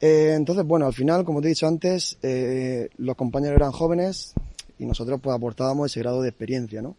Eh, 0.00 0.32
entonces, 0.34 0.64
bueno, 0.64 0.86
al 0.86 0.94
final, 0.94 1.22
como 1.26 1.42
te 1.42 1.48
he 1.48 1.50
dicho 1.50 1.66
antes, 1.66 2.16
eh, 2.22 2.88
los 2.96 3.14
compañeros 3.14 3.56
eran 3.56 3.72
jóvenes 3.72 4.32
y 4.78 4.86
nosotros 4.86 5.20
pues 5.22 5.36
aportábamos 5.36 5.90
ese 5.90 6.00
grado 6.00 6.22
de 6.22 6.30
experiencia, 6.30 6.80
¿no? 6.80 6.96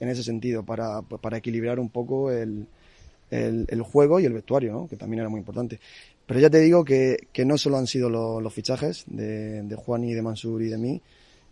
En 0.00 0.10
ese 0.10 0.22
sentido, 0.22 0.64
para, 0.64 1.00
pues, 1.00 1.20
para 1.20 1.38
equilibrar 1.38 1.80
un 1.80 1.88
poco 1.88 2.30
el, 2.30 2.66
el, 3.30 3.82
juego 3.82 4.20
y 4.20 4.24
el 4.24 4.32
vestuario, 4.32 4.72
¿no? 4.72 4.88
Que 4.88 4.96
también 4.96 5.20
era 5.20 5.28
muy 5.28 5.38
importante. 5.38 5.80
Pero 6.26 6.40
ya 6.40 6.50
te 6.50 6.58
digo 6.58 6.84
que, 6.84 7.28
que 7.32 7.44
no 7.44 7.58
solo 7.58 7.76
han 7.76 7.86
sido 7.86 8.08
los, 8.08 8.52
fichajes 8.52 9.04
de, 9.06 9.62
de 9.62 9.76
Juan 9.76 10.04
y 10.04 10.14
de 10.14 10.22
Mansur 10.22 10.62
y 10.62 10.68
de 10.68 10.78
mí, 10.78 11.02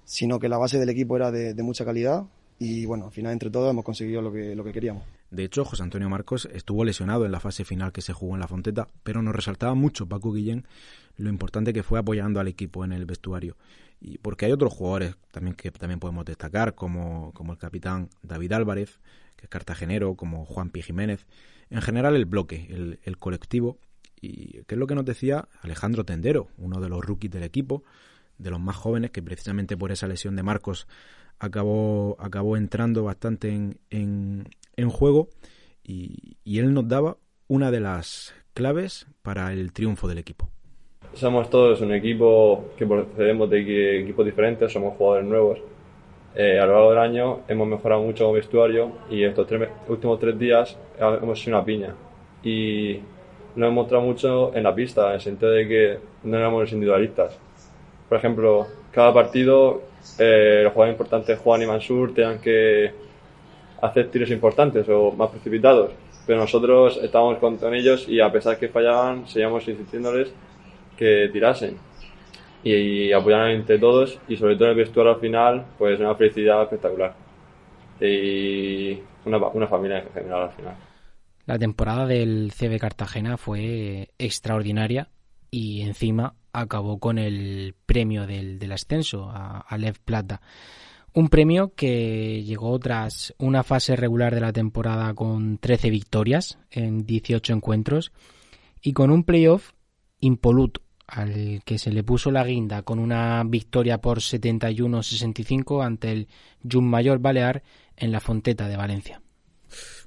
sino 0.05 0.39
que 0.39 0.49
la 0.49 0.59
base 0.59 0.79
del 0.79 0.89
equipo 0.89 1.17
era 1.17 1.31
de, 1.31 1.55
de 1.55 1.63
mucha 1.63 1.85
calidad 1.85 2.25
y 2.59 2.87
bueno, 2.87 3.07
al 3.07 3.13
final 3.13 3.33
entre 3.33 3.51
todos 3.51 3.71
hemos 3.71 3.85
conseguido 3.85 4.21
lo 4.21 4.33
que, 4.33 4.55
lo 4.55 4.65
que 4.65 4.73
queríamos. 4.73 5.05
De 5.31 5.45
hecho, 5.45 5.65
José 5.65 5.83
Antonio 5.83 6.09
Marcos 6.09 6.49
estuvo 6.53 6.85
lesionado 6.85 7.25
en 7.25 7.33
la 7.33 7.41
fase 7.41 7.65
final 7.65 7.93
que 7.93 8.03
se 8.03 8.13
jugó 8.13 8.35
en 8.35 8.41
la 8.41 8.49
Fonteta, 8.49 8.89
pero 9.05 9.23
nos 9.23 9.37
resaltaba 9.37 9.75
mucho 9.75 10.07
Paco 10.09 10.33
Guillén 10.33 10.67
lo 11.17 11.29
importante 11.29 11.73
que 11.73 11.83
fue 11.83 11.99
apoyando 11.99 12.41
al 12.41 12.49
equipo 12.49 12.85
en 12.85 12.93
el 12.93 13.05
vestuario. 13.05 13.57
Y 14.01 14.19
porque 14.19 14.47
hay 14.47 14.53
otros 14.53 14.73
jugadores 14.73 15.17
también 15.33 15.57
que 15.57 15.71
también 15.71 15.99
podemos 15.99 16.25
destacar, 16.25 16.75
como, 16.75 17.33
como 17.35 17.53
el 17.53 17.59
capitán 17.59 18.09
David 18.23 18.53
Álvarez, 18.53 19.01
que 19.37 19.47
es 19.47 19.49
cartagenero, 19.51 20.15
como 20.15 20.45
Juan 20.47 20.71
Pi 20.71 20.83
Jiménez. 20.83 21.27
En 21.71 21.83
general, 21.83 22.17
el 22.17 22.25
bloque, 22.25 22.99
el, 23.03 23.19
colectivo. 23.19 23.79
Y 24.21 24.63
qué 24.65 24.75
es 24.75 24.79
lo 24.79 24.87
que 24.87 24.95
nos 24.95 25.05
decía 25.05 25.49
Alejandro 25.63 26.05
Tendero, 26.05 26.49
uno 26.57 26.81
de 26.81 26.89
los 26.89 27.05
rookies 27.05 27.31
del 27.31 27.45
equipo, 27.45 27.85
de 28.39 28.51
los 28.51 28.61
más 28.61 28.77
jóvenes, 28.77 29.11
que 29.11 29.23
precisamente 29.23 29.77
por 29.77 29.93
esa 29.93 30.09
lesión 30.09 30.35
de 30.35 30.43
Marcos 30.43 30.89
acabó, 31.39 32.17
acabó 32.19 32.57
entrando 32.57 33.05
bastante 33.05 33.49
en, 33.51 33.79
en, 34.77 34.91
juego 34.91 35.29
y, 35.85 36.37
él 36.45 36.75
nos 36.75 36.89
daba 36.89 37.19
una 37.47 37.71
de 37.71 37.81
las 37.81 38.35
claves 38.55 39.07
para 39.23 39.53
el 39.53 39.73
triunfo 39.73 40.09
del 40.09 40.19
equipo. 40.19 40.49
Somos 41.15 41.49
todos 41.49 41.81
un 41.81 41.93
equipo 41.93 42.71
que 42.77 42.87
procedemos 42.87 43.49
de 43.51 44.01
equipos 44.01 44.27
diferentes, 44.27 44.73
somos 44.73 44.97
jugadores 44.97 45.29
nuevos. 45.29 45.59
Eh, 46.35 46.59
a 46.61 46.67
lo 46.67 46.73
largo 46.73 46.91
del 46.91 46.99
año 46.99 47.41
hemos 47.49 47.67
mejorado 47.67 48.03
mucho 48.03 48.25
como 48.25 48.35
vestuario 48.35 48.93
y 49.11 49.25
estos 49.25 49.47
tres, 49.47 49.69
últimos 49.89 50.21
tres 50.21 50.39
días 50.39 50.77
hemos 50.99 51.41
sido 51.41 51.57
una 51.57 51.65
piña. 51.65 51.95
Y 52.43 53.01
nos 53.57 53.67
hemos 53.67 53.75
mostrado 53.75 54.05
mucho 54.05 54.55
en 54.55 54.63
la 54.63 54.75
pista, 54.75 55.09
en 55.09 55.15
el 55.15 55.21
sentido 55.21 55.51
de 55.51 55.69
que 55.69 55.99
no 56.25 56.37
éramos 56.37 56.73
individualistas. 56.73 57.39
Por 58.09 58.19
ejemplo, 58.19 58.67
cada 58.93 59.13
partido 59.13 59.83
eh, 60.19 60.61
los 60.65 60.73
jugadores 60.73 60.95
importantes 60.95 61.39
Juan 61.39 61.63
y 61.63 61.67
Mansur 61.67 62.15
tengan 62.15 62.41
que 62.41 62.93
hacer 63.81 64.11
tiros 64.11 64.31
importantes 64.31 64.89
o 64.89 65.13
más 65.13 65.31
precipitados. 65.31 65.93
Pero 66.27 66.41
nosotros 66.41 66.99
estábamos 67.03 67.39
con, 67.39 67.75
ellos 67.75 68.09
y 68.09 68.21
a 68.21 68.31
pesar 68.31 68.59
que 68.59 68.69
fallaban, 68.69 69.27
seguíamos 69.27 69.67
insistiéndoles 69.67 70.33
que 70.97 71.31
tirasen. 71.33 71.77
Y, 72.71 73.13
apoyaran 73.13 73.53
entre 73.53 73.79
todos 73.79 74.19
y 74.29 74.37
sobre 74.37 74.57
todo 74.57 74.69
el 74.69 74.77
vestuario 74.77 75.15
al 75.15 75.21
final, 75.21 75.67
pues 75.79 75.99
una 76.01 76.15
felicidad 76.15 76.63
espectacular. 76.63 77.15
Y 78.01 78.99
una, 79.25 79.39
una 79.49 79.67
familia 79.67 80.01
en 80.01 80.13
general 80.13 80.43
al 80.45 80.53
final. 80.53 80.77
La 81.47 81.59
temporada 81.59 82.07
del 82.07 82.53
CB 82.53 82.79
Cartagena 82.79 83.39
fue 83.39 84.11
extraordinaria 84.19 85.09
y 85.51 85.81
encima 85.81 86.35
acabó 86.53 86.99
con 86.99 87.19
el 87.19 87.75
premio 87.87 88.27
del, 88.27 88.59
del 88.59 88.73
ascenso 88.73 89.31
a, 89.31 89.77
Lev 89.79 89.99
Plata. 90.05 90.41
Un 91.15 91.29
premio 91.29 91.73
que 91.75 92.43
llegó 92.45 92.79
tras 92.79 93.35
una 93.39 93.63
fase 93.63 93.97
regular 93.97 94.35
de 94.35 94.43
la 94.43 94.53
temporada 94.53 95.15
con 95.15 95.59
13 95.59 95.91
victorias 95.91 96.59
en 96.71 97.07
18 97.07 97.55
encuentros 97.55 98.13
y 98.83 98.93
con 98.93 99.11
un 99.11 99.25
playoff 99.25 99.73
impoluto 100.21 100.83
al 101.09 101.63
que 101.65 101.79
se 101.79 101.91
le 101.91 102.05
puso 102.05 102.31
la 102.31 102.45
guinda 102.45 102.83
con 102.83 103.01
una 103.01 103.43
victoria 103.45 103.99
por 103.99 104.19
71-65 104.19 105.85
ante 105.85 106.13
el 106.13 106.29
Mayor 106.81 107.19
Balear 107.19 107.63
en 107.97 108.13
la 108.13 108.21
Fonteta 108.21 108.69
de 108.69 108.77
Valencia 108.77 109.21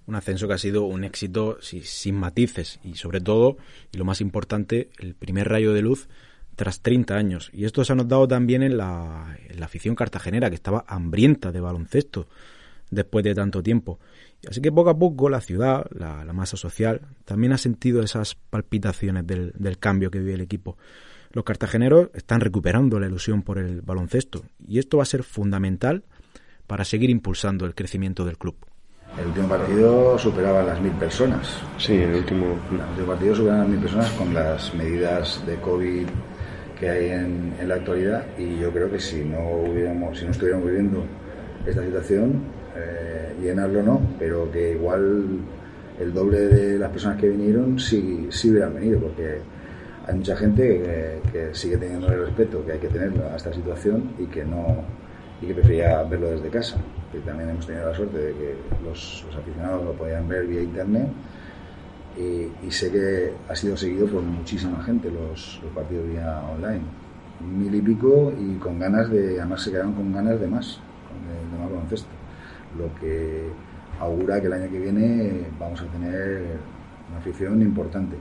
un 0.07 0.15
ascenso 0.15 0.47
que 0.47 0.53
ha 0.55 0.57
sido 0.57 0.83
un 0.83 1.03
éxito 1.03 1.57
sin 1.61 2.15
matices 2.15 2.79
y 2.83 2.95
sobre 2.95 3.21
todo, 3.21 3.57
y 3.91 3.97
lo 3.97 4.05
más 4.05 4.19
importante, 4.19 4.89
el 4.99 5.13
primer 5.13 5.47
rayo 5.47 5.73
de 5.73 5.81
luz 5.81 6.07
tras 6.55 6.81
30 6.81 7.15
años. 7.15 7.49
Y 7.53 7.65
esto 7.65 7.85
se 7.85 7.93
ha 7.93 7.95
notado 7.95 8.27
también 8.27 8.63
en 8.63 8.77
la, 8.77 9.37
en 9.47 9.59
la 9.59 9.65
afición 9.65 9.95
cartagenera, 9.95 10.49
que 10.49 10.55
estaba 10.55 10.83
hambrienta 10.87 11.51
de 11.51 11.61
baloncesto 11.61 12.27
después 12.89 13.23
de 13.23 13.35
tanto 13.35 13.63
tiempo. 13.63 13.99
Así 14.49 14.61
que 14.61 14.71
poco 14.71 14.89
a 14.89 14.97
poco 14.97 15.29
la 15.29 15.41
ciudad, 15.41 15.85
la, 15.91 16.23
masa 16.33 16.57
social, 16.57 17.01
también 17.25 17.53
ha 17.53 17.57
sentido 17.57 18.01
esas 18.01 18.35
palpitaciones 18.35 19.27
del, 19.27 19.53
del, 19.57 19.77
cambio 19.77 20.09
que 20.09 20.19
vive 20.19 20.33
el 20.33 20.41
equipo. 20.41 20.77
Los 21.31 21.45
cartageneros 21.45 22.09
están 22.13 22.41
recuperando 22.41 22.99
la 22.99 23.07
ilusión 23.07 23.43
por 23.43 23.59
el 23.59 23.81
baloncesto 23.81 24.43
y 24.67 24.79
esto 24.79 24.97
va 24.97 25.03
a 25.03 25.05
ser 25.05 25.23
fundamental 25.23 26.03
para 26.67 26.85
seguir 26.85 27.09
impulsando 27.09 27.65
el 27.65 27.75
crecimiento 27.75 28.25
del 28.25 28.37
club. 28.37 28.55
El 29.19 29.27
último 29.27 29.49
partido 29.49 30.17
superaba 30.17 30.63
las 30.63 30.79
mil 30.79 30.93
personas. 30.93 31.61
Sí, 31.77 31.95
el 31.95 32.15
último. 32.15 32.57
El 32.71 32.79
último 32.91 33.07
partido 33.07 33.35
superaba 33.35 33.59
las 33.59 33.69
mil 33.69 33.79
personas 33.79 34.11
con 34.11 34.33
las 34.33 34.73
medidas 34.73 35.45
de 35.45 35.55
COVID 35.57 36.07
que 36.79 36.89
hay 36.89 37.09
en, 37.09 37.53
la 37.67 37.75
actualidad 37.75 38.25
y 38.37 38.57
yo 38.57 38.71
creo 38.71 38.89
que 38.89 38.99
si 38.99 39.23
no 39.23 39.39
hubiéramos, 39.49 40.17
si 40.17 40.25
no 40.25 40.31
estuviéramos 40.31 40.65
viviendo 40.65 41.05
esta 41.65 41.83
situación, 41.83 42.41
eh, 42.75 43.35
llenarlo 43.41 43.83
no, 43.83 44.01
pero 44.17 44.49
que 44.51 44.71
igual 44.71 45.39
el 45.99 46.13
doble 46.13 46.39
de 46.39 46.79
las 46.79 46.89
personas 46.89 47.19
que 47.19 47.29
vinieron 47.29 47.79
sí, 47.79 48.27
sí 48.31 48.51
hubieran 48.51 48.73
venido, 48.73 48.99
porque 48.99 49.39
hay 50.07 50.15
mucha 50.15 50.35
gente 50.35 51.21
que, 51.31 51.49
sigue 51.53 51.77
teniendo 51.77 52.07
el 52.07 52.25
respeto 52.25 52.65
que 52.65 52.73
hay 52.73 52.79
que 52.79 52.87
tener 52.87 53.13
a 53.23 53.35
esta 53.35 53.53
situación 53.53 54.11
y 54.17 54.25
que 54.25 54.43
no 54.43 54.83
y 55.41 55.47
que 55.47 55.53
prefería 55.53 56.03
verlo 56.03 56.31
desde 56.31 56.49
casa. 56.49 56.77
Que 57.11 57.19
también 57.19 57.49
hemos 57.49 57.65
tenido 57.65 57.89
la 57.89 57.95
suerte 57.95 58.17
de 58.17 58.33
que 58.33 58.55
los, 58.83 59.25
aficionados 59.37 59.83
lo 59.83 59.93
podían 59.93 60.27
ver 60.27 60.45
vía 60.45 60.61
internet 60.61 61.07
y, 62.17 62.71
sé 62.71 62.91
que 62.91 63.33
ha 63.49 63.55
sido 63.55 63.75
seguido 63.75 64.07
por 64.07 64.21
muchísima 64.21 64.83
gente 64.83 65.09
los, 65.09 65.59
los 65.63 65.71
partidos 65.73 66.07
vía 66.07 66.41
online. 66.51 66.83
Mil 67.39 67.73
y 67.73 67.81
pico 67.81 68.31
y 68.39 68.55
con 68.55 68.79
ganas 68.79 69.09
de, 69.09 69.39
además 69.39 69.63
se 69.63 69.71
quedaron 69.71 69.93
con 69.93 70.13
ganas 70.13 70.39
de 70.39 70.47
más, 70.47 70.79
de, 71.27 71.55
de 71.55 71.61
más 71.61 71.71
baloncesto. 71.71 72.20
Lo 72.77 72.93
que 72.99 73.49
augura 73.99 74.39
que 74.41 74.47
el 74.47 74.53
año 74.53 74.69
que 74.69 74.79
viene 74.79 75.45
vamos 75.59 75.81
a 75.81 75.85
tener 75.85 76.57
una 77.09 77.19
afición 77.19 77.61
importante. 77.61 78.15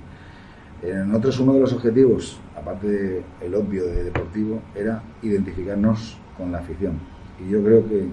En 0.83 1.09
nosotros 1.09 1.41
uno 1.41 1.55
de 1.55 1.61
los 1.61 1.73
objetivos, 1.73 2.41
aparte 2.57 3.23
del 3.41 3.55
obvio 3.55 3.87
de 3.87 4.05
deportivo, 4.05 4.61
era 4.75 5.03
identificarnos 5.23 6.19
con 6.37 6.53
la 6.53 6.59
afición. 6.59 6.99
Y 7.39 7.51
yo 7.51 7.63
creo 7.63 7.87
que, 7.87 8.07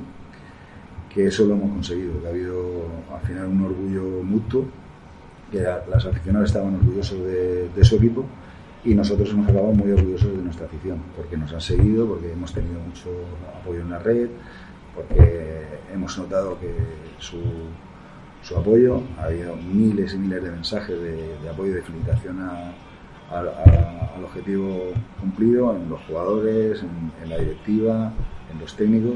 que 1.14 1.28
eso 1.28 1.46
lo 1.46 1.56
hemos 1.56 1.72
conseguido, 1.72 2.20
que 2.22 2.28
ha 2.28 2.30
habido 2.30 2.84
al 3.14 3.22
final 3.26 3.46
un 3.48 3.62
orgullo 3.64 4.24
mutuo, 4.24 4.66
que 5.52 5.62
las 5.62 6.06
aficionadas 6.06 6.50
estaban 6.50 6.76
orgullosos 6.76 7.20
de, 7.24 7.70
de 7.70 7.84
su 7.86 7.96
equipo 7.96 8.26
y 8.84 8.94
nosotros 8.94 9.30
hemos 9.32 9.48
acabado 9.48 9.74
muy 9.74 9.92
orgullosos 9.92 10.36
de 10.36 10.44
nuestra 10.44 10.66
afición, 10.66 11.00
porque 11.16 11.38
nos 11.38 11.52
han 11.54 11.62
seguido, 11.62 12.06
porque 12.08 12.32
hemos 12.32 12.54
tenido 12.54 12.80
mucho 12.80 13.10
apoyo 13.60 13.82
en 13.82 13.90
la 13.90 14.00
red, 14.00 14.30
porque 14.98 15.64
hemos 15.94 16.18
notado 16.18 16.60
que 16.60 16.74
su 17.20 17.40
su 18.48 18.56
apoyo. 18.56 19.02
Ha 19.20 19.26
habido 19.26 19.56
miles 19.56 20.14
y 20.14 20.18
miles 20.18 20.44
de 20.44 20.52
mensajes 20.52 21.02
de, 21.02 21.50
apoyo 21.50 21.72
y 21.72 21.76
de 21.76 21.82
felicitación 21.82 22.40
al 23.30 24.24
objetivo 24.24 24.94
cumplido 25.20 25.76
en 25.76 25.90
los 25.90 26.00
jugadores, 26.02 26.82
en, 26.82 27.30
la 27.30 27.38
directiva, 27.38 28.14
en 28.52 28.60
los 28.60 28.76
técnicos. 28.76 29.16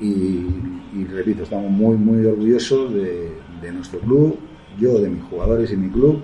Y, 0.00 1.04
repito, 1.10 1.44
estamos 1.44 1.70
muy, 1.70 1.96
muy 1.96 2.26
orgullosos 2.26 2.92
de, 2.92 3.32
nuestro 3.72 4.00
club, 4.00 4.38
yo 4.78 4.98
de 5.00 5.08
mis 5.08 5.22
jugadores 5.24 5.72
y 5.72 5.76
mi 5.76 5.88
club 5.88 6.20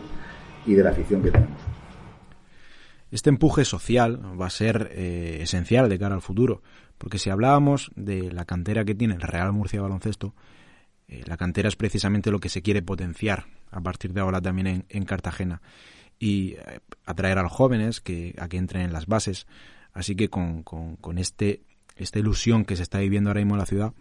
y 0.67 0.75
de 0.75 0.83
la 0.83 0.91
afición 0.91 1.23
que 1.23 1.31
tenemos. 1.31 1.68
Este 3.11 3.31
empuje 3.31 3.65
social 3.65 4.21
va 4.41 4.47
a 4.47 4.51
ser 4.51 4.91
eh, 4.93 5.39
esencial 5.41 5.89
de 5.89 5.99
cara 5.99 6.15
al 6.15 6.23
futuro, 6.23 6.63
porque 6.99 7.19
si 7.19 7.31
hablábamos 7.31 7.91
de 7.97 8.31
la 8.33 8.45
cantera 8.45 8.85
que 8.85 8.95
tiene 8.95 9.15
el 9.15 9.23
Real 9.23 9.53
Murcia 9.53 9.81
Baloncesto, 9.81 10.35
eh, 11.09 11.23
la 11.27 11.39
cantera 11.39 11.69
es 11.69 11.77
precisamente 11.77 12.31
lo 12.31 12.39
que 12.39 12.51
se 12.51 12.61
quiere 12.61 12.83
potenciar 12.83 13.47
a 13.71 13.81
partir 13.81 14.13
de 14.13 14.21
ahora 14.21 14.41
también 14.41 14.85
en, 14.89 15.05
Cartagena 15.05 15.63
y 16.19 16.53
eh, 16.53 16.81
atraer 17.07 17.39
a 17.39 17.43
los 17.43 17.53
jóvenes 17.53 18.01
que, 18.01 18.35
a 18.39 18.49
que 18.49 18.59
entren 18.59 18.83
en 18.83 18.93
las 18.93 19.07
bases. 19.07 19.47
Así 19.93 20.15
que 20.15 20.29
con, 20.29 20.63
con, 20.63 21.19
este, 21.19 21.63
esta 21.97 22.19
ilusión 22.19 22.65
que 22.65 22.77
se 22.77 22.83
está 22.83 22.99
viviendo 22.99 23.31
ahora 23.31 23.41
mismo 23.41 23.55
en 23.55 23.61
la 23.61 23.67
ciudad, 23.67 23.95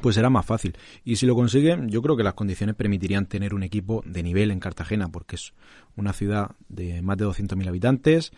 pues 0.00 0.14
será 0.14 0.30
más 0.30 0.46
fácil. 0.46 0.76
Y 1.04 1.16
si 1.16 1.26
lo 1.26 1.34
consiguen, 1.34 1.88
yo 1.88 2.02
creo 2.02 2.16
que 2.16 2.22
las 2.22 2.34
condiciones 2.34 2.74
permitirían 2.74 3.26
tener 3.26 3.54
un 3.54 3.62
equipo 3.62 4.02
de 4.06 4.22
nivel 4.22 4.50
en 4.50 4.60
Cartagena, 4.60 5.08
porque 5.08 5.36
es 5.36 5.54
una 5.96 6.12
ciudad 6.12 6.52
de 6.68 7.02
más 7.02 7.16
de 7.16 7.26
200.000 7.26 7.68
habitantes, 7.68 8.32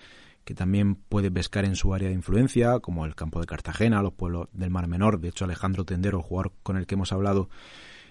que 0.44 0.54
también 0.54 0.94
puede 0.94 1.30
pescar 1.30 1.64
en 1.64 1.76
su 1.76 1.92
área 1.92 2.08
de 2.08 2.14
influencia, 2.14 2.80
como 2.80 3.04
el 3.04 3.14
campo 3.14 3.40
de 3.40 3.46
Cartagena, 3.46 4.02
los 4.02 4.14
pueblos 4.14 4.48
del 4.52 4.70
Mar 4.70 4.88
Menor. 4.88 5.20
De 5.20 5.28
hecho, 5.28 5.44
Alejandro 5.44 5.84
Tendero, 5.84 6.18
el 6.18 6.24
jugador 6.24 6.52
con 6.62 6.76
el 6.76 6.86
que 6.86 6.94
hemos 6.94 7.12
hablado, 7.12 7.50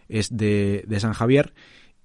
es 0.08 0.36
de, 0.36 0.86
San 1.00 1.14
Javier. 1.14 1.54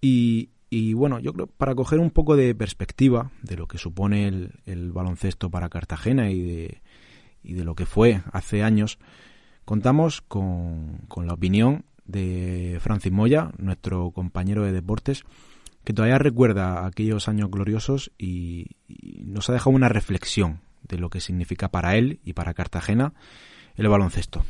Y, 0.01 0.49
bueno, 0.95 1.21
yo 1.21 1.35
creo 1.35 1.49
para 1.49 1.75
coger 1.75 1.99
un 1.99 2.11
poco 2.11 2.35
de 2.35 2.55
perspectiva 2.55 3.31
de 3.43 3.57
lo 3.57 3.69
que 3.69 3.77
supone 3.77 4.27
el, 4.65 4.93
baloncesto 4.93 5.51
para 5.51 5.69
Cartagena 5.69 6.31
y 6.31 6.41
de, 6.41 6.81
y 7.43 7.53
de 7.53 7.65
lo 7.65 7.75
que 7.75 7.85
fue 7.85 8.23
hace 8.33 8.63
años, 8.63 8.99
contamos 9.65 10.23
con, 10.23 10.99
con 11.09 11.27
la 11.27 11.35
opinión 11.35 11.85
de 12.05 12.79
Francis 12.81 13.13
Moya, 13.13 13.51
nuestro 13.59 14.11
compañero 14.11 14.65
de 14.65 14.73
deportes, 14.73 15.25
que 15.85 15.93
todavía 15.93 16.19
recuerda 16.19 16.87
aquellos 16.87 17.29
años 17.29 17.51
gloriosos 17.51 18.13
y, 18.19 18.77
nos 19.25 19.49
ha 19.49 19.55
dejado 19.55 19.75
una 19.75 19.89
reflexión 19.89 20.61
de 20.83 20.99
lo 20.99 21.09
que 21.09 21.21
significa 21.21 21.71
para 21.71 21.97
él 21.97 22.21
y 22.25 22.35
para 22.35 22.55
Cartagena 22.55 23.15
el 23.77 23.89
baloncesto. 23.89 24.45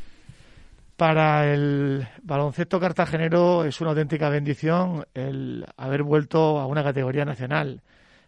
Para 0.97 1.53
el 1.53 2.07
baloncesto 2.21 2.79
cartagenero 2.79 3.63
es 3.63 3.79
una 3.81 3.91
auténtica 3.91 4.29
bendición 4.29 5.05
el 5.13 5.65
haber 5.77 6.03
vuelto 6.03 6.59
a 6.59 6.67
una 6.67 6.83
categoría 6.83 7.23
nacional. 7.23 7.81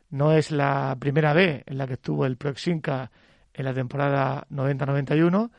No 0.10 0.32
es 0.32 0.52
la 0.52 0.96
primera 1.00 1.34
vez 1.34 1.64
en 1.66 1.78
la 1.78 1.88
que 1.88 1.94
estuvo 1.94 2.26
el 2.26 2.38
Proxinca 2.38 3.12
en 3.54 3.66
la 3.66 3.74
temporada 3.74 4.48
90-91, 4.50 5.52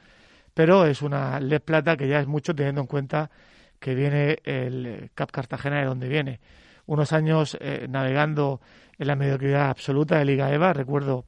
pero 0.56 0.86
es 0.86 1.02
una 1.02 1.38
Les 1.38 1.60
Plata 1.60 1.98
que 1.98 2.08
ya 2.08 2.18
es 2.18 2.26
mucho 2.26 2.54
teniendo 2.54 2.80
en 2.80 2.86
cuenta 2.86 3.30
que 3.78 3.94
viene 3.94 4.38
el 4.42 5.10
Cap 5.14 5.30
Cartagena 5.30 5.80
de 5.80 5.84
donde 5.84 6.08
viene. 6.08 6.40
Unos 6.86 7.12
años 7.12 7.58
eh, 7.60 7.86
navegando 7.90 8.62
en 8.98 9.06
la 9.06 9.16
mediocridad 9.16 9.68
absoluta 9.68 10.18
de 10.18 10.24
Liga 10.24 10.50
EVA, 10.50 10.72
recuerdo 10.72 11.26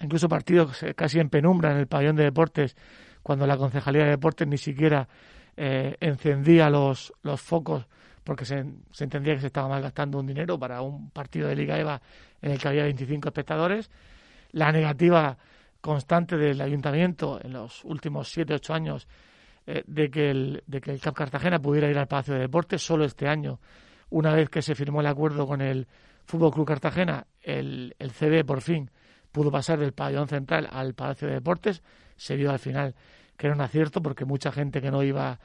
incluso 0.00 0.30
partidos 0.30 0.82
eh, 0.82 0.94
casi 0.94 1.18
en 1.18 1.28
penumbra 1.28 1.72
en 1.72 1.76
el 1.76 1.88
pabellón 1.88 2.16
de 2.16 2.24
deportes 2.24 2.74
cuando 3.22 3.46
la 3.46 3.58
Concejalía 3.58 4.04
de 4.04 4.10
Deportes 4.12 4.48
ni 4.48 4.56
siquiera 4.56 5.06
eh, 5.54 5.98
encendía 6.00 6.70
los, 6.70 7.12
los 7.22 7.42
focos 7.42 7.86
porque 8.24 8.46
se, 8.46 8.64
se, 8.92 9.04
entendía 9.04 9.34
que 9.34 9.42
se 9.42 9.48
estaba 9.48 9.68
malgastando 9.68 10.18
un 10.20 10.26
dinero 10.26 10.58
para 10.58 10.80
un 10.80 11.10
partido 11.10 11.48
de 11.48 11.54
Liga 11.54 11.78
EVA 11.78 12.00
en 12.40 12.52
el 12.52 12.58
que 12.58 12.68
había 12.68 12.84
25 12.84 13.28
espectadores. 13.28 13.90
La 14.52 14.72
negativa 14.72 15.36
constante 15.80 16.36
del 16.36 16.60
ayuntamiento 16.60 17.40
en 17.42 17.52
los 17.52 17.84
últimos 17.84 18.36
7-8 18.36 18.74
años 18.74 19.08
eh, 19.66 19.82
de, 19.86 20.10
que 20.10 20.30
el, 20.30 20.62
de 20.66 20.80
que 20.80 20.90
el 20.90 21.00
Cartagena 21.00 21.58
pudiera 21.58 21.90
ir 21.90 21.98
al 21.98 22.08
Palacio 22.08 22.34
de 22.34 22.40
Deportes. 22.40 22.82
Solo 22.82 23.04
este 23.04 23.28
año, 23.28 23.60
una 24.10 24.34
vez 24.34 24.48
que 24.48 24.62
se 24.62 24.74
firmó 24.74 25.00
el 25.00 25.06
acuerdo 25.06 25.46
con 25.46 25.60
el 25.60 25.86
Fútbol 26.24 26.52
Club 26.52 26.66
Cartagena, 26.66 27.26
el, 27.42 27.94
el 27.98 28.12
CB 28.12 28.44
por 28.44 28.60
fin 28.60 28.90
pudo 29.30 29.50
pasar 29.50 29.78
del 29.78 29.92
pabellón 29.92 30.28
central 30.28 30.68
al 30.70 30.94
Palacio 30.94 31.28
de 31.28 31.34
Deportes. 31.34 31.82
Se 32.16 32.36
vio 32.36 32.50
al 32.50 32.58
final 32.58 32.94
que 33.36 33.46
era 33.46 33.54
un 33.54 33.62
acierto 33.62 34.02
porque 34.02 34.24
mucha 34.24 34.50
gente 34.50 34.80
que 34.80 34.90
no 34.90 35.02
iba 35.02 35.38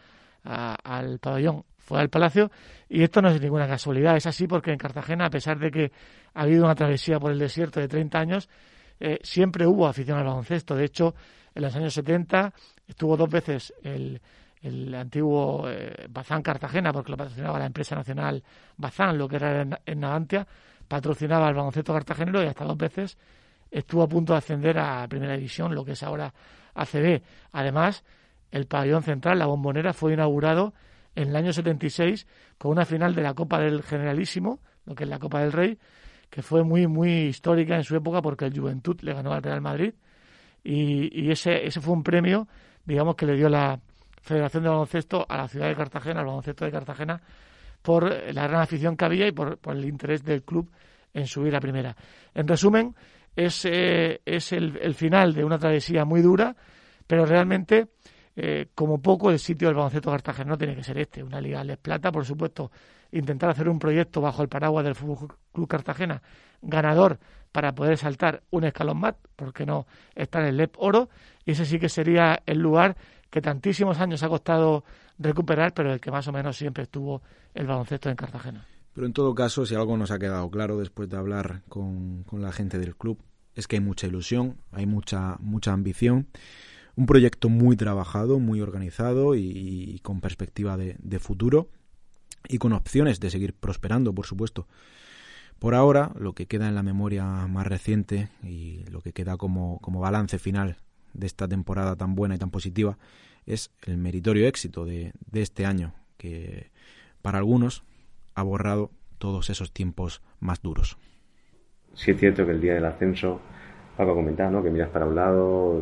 al 0.43 1.19
pabellón 1.19 1.63
fue 1.77 1.99
al 1.99 2.09
palacio 2.09 2.51
y 2.89 3.03
esto 3.03 3.21
no 3.21 3.29
es 3.29 3.39
ninguna 3.39 3.67
casualidad, 3.67 4.15
es 4.17 4.25
así 4.25 4.47
porque 4.47 4.71
en 4.71 4.77
Cartagena, 4.77 5.25
a 5.27 5.29
pesar 5.29 5.59
de 5.59 5.69
que 5.69 5.91
ha 6.33 6.41
habido 6.41 6.65
una 6.65 6.75
travesía 6.75 7.19
por 7.19 7.31
el 7.31 7.39
desierto 7.39 7.79
de 7.79 7.87
30 7.87 8.19
años, 8.19 8.49
eh, 8.99 9.19
siempre 9.23 9.65
hubo 9.65 9.87
afición 9.87 10.17
al 10.17 10.25
baloncesto. 10.25 10.75
De 10.75 10.85
hecho, 10.85 11.15
en 11.53 11.61
los 11.63 11.75
años 11.75 11.93
70 11.93 12.53
estuvo 12.87 13.17
dos 13.17 13.29
veces 13.29 13.73
el, 13.83 14.21
el 14.61 14.93
antiguo 14.95 15.69
eh, 15.69 16.07
Bazán 16.09 16.41
Cartagena, 16.41 16.91
porque 16.93 17.11
lo 17.11 17.17
patrocinaba 17.17 17.59
la 17.59 17.65
empresa 17.65 17.95
nacional 17.95 18.43
Bazán, 18.77 19.17
lo 19.17 19.27
que 19.27 19.35
era 19.35 19.61
en, 19.61 19.77
en 19.85 19.99
Navantia, 19.99 20.47
patrocinaba 20.87 21.49
el 21.49 21.55
baloncesto 21.55 21.93
cartagenero 21.93 22.43
y 22.43 22.47
hasta 22.47 22.65
dos 22.65 22.77
veces 22.77 23.17
estuvo 23.71 24.03
a 24.03 24.07
punto 24.07 24.33
de 24.33 24.37
ascender 24.37 24.77
a 24.77 25.07
Primera 25.07 25.35
División, 25.35 25.73
lo 25.73 25.83
que 25.83 25.93
es 25.93 26.03
ahora 26.03 26.33
ACB. 26.75 27.21
Además, 27.51 28.03
el 28.51 28.67
pabellón 28.67 29.03
central, 29.03 29.39
la 29.39 29.47
bombonera, 29.47 29.93
fue 29.93 30.13
inaugurado 30.13 30.73
en 31.15 31.29
el 31.29 31.35
año 31.35 31.53
76 31.53 32.27
con 32.57 32.71
una 32.71 32.85
final 32.85 33.15
de 33.15 33.23
la 33.23 33.33
Copa 33.33 33.59
del 33.59 33.83
Generalísimo, 33.83 34.59
lo 34.85 34.95
que 34.95 35.03
es 35.03 35.09
la 35.09 35.19
Copa 35.19 35.41
del 35.41 35.51
Rey, 35.51 35.79
que 36.33 36.41
fue 36.41 36.63
muy, 36.63 36.87
muy 36.87 37.27
histórica 37.27 37.75
en 37.75 37.83
su 37.83 37.95
época 37.95 38.19
porque 38.19 38.45
el 38.45 38.59
Juventud 38.59 38.99
le 39.01 39.13
ganó 39.13 39.33
al 39.33 39.43
Real 39.43 39.61
Madrid 39.61 39.93
y, 40.63 41.29
ese, 41.29 41.63
ese 41.67 41.79
fue 41.79 41.93
un 41.93 42.01
premio, 42.01 42.47
digamos, 42.83 43.15
que 43.15 43.27
le 43.27 43.35
dio 43.35 43.49
la 43.49 43.79
Federación 44.19 44.63
de 44.63 44.69
Baloncesto 44.69 45.27
a 45.29 45.37
la 45.37 45.47
ciudad 45.47 45.67
de 45.67 45.75
Cartagena, 45.75 46.21
al 46.21 46.25
baloncesto 46.25 46.65
de 46.65 46.71
Cartagena, 46.71 47.21
por 47.83 48.09
la 48.09 48.47
gran 48.47 48.61
afición 48.61 48.97
que 48.97 49.05
había 49.05 49.27
y 49.27 49.31
por, 49.31 49.59
el 49.63 49.85
interés 49.85 50.23
del 50.23 50.41
club 50.41 50.71
en 51.13 51.27
subir 51.27 51.55
a 51.55 51.59
primera. 51.59 51.95
En 52.33 52.47
resumen, 52.47 52.95
es, 53.35 53.65
eh, 53.65 54.21
es 54.25 54.53
el, 54.53 54.95
final 54.95 55.35
de 55.35 55.43
una 55.43 55.59
travesía 55.59 56.03
muy 56.03 56.23
dura, 56.23 56.55
pero 57.05 57.27
realmente, 57.27 57.89
eh, 58.35 58.69
como 58.73 58.99
poco, 58.99 59.29
el 59.29 59.37
sitio 59.37 59.67
del 59.67 59.75
baloncesto 59.75 60.09
Cartagena 60.09 60.49
no 60.49 60.57
tiene 60.57 60.75
que 60.75 60.83
ser 60.83 60.97
este. 60.97 61.21
Una 61.21 61.39
Liga 61.39 61.63
Les 61.63 61.77
Plata, 61.77 62.11
por 62.11 62.25
supuesto, 62.25 62.71
intentar 63.13 63.49
hacer 63.49 63.69
un 63.69 63.79
proyecto 63.79 64.21
bajo 64.21 64.41
el 64.41 64.49
paraguas 64.49 64.83
del 64.83 64.95
Fútbol 64.95 65.35
Club 65.51 65.67
Cartagena 65.67 66.21
ganador 66.61 67.19
para 67.51 67.75
poder 67.75 67.97
saltar 67.97 68.43
un 68.49 68.63
escalón 68.63 68.99
más, 68.99 69.15
porque 69.35 69.65
no 69.65 69.85
estar 70.15 70.41
en 70.41 70.49
el 70.49 70.57
LEP 70.57 70.75
Oro, 70.77 71.09
y 71.45 71.51
ese 71.51 71.65
sí 71.65 71.79
que 71.79 71.89
sería 71.89 72.41
el 72.45 72.59
lugar 72.59 72.97
que 73.29 73.41
tantísimos 73.41 73.99
años 73.99 74.23
ha 74.23 74.29
costado 74.29 74.83
recuperar, 75.19 75.73
pero 75.73 75.93
el 75.93 75.99
que 75.99 76.11
más 76.11 76.27
o 76.27 76.31
menos 76.31 76.57
siempre 76.57 76.83
estuvo 76.83 77.21
el 77.53 77.67
baloncesto 77.67 78.09
en 78.09 78.15
Cartagena. 78.15 78.65
Pero 78.93 79.07
en 79.07 79.13
todo 79.13 79.33
caso, 79.33 79.65
si 79.65 79.75
algo 79.75 79.97
nos 79.97 80.11
ha 80.11 80.19
quedado 80.19 80.49
claro 80.49 80.77
después 80.77 81.09
de 81.09 81.17
hablar 81.17 81.61
con, 81.67 82.25
la 82.31 82.51
gente 82.51 82.79
del 82.79 82.95
club, 82.95 83.19
es 83.55 83.67
que 83.67 83.75
hay 83.75 83.81
mucha 83.81 84.07
ilusión, 84.07 84.57
hay 84.71 84.85
mucha, 84.85 85.37
mucha 85.39 85.73
ambición, 85.73 86.27
un 86.95 87.05
proyecto 87.05 87.49
muy 87.49 87.75
trabajado, 87.75 88.39
muy 88.39 88.61
organizado 88.61 89.35
y, 89.35 89.99
con 90.03 90.21
perspectiva 90.21 90.77
de, 90.77 91.19
futuro 91.19 91.69
y 92.47 92.57
con 92.57 92.73
opciones 92.73 93.19
de 93.19 93.29
seguir 93.29 93.53
prosperando, 93.53 94.13
por 94.13 94.25
supuesto. 94.25 94.67
Por 95.59 95.75
ahora, 95.75 96.11
lo 96.19 96.33
que 96.33 96.45
queda 96.45 96.67
en 96.67 96.75
la 96.75 96.83
memoria 96.83 97.25
más 97.47 97.65
reciente 97.67 98.29
y 98.43 98.83
lo 98.91 99.01
que 99.01 99.13
queda 99.13 99.37
como, 99.37 99.79
como 99.79 99.99
balance 99.99 100.39
final 100.39 100.77
de 101.13 101.27
esta 101.27 101.47
temporada 101.47 101.95
tan 101.95 102.15
buena 102.15 102.35
y 102.35 102.37
tan 102.37 102.51
positiva 102.51 102.97
es 103.45 103.71
el 103.85 103.97
meritorio 103.97 104.47
éxito 104.47 104.85
de, 104.85 105.13
de 105.31 105.41
este 105.41 105.65
año, 105.65 105.93
que 106.17 106.71
para 107.21 107.37
algunos 107.37 107.83
ha 108.35 108.43
borrado 108.43 108.91
todos 109.17 109.49
esos 109.49 109.71
tiempos 109.71 110.21
más 110.39 110.61
duros. 110.61 110.97
Sí 111.93 112.11
es 112.11 112.19
cierto 112.19 112.45
que 112.45 112.51
el 112.51 112.61
día 112.61 112.73
del 112.73 112.85
ascenso, 112.85 113.39
Paco 113.95 114.11
ha 114.11 114.15
comentado, 114.15 114.51
¿no? 114.51 114.63
que 114.63 114.69
miras 114.69 114.89
para 114.89 115.05
un 115.05 115.15
lado, 115.15 115.81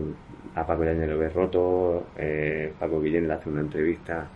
a 0.56 0.68
Paco 0.68 0.84
Yañez 0.84 1.10
lo 1.10 1.18
ves 1.18 1.34
roto, 1.34 2.08
eh, 2.18 2.74
Paco 2.80 3.02
Guillén 3.02 3.28
le 3.28 3.34
hace 3.34 3.50
una 3.50 3.62
entrevista 3.62 4.28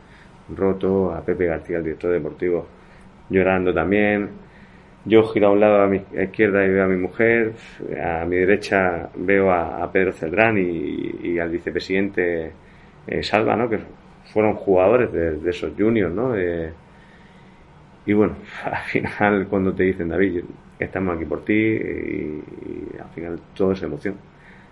roto, 0.49 1.13
a 1.13 1.23
Pepe 1.23 1.45
García, 1.45 1.77
el 1.77 1.83
director 1.83 2.11
deportivo, 2.11 2.67
llorando 3.29 3.73
también. 3.73 4.29
Yo 5.05 5.23
giro 5.23 5.47
a 5.47 5.51
un 5.51 5.59
lado 5.59 5.81
a 5.81 5.87
mi 5.87 6.01
izquierda 6.19 6.65
y 6.65 6.69
veo 6.69 6.83
a 6.83 6.87
mi 6.87 6.97
mujer, 6.97 7.53
a 8.03 8.25
mi 8.25 8.37
derecha 8.37 9.09
veo 9.15 9.51
a, 9.51 9.91
Pedro 9.91 10.11
Celdrán 10.13 10.57
y, 10.57 11.37
al 11.37 11.49
vicepresidente 11.49 12.51
eh, 13.05 13.23
Salva, 13.23 13.55
¿no? 13.55 13.69
que 13.69 13.79
fueron 14.33 14.55
jugadores 14.55 15.11
de, 15.11 15.49
esos 15.49 15.73
juniors, 15.77 16.13
¿no? 16.13 16.33
y 18.07 18.13
bueno, 18.13 18.35
al 18.65 18.83
final 18.83 19.47
cuando 19.47 19.73
te 19.73 19.83
dicen, 19.83 20.09
David, 20.09 20.43
estamos 20.79 21.15
aquí 21.15 21.25
por 21.25 21.43
ti 21.45 21.53
y, 21.53 22.43
al 22.99 23.09
final 23.13 23.39
todo 23.53 23.71
es 23.71 23.83
emoción. 23.83 24.15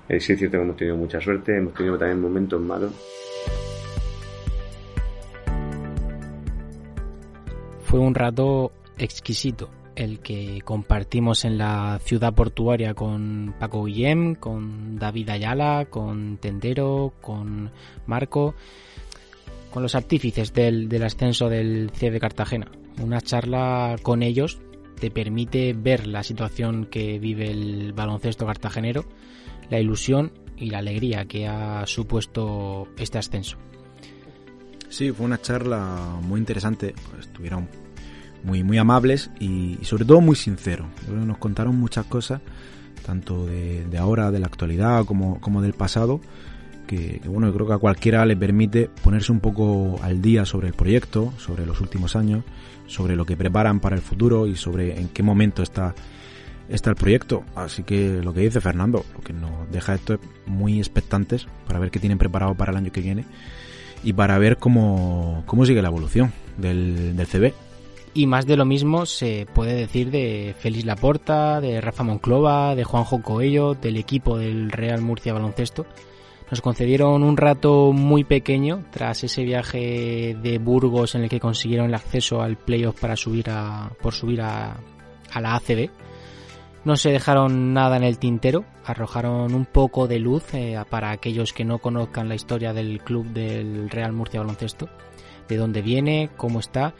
Es 0.07 0.25
cierto 0.25 0.49
que 0.49 0.57
hemos 0.57 0.75
tenido 0.75 0.97
mucha 0.97 1.19
suerte, 1.21 1.57
hemos 1.57 1.73
tenido 1.73 1.97
también 1.97 2.21
momentos 2.21 2.59
malos. 2.61 2.91
Fue 7.93 7.99
un 7.99 8.15
rato 8.15 8.71
exquisito 8.97 9.69
el 9.95 10.17
que 10.17 10.63
compartimos 10.65 11.45
en 11.45 11.59
la 11.59 11.99
ciudad 12.03 12.33
portuaria 12.33 12.95
con 12.95 13.53
Paco 13.59 13.83
Guillem, 13.83 14.33
con 14.33 14.97
David 14.97 15.29
Ayala, 15.29 15.85
con 15.91 16.37
Tendero, 16.37 17.13
con 17.21 17.69
Marco, 18.07 18.55
con 19.71 19.83
los 19.83 19.93
artífices 19.93 20.53
del, 20.53 20.89
ascenso 21.03 21.49
del 21.49 21.91
CF 21.91 22.19
Cartagena. 22.19 22.71
Una 22.99 23.21
charla 23.21 23.97
con 24.01 24.23
ellos 24.23 24.59
te 24.99 25.11
permite 25.11 25.73
ver 25.73 26.07
la 26.07 26.23
situación 26.23 26.87
que 26.87 27.19
vive 27.19 27.51
el 27.51 27.93
baloncesto 27.93 28.47
cartagenero, 28.47 29.05
la 29.69 29.79
ilusión 29.79 30.31
y 30.57 30.71
la 30.71 30.79
alegría 30.79 31.25
que 31.25 31.47
ha 31.47 31.85
supuesto 31.85 32.87
este 32.97 33.19
ascenso. 33.19 33.57
Sí, 34.89 35.11
fue 35.11 35.27
una 35.27 35.39
charla 35.39 36.17
muy 36.23 36.39
interesante. 36.39 36.95
Estuvieron 37.19 37.67
muy, 38.43 38.63
muy 38.63 38.77
amables 38.77 39.31
y, 39.39 39.79
sobre 39.81 40.05
todo 40.05 40.21
muy 40.21 40.35
sinceros. 40.35 40.87
Nos 41.09 41.37
contaron 41.37 41.75
muchas 41.77 42.05
cosas, 42.05 42.41
tanto 43.05 43.45
de, 43.45 43.97
ahora, 43.97 44.31
de 44.31 44.39
la 44.39 44.47
actualidad, 44.47 45.05
como, 45.05 45.39
como 45.39 45.61
del 45.61 45.73
pasado, 45.73 46.21
que, 46.87 47.21
bueno, 47.25 47.51
creo 47.53 47.65
que 47.65 47.73
a 47.73 47.77
cualquiera 47.77 48.25
le 48.25 48.35
permite 48.35 48.89
ponerse 49.03 49.31
un 49.31 49.39
poco 49.39 49.99
al 50.03 50.21
día 50.21 50.45
sobre 50.45 50.67
el 50.67 50.73
proyecto, 50.73 51.33
sobre 51.37 51.65
los 51.65 51.81
últimos 51.81 52.15
años, 52.15 52.43
sobre 52.87 53.15
lo 53.15 53.25
que 53.25 53.37
preparan 53.37 53.79
para 53.79 53.95
el 53.95 54.01
futuro 54.01 54.45
y 54.47 54.55
sobre 54.55 54.99
en 54.99 55.07
qué 55.07 55.23
momento 55.23 55.63
está, 55.63 55.95
está 56.69 56.89
el 56.89 56.95
proyecto. 56.97 57.43
Así 57.55 57.83
que 57.83 58.21
lo 58.21 58.33
que 58.33 58.41
dice 58.41 58.59
Fernando, 58.59 59.05
lo 59.15 59.21
que 59.21 59.33
nos 59.33 59.71
deja 59.71 59.95
esto 59.95 60.19
muy 60.45 60.79
expectantes 60.79 61.47
para 61.65 61.79
ver 61.79 61.91
qué 61.91 61.99
tienen 61.99 62.17
preparado 62.17 62.55
para 62.55 62.71
el 62.71 62.77
año 62.77 62.91
que 62.91 63.01
viene 63.01 63.25
y 64.03 64.11
para 64.11 64.37
ver 64.37 64.57
cómo, 64.57 65.43
cómo 65.45 65.65
sigue 65.65 65.81
la 65.81 65.87
evolución 65.87 66.33
del, 66.57 67.15
del 67.15 67.27
CB 67.27 67.53
y 68.13 68.27
más 68.27 68.45
de 68.45 68.57
lo 68.57 68.65
mismo 68.65 69.05
se 69.05 69.47
puede 69.53 69.73
decir 69.73 70.11
de 70.11 70.55
Félix 70.57 70.85
Laporta, 70.85 71.59
de 71.59 71.81
Rafa 71.81 72.03
Monclova, 72.03 72.75
de 72.75 72.83
Juanjo 72.83 73.21
Coello, 73.21 73.73
del 73.73 73.97
equipo 73.97 74.37
del 74.37 74.71
Real 74.71 75.01
Murcia 75.01 75.33
Baloncesto. 75.33 75.85
Nos 76.51 76.61
concedieron 76.61 77.23
un 77.23 77.37
rato 77.37 77.91
muy 77.91 78.23
pequeño 78.23 78.85
tras 78.91 79.23
ese 79.23 79.43
viaje 79.43 80.37
de 80.39 80.59
Burgos 80.59 81.15
en 81.15 81.23
el 81.23 81.29
que 81.29 81.39
consiguieron 81.39 81.87
el 81.87 81.95
acceso 81.95 82.41
al 82.41 82.57
playoff 82.57 82.99
para 82.99 83.15
subir 83.15 83.49
a, 83.49 83.91
por 84.01 84.13
subir 84.13 84.41
a, 84.41 84.77
a 85.31 85.41
la 85.41 85.55
ACB. 85.55 85.89
No 86.85 86.95
se 86.97 87.09
dejaron 87.09 87.73
nada 87.73 87.97
en 87.97 88.03
el 88.03 88.19
tintero, 88.19 88.65
arrojaron 88.85 89.55
un 89.55 89.65
poco 89.65 90.07
de 90.07 90.19
luz 90.19 90.43
eh, 90.53 90.77
para 90.89 91.11
aquellos 91.11 91.53
que 91.53 91.63
no 91.63 91.79
conozcan 91.79 92.29
la 92.29 92.35
historia 92.35 92.73
del 92.73 93.01
club 93.01 93.25
del 93.27 93.89
Real 93.89 94.11
Murcia 94.11 94.41
Baloncesto, 94.41 94.89
de 95.47 95.57
dónde 95.57 95.81
viene, 95.81 96.29
cómo 96.37 96.59
está 96.59 96.93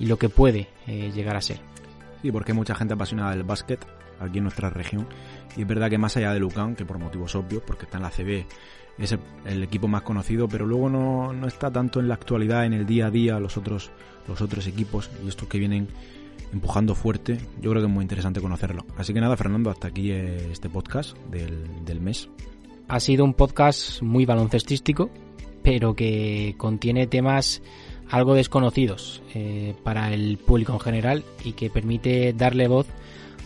y 0.00 0.06
lo 0.06 0.18
que 0.18 0.28
puede 0.28 0.66
eh, 0.88 1.12
llegar 1.14 1.36
a 1.36 1.40
ser. 1.40 1.60
Sí, 2.22 2.32
porque 2.32 2.52
hay 2.52 2.58
mucha 2.58 2.74
gente 2.74 2.94
apasionada 2.94 3.30
del 3.30 3.44
básquet 3.44 3.86
aquí 4.18 4.38
en 4.38 4.44
nuestra 4.44 4.70
región 4.70 5.06
y 5.56 5.62
es 5.62 5.66
verdad 5.66 5.88
que 5.88 5.98
más 5.98 6.16
allá 6.16 6.32
de 6.32 6.40
Lucan, 6.40 6.74
que 6.74 6.84
por 6.84 6.98
motivos 6.98 7.34
obvios, 7.34 7.62
porque 7.66 7.84
está 7.84 7.98
en 7.98 8.02
la 8.02 8.10
CB, 8.10 8.46
es 8.98 9.16
el, 9.44 9.62
equipo 9.62 9.88
más 9.88 10.02
conocido, 10.02 10.48
pero 10.48 10.66
luego 10.66 10.90
no, 10.90 11.32
no, 11.32 11.46
está 11.46 11.70
tanto 11.70 12.00
en 12.00 12.08
la 12.08 12.14
actualidad, 12.14 12.66
en 12.66 12.74
el 12.74 12.86
día 12.86 13.06
a 13.06 13.10
día, 13.10 13.38
los 13.38 13.56
otros, 13.56 13.90
los 14.28 14.40
otros 14.40 14.66
equipos 14.66 15.10
y 15.24 15.28
estos 15.28 15.48
que 15.48 15.58
vienen 15.58 15.88
empujando 16.52 16.94
fuerte, 16.94 17.38
yo 17.60 17.70
creo 17.70 17.82
que 17.82 17.88
es 17.88 17.92
muy 17.92 18.02
interesante 18.02 18.40
conocerlo. 18.40 18.84
Así 18.96 19.14
que 19.14 19.20
nada, 19.20 19.36
Fernando, 19.36 19.70
hasta 19.70 19.88
aquí 19.88 20.10
este 20.10 20.68
podcast 20.68 21.16
del, 21.30 21.84
del 21.84 22.00
mes. 22.00 22.28
Ha 22.88 23.00
sido 23.00 23.24
un 23.24 23.34
podcast 23.34 24.02
muy 24.02 24.26
baloncestístico, 24.26 25.10
pero 25.62 25.94
que 25.94 26.54
contiene 26.58 27.06
temas 27.06 27.62
algo 28.10 28.34
desconocidos 28.34 29.22
eh, 29.34 29.74
para 29.82 30.12
el 30.12 30.38
público 30.38 30.72
en 30.72 30.80
general 30.80 31.24
y 31.44 31.52
que 31.52 31.70
permite 31.70 32.32
darle 32.32 32.68
voz 32.68 32.86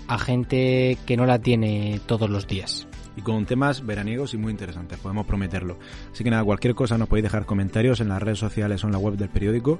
a 0.08 0.18
gente 0.18 0.98
que 1.06 1.16
no 1.16 1.26
la 1.26 1.38
tiene 1.38 2.00
todos 2.06 2.28
los 2.28 2.46
días. 2.46 2.86
Y 3.16 3.22
con 3.22 3.46
temas 3.46 3.86
veraniegos 3.86 4.34
y 4.34 4.38
muy 4.38 4.50
interesantes, 4.50 4.98
podemos 4.98 5.26
prometerlo. 5.26 5.78
Así 6.12 6.24
que 6.24 6.30
nada, 6.30 6.42
cualquier 6.44 6.74
cosa 6.74 6.98
nos 6.98 7.08
podéis 7.08 7.24
dejar 7.24 7.46
comentarios 7.46 8.00
en 8.00 8.08
las 8.08 8.22
redes 8.22 8.38
sociales 8.38 8.82
o 8.82 8.88
en 8.88 8.92
la 8.92 8.98
web 8.98 9.16
del 9.16 9.28
periódico 9.28 9.78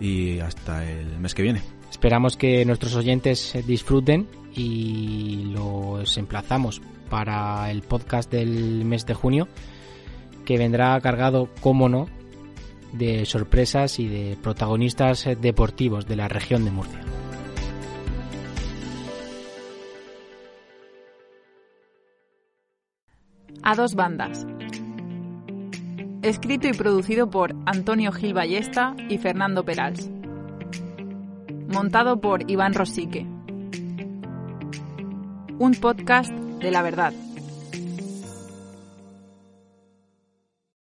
y 0.00 0.38
hasta 0.38 0.88
el 0.88 1.18
mes 1.18 1.34
que 1.34 1.42
viene. 1.42 1.62
Esperamos 1.90 2.36
que 2.36 2.64
nuestros 2.64 2.94
oyentes 2.94 3.58
disfruten 3.66 4.28
y 4.54 5.50
los 5.52 6.16
emplazamos 6.18 6.80
para 7.10 7.70
el 7.70 7.82
podcast 7.82 8.30
del 8.30 8.84
mes 8.84 9.06
de 9.06 9.14
junio 9.14 9.48
que 10.44 10.56
vendrá 10.56 10.98
cargado, 11.00 11.48
como 11.60 11.88
no, 11.88 12.08
de 12.92 13.24
sorpresas 13.26 13.98
y 13.98 14.08
de 14.08 14.36
protagonistas 14.42 15.28
deportivos 15.40 16.06
de 16.06 16.16
la 16.16 16.28
región 16.28 16.64
de 16.64 16.70
Murcia. 16.70 17.00
A 23.62 23.74
dos 23.74 23.94
bandas. 23.94 24.46
Escrito 26.22 26.68
y 26.68 26.72
producido 26.72 27.28
por 27.30 27.54
Antonio 27.66 28.12
Gil 28.12 28.34
Ballesta 28.34 28.96
y 29.08 29.18
Fernando 29.18 29.64
Perals. 29.64 30.10
Montado 31.68 32.20
por 32.20 32.50
Iván 32.50 32.74
Rosique. 32.74 33.26
Un 35.58 35.74
podcast 35.80 36.30
de 36.32 36.70
la 36.70 36.82
verdad. 36.82 37.12